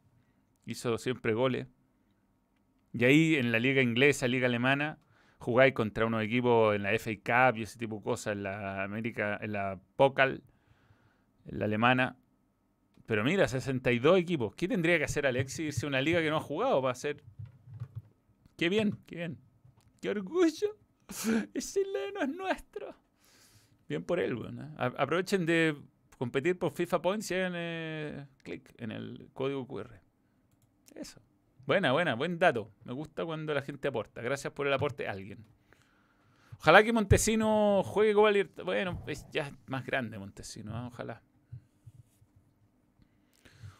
[0.66, 1.68] Hizo siempre goles.
[2.94, 5.00] Y ahí en la Liga Inglesa, Liga Alemana,
[5.40, 8.84] jugáis contra unos equipos en la FA Cup y ese tipo de cosas, en la
[8.84, 10.44] América, en la Pokal,
[11.46, 12.18] en la alemana.
[13.06, 14.54] Pero mira, 62 equipos.
[14.54, 15.60] ¿Qué tendría que hacer Alexis?
[15.60, 17.24] Irse a una liga que no ha jugado para hacer.
[18.56, 19.40] Qué bien, qué bien.
[20.02, 20.78] Qué orgullo.
[21.54, 22.96] El chileno es nuestro.
[23.88, 24.64] Bien por él, bueno.
[24.64, 24.74] ¿eh?
[24.78, 25.76] Aprovechen de
[26.20, 30.00] competir por FIFA Points y hagan eh, clic en el código QR.
[30.94, 31.20] Eso.
[31.70, 32.72] Buena, buena, buen dato.
[32.84, 34.24] Me gusta cuando la gente aporta.
[34.24, 35.46] Gracias por el aporte a alguien.
[36.58, 38.66] Ojalá que Montesino juegue Copa Libertadores.
[38.66, 40.88] Bueno, es ya más grande Montesino, ¿eh?
[40.88, 41.22] ojalá.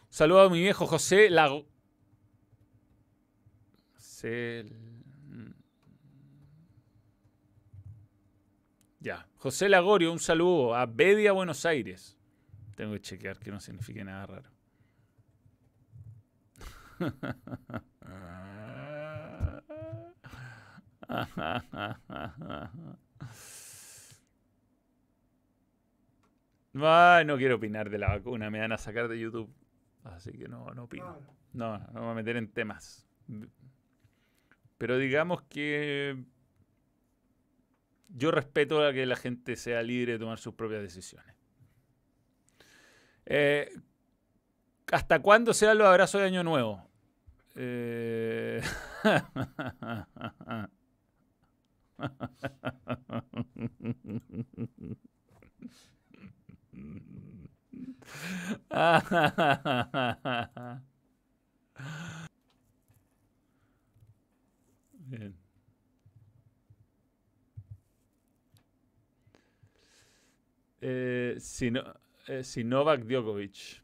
[0.08, 1.66] Saludo a mi viejo José Lago.
[3.94, 4.66] José...
[5.26, 5.50] Mm.
[9.00, 9.26] Ya.
[9.34, 12.16] José Lagorio, un saludo a Bedia, Buenos Aires.
[12.76, 14.59] Tengo que chequear que no signifique nada raro.
[27.24, 29.52] no quiero opinar de la vacuna, me van a sacar de YouTube.
[30.04, 31.18] Así que no, no opino.
[31.52, 33.06] No, no me voy a meter en temas.
[34.78, 36.16] Pero digamos que
[38.08, 41.34] yo respeto a que la gente sea libre de tomar sus propias decisiones.
[43.26, 43.70] Eh,
[44.90, 46.89] ¿Hasta cuándo sean los abrazos de Año Nuevo?
[47.56, 48.60] Eh...
[65.10, 65.34] Bien.
[70.82, 71.82] Eh, Sino,
[72.28, 73.82] eh, Sinovac Djokovic.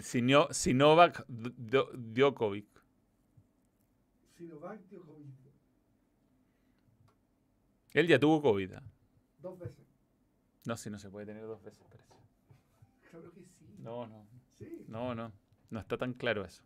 [0.00, 2.73] Sino, Sinovac Djokovic.
[4.36, 5.34] Sinovac Djokovic.
[7.92, 8.72] Él ya tuvo COVID.
[8.74, 8.82] ¿ah?
[9.40, 9.84] Dos veces.
[10.66, 12.12] No, si no se puede tener dos veces, parece.
[13.10, 13.48] Claro que sí.
[13.78, 14.26] No, no.
[14.58, 14.84] Sí.
[14.88, 15.32] No, no.
[15.70, 16.64] No está tan claro eso.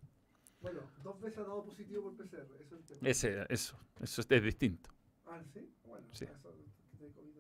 [0.61, 2.43] Bueno, dos veces ha dado positivo por PCR.
[2.61, 3.09] Eso es el tema.
[3.09, 3.77] Ese, eso.
[4.01, 4.91] Eso es distinto.
[5.27, 5.69] Ah, ¿sí?
[5.85, 6.25] Bueno, Sí.
[6.25, 7.39] eso, que te COVID.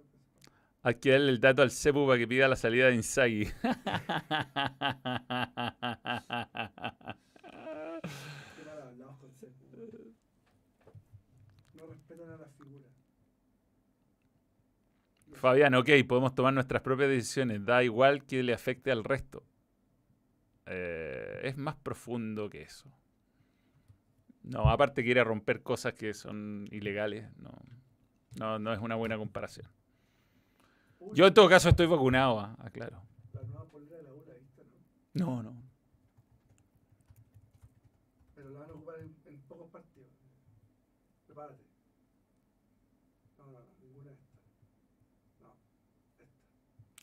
[0.83, 3.47] Hay que darle el dato al CEPU para que pida la salida de Inzaghi.
[8.57, 9.65] Qué mal hablados con Sepu.
[11.75, 12.91] No respetan a las figuras.
[15.33, 17.65] Fabián, ok, podemos tomar nuestras propias decisiones.
[17.65, 19.45] Da igual que le afecte al resto.
[20.67, 22.91] Eh, es más profundo que eso.
[24.43, 27.31] No, aparte quiere romper cosas que son ilegales.
[27.37, 27.53] No,
[28.39, 29.71] no, no es una buena comparación.
[30.99, 33.03] Uy, Yo en todo caso estoy vacunado, ah, aclaro.
[33.35, 34.65] La nueva polera de la U la viste,
[35.15, 35.27] ¿no?
[35.27, 35.63] No, no.
[38.35, 40.11] Pero la van a ocupar en, en pocos partidos.
[41.27, 41.63] Prepárate.
[43.39, 44.41] No, no, no, ninguna de estas.
[45.41, 45.55] No,
[46.09, 46.25] esta.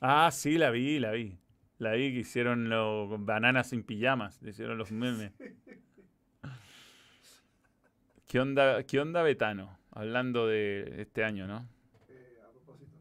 [0.08, 1.36] Ah, sí, la vi, la vi.
[1.80, 5.32] La vi que hicieron los bananas sin pijamas, le hicieron los memes.
[8.28, 9.80] ¿Qué onda, ¿Qué onda Betano?
[9.90, 11.68] Hablando de este año, ¿no?
[12.08, 13.00] Eh, a propósito.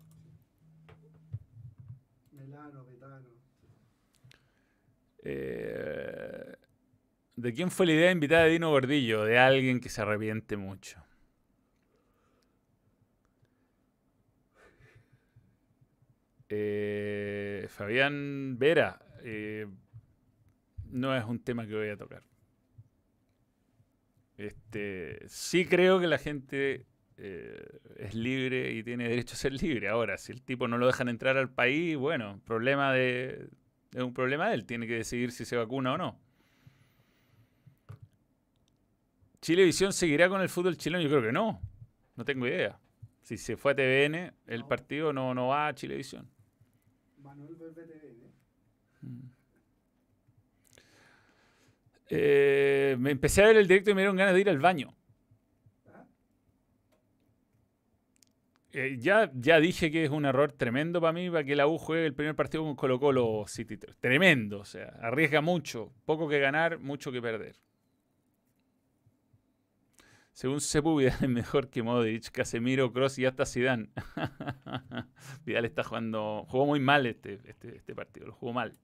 [2.32, 3.28] Melano, Betano.
[5.24, 6.56] Eh,
[7.36, 9.24] ¿De quién fue la idea de invitar a Dino Gordillo?
[9.24, 11.03] De alguien que se arrepiente mucho.
[16.56, 19.66] Eh, Fabián Vera, eh,
[20.89, 22.22] no es un tema que voy a tocar.
[24.36, 26.86] Este, sí creo que la gente
[27.16, 29.89] eh, es libre y tiene derecho a ser libre.
[29.89, 33.48] Ahora, si el tipo no lo dejan entrar al país, bueno, problema de,
[33.93, 34.64] es un problema de él.
[34.64, 36.20] Tiene que decidir si se vacuna o no.
[39.40, 41.02] ¿Chilevisión seguirá con el fútbol chileno?
[41.02, 41.60] Yo creo que no.
[42.14, 42.78] No tengo idea.
[43.22, 46.34] Si se fue a TVN, el partido no, no va a Chilevisión.
[47.24, 48.32] Manuel Belvetevene.
[52.10, 54.94] Eh, me empecé a ver el directo y me dieron ganas de ir al baño.
[55.86, 56.05] ¿Ah?
[58.72, 61.78] Eh, ya, ya dije que es un error tremendo para mí para que la U
[61.78, 63.78] juegue el primer partido con Colo Colo City.
[64.01, 65.94] Tremendo, o sea, arriesga mucho.
[66.05, 67.56] Poco que ganar, mucho que perder.
[70.35, 73.89] Según Sepu, Vidal es mejor que Modric, Casemiro, Cross y hasta Zidane.
[75.47, 76.44] Vidal está jugando...
[76.48, 78.77] Jugó muy mal este, este, este partido, lo jugó mal.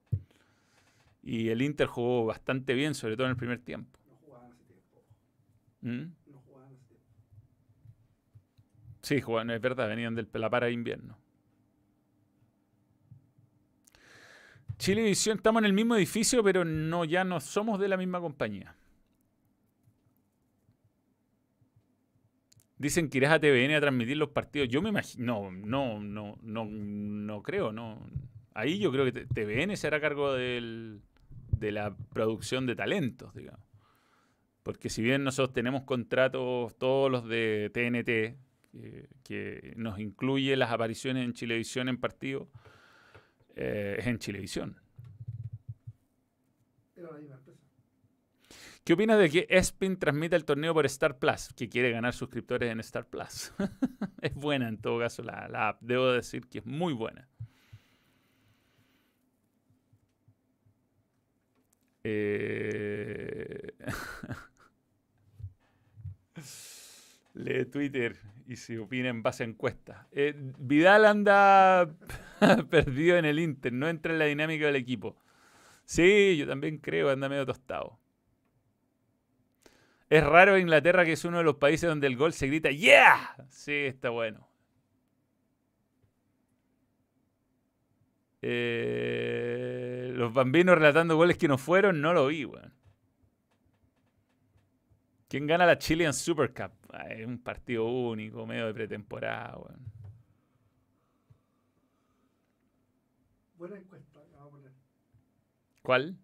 [1.24, 3.98] Y el Inter jugó bastante bien, sobre todo en el primer tiempo.
[4.08, 5.02] No jugaban hace tiempo.
[5.80, 6.32] ¿Mm?
[6.32, 7.04] No jugaban hace tiempo.
[9.02, 11.18] Sí, jugaban, es verdad, venían del la para de invierno.
[14.78, 18.20] Chile Visión, estamos en el mismo edificio, pero no, ya no somos de la misma
[18.20, 18.76] compañía.
[22.80, 24.70] Dicen que irás a TVN a transmitir los partidos.
[24.70, 25.50] Yo me imagino.
[25.50, 28.06] No, no, no, no, creo, no.
[28.54, 30.98] Ahí yo creo que TVN se hará cargo de
[31.60, 33.60] la producción de talentos, digamos.
[34.62, 38.38] Porque si bien nosotros tenemos contratos, todos los de TNT,
[38.72, 42.48] que, que nos incluye las apariciones en Chilevisión en partido,
[43.56, 44.80] eh, es en Chilevisión.
[46.96, 47.49] Misma empresa.
[48.84, 51.52] ¿Qué opinas de que Espin transmita el torneo por Star Plus?
[51.54, 53.52] Que quiere ganar suscriptores en Star Plus.
[54.22, 55.82] es buena en todo caso la, app.
[55.82, 57.28] Debo decir que es muy buena.
[62.02, 63.74] Eh...
[67.34, 68.16] Lee Twitter
[68.46, 70.06] y si opina en base a encuestas.
[70.10, 71.88] Eh, Vidal anda
[72.70, 75.16] perdido en el Inter, no entra en la dinámica del equipo.
[75.84, 77.99] Sí, yo también creo, anda medio tostado.
[80.10, 83.36] Es raro Inglaterra, que es uno de los países donde el gol se grita ¡Yeah!
[83.48, 84.48] Sí, está bueno.
[88.42, 92.74] Eh, los bambinos relatando goles que no fueron, no lo vi, weón.
[95.28, 96.72] ¿Quién gana la Chilean Super Cup?
[97.08, 99.80] Es un partido único, medio de pretemporada, weón.
[103.54, 104.72] Buena encuesta, vamos a poner.
[105.82, 106.18] ¿Cuál?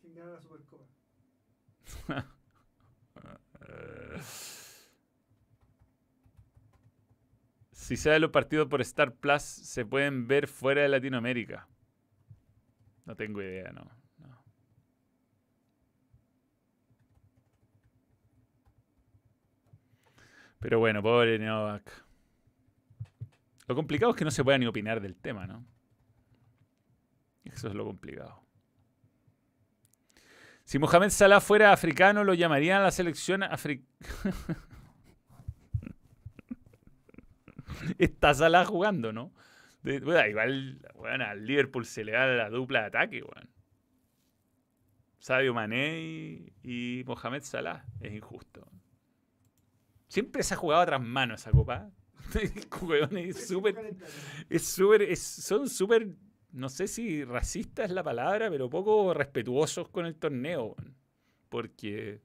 [0.00, 0.84] ¿Quién gana la Supercopa?
[7.70, 11.68] Si sale los partidos por Star Plus, se pueden ver fuera de Latinoamérica.
[13.04, 13.84] No tengo idea, no.
[14.18, 14.44] no.
[20.60, 22.04] Pero bueno, pobre Novak.
[23.66, 25.66] Lo complicado es que no se pueda ni opinar del tema, ¿no?
[27.44, 28.41] Eso es lo complicado.
[30.72, 33.86] Si Mohamed Salah fuera africano, lo llamarían a la selección africana.
[37.98, 39.34] Está Salah jugando, ¿no?
[39.82, 43.50] De- bueno, igual, bueno, al Liverpool se le da la dupla de ataque, weón.
[45.18, 47.84] Sadio Mané y, Mohamed Salah.
[48.00, 48.66] Es injusto.
[50.08, 51.90] Siempre se ha jugado a tras manos esa copa.
[54.48, 56.08] Es súper son súper,
[56.52, 60.76] no sé si racista es la palabra, pero poco respetuosos con el torneo,
[61.48, 62.20] porque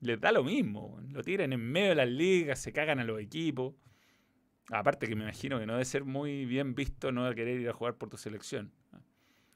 [0.00, 3.20] les da lo mismo, lo tiran en medio de las ligas, se cagan a los
[3.20, 3.74] equipos.
[4.70, 7.72] Aparte que me imagino que no debe ser muy bien visto no querer ir a
[7.72, 8.72] jugar por tu selección.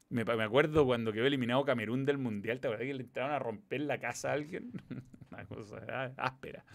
[0.08, 3.80] Me, acuerdo cuando quedó eliminado Camerún del Mundial, ¿te acuerdas que le entraron a romper
[3.80, 4.72] la casa a alguien?
[5.30, 6.66] Una cosa áspera.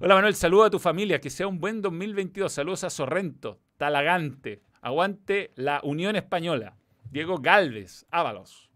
[0.00, 2.52] Hola Manuel, saludo a tu familia, que sea un buen 2022.
[2.52, 4.62] Saludos a Sorrento, Talagante.
[4.80, 6.79] Aguante la Unión Española.
[7.10, 8.70] Diego Galvez, Ábalos.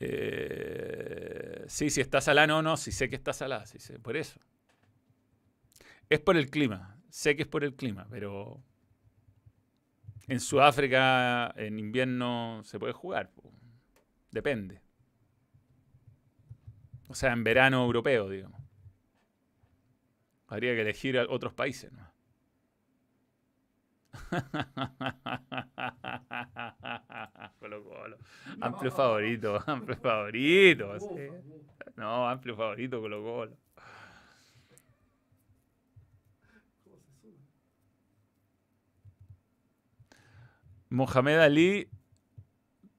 [0.00, 4.16] Eh, sí, si está salada, no, no, sí sé que está salada, sí sé, por
[4.16, 4.40] eso.
[6.08, 8.62] Es por el clima, sé que es por el clima, pero
[10.26, 13.30] en Sudáfrica en invierno se puede jugar,
[14.30, 14.80] depende.
[17.08, 18.60] O sea, en verano europeo, digamos.
[20.48, 22.11] Habría que elegir a otros países, ¿no?
[27.58, 28.16] Colo Colo.
[28.60, 28.96] Amplio No.
[28.96, 30.98] favorito, amplio favorito.
[31.00, 31.06] sí.
[31.96, 33.56] No, amplio favorito Colo Colo.
[40.90, 41.88] Mohamed Ali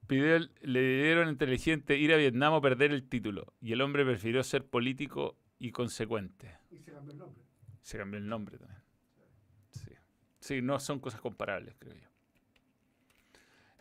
[0.06, 3.54] pidió, le dieron inteligente ir a Vietnam o perder el título.
[3.60, 6.56] Y el hombre prefirió ser político y consecuente.
[6.70, 7.42] Y se cambió el nombre.
[7.82, 8.82] Se cambió el nombre también.
[10.44, 10.60] Sí.
[10.60, 12.08] No son cosas comparables, creo yo.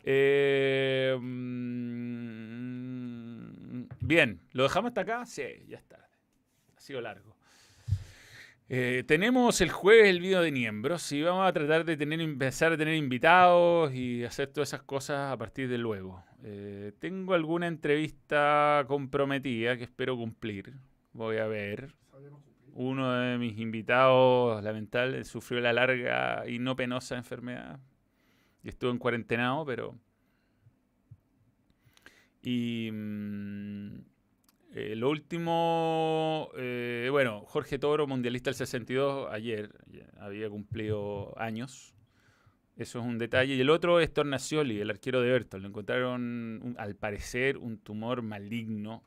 [0.06, 1.84] Eh, mm,
[4.00, 5.26] bien, ¿lo dejamos hasta acá?
[5.26, 6.08] Sí, ya está.
[6.78, 7.36] Ha sido largo.
[8.70, 12.72] Eh, tenemos el jueves el video de miembros y vamos a tratar de tener, empezar
[12.72, 16.24] a tener invitados y hacer todas esas cosas a partir de luego.
[16.44, 20.74] Eh, tengo alguna entrevista comprometida que espero cumplir.
[21.12, 21.94] Voy a ver.
[22.74, 27.80] Uno de mis invitados, lamentable, sufrió la larga y no penosa enfermedad.
[28.64, 29.96] Y estuvo en cuarentenado, pero.
[32.42, 32.90] Y.
[32.92, 33.98] mm,
[34.76, 36.50] eh, lo último.
[36.58, 39.70] eh, bueno, Jorge Toro, mundialista del 62, ayer
[40.20, 41.94] había cumplido años.
[42.76, 43.54] Eso es un detalle.
[43.56, 45.62] Y el otro es Tornacioli, el arquero de Everton.
[45.62, 49.04] Le encontraron, al parecer, un tumor maligno.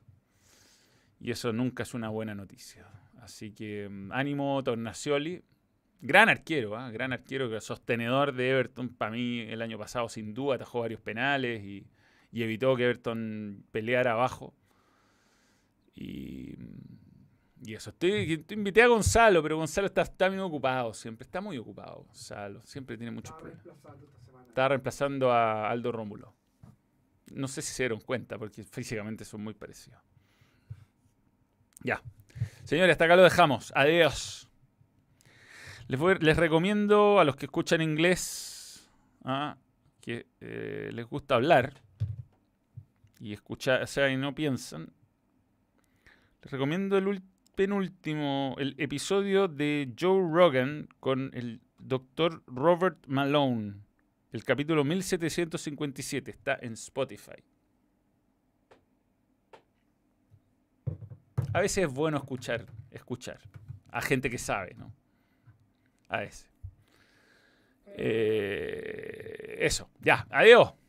[1.19, 2.87] Y eso nunca es una buena noticia.
[3.27, 5.43] Así que mm, ánimo Tornacioli.
[5.99, 6.89] Gran arquero, ¿ah?
[6.91, 8.87] gran arquero, que sostenedor de Everton.
[8.87, 11.85] Para mí, el año pasado, sin duda, atajó varios penales y,
[12.31, 14.53] y evitó que Everton peleara abajo.
[15.93, 16.55] Y,
[17.65, 17.89] y eso.
[17.89, 21.25] Estoy, invité a Gonzalo, pero Gonzalo está, está muy ocupado siempre.
[21.25, 22.61] Está muy ocupado, Gonzalo.
[22.63, 24.47] Siempre tiene muchos Estaba problemas.
[24.47, 26.33] Estaba reemplazando a Aldo Rómulo.
[27.33, 30.01] No sé si se dieron cuenta, porque físicamente son muy parecidos.
[31.83, 32.01] Ya.
[32.63, 33.71] Señores, hasta acá lo dejamos.
[33.75, 34.49] Adiós.
[35.87, 38.89] Les, voy- les recomiendo a los que escuchan inglés,
[39.23, 39.55] ah,
[40.01, 41.81] que eh, les gusta hablar,
[43.19, 44.91] y escuchar, o sea, y no piensan,
[46.43, 47.21] les recomiendo el
[47.55, 53.75] penúltimo, el episodio de Joe Rogan con el doctor Robert Malone.
[54.33, 57.41] El capítulo 1757 está en Spotify.
[61.53, 63.39] A veces es bueno escuchar, escuchar
[63.91, 64.93] a gente que sabe, ¿no?
[66.09, 66.49] A veces.
[67.85, 70.73] Eh, eso, ya, adiós.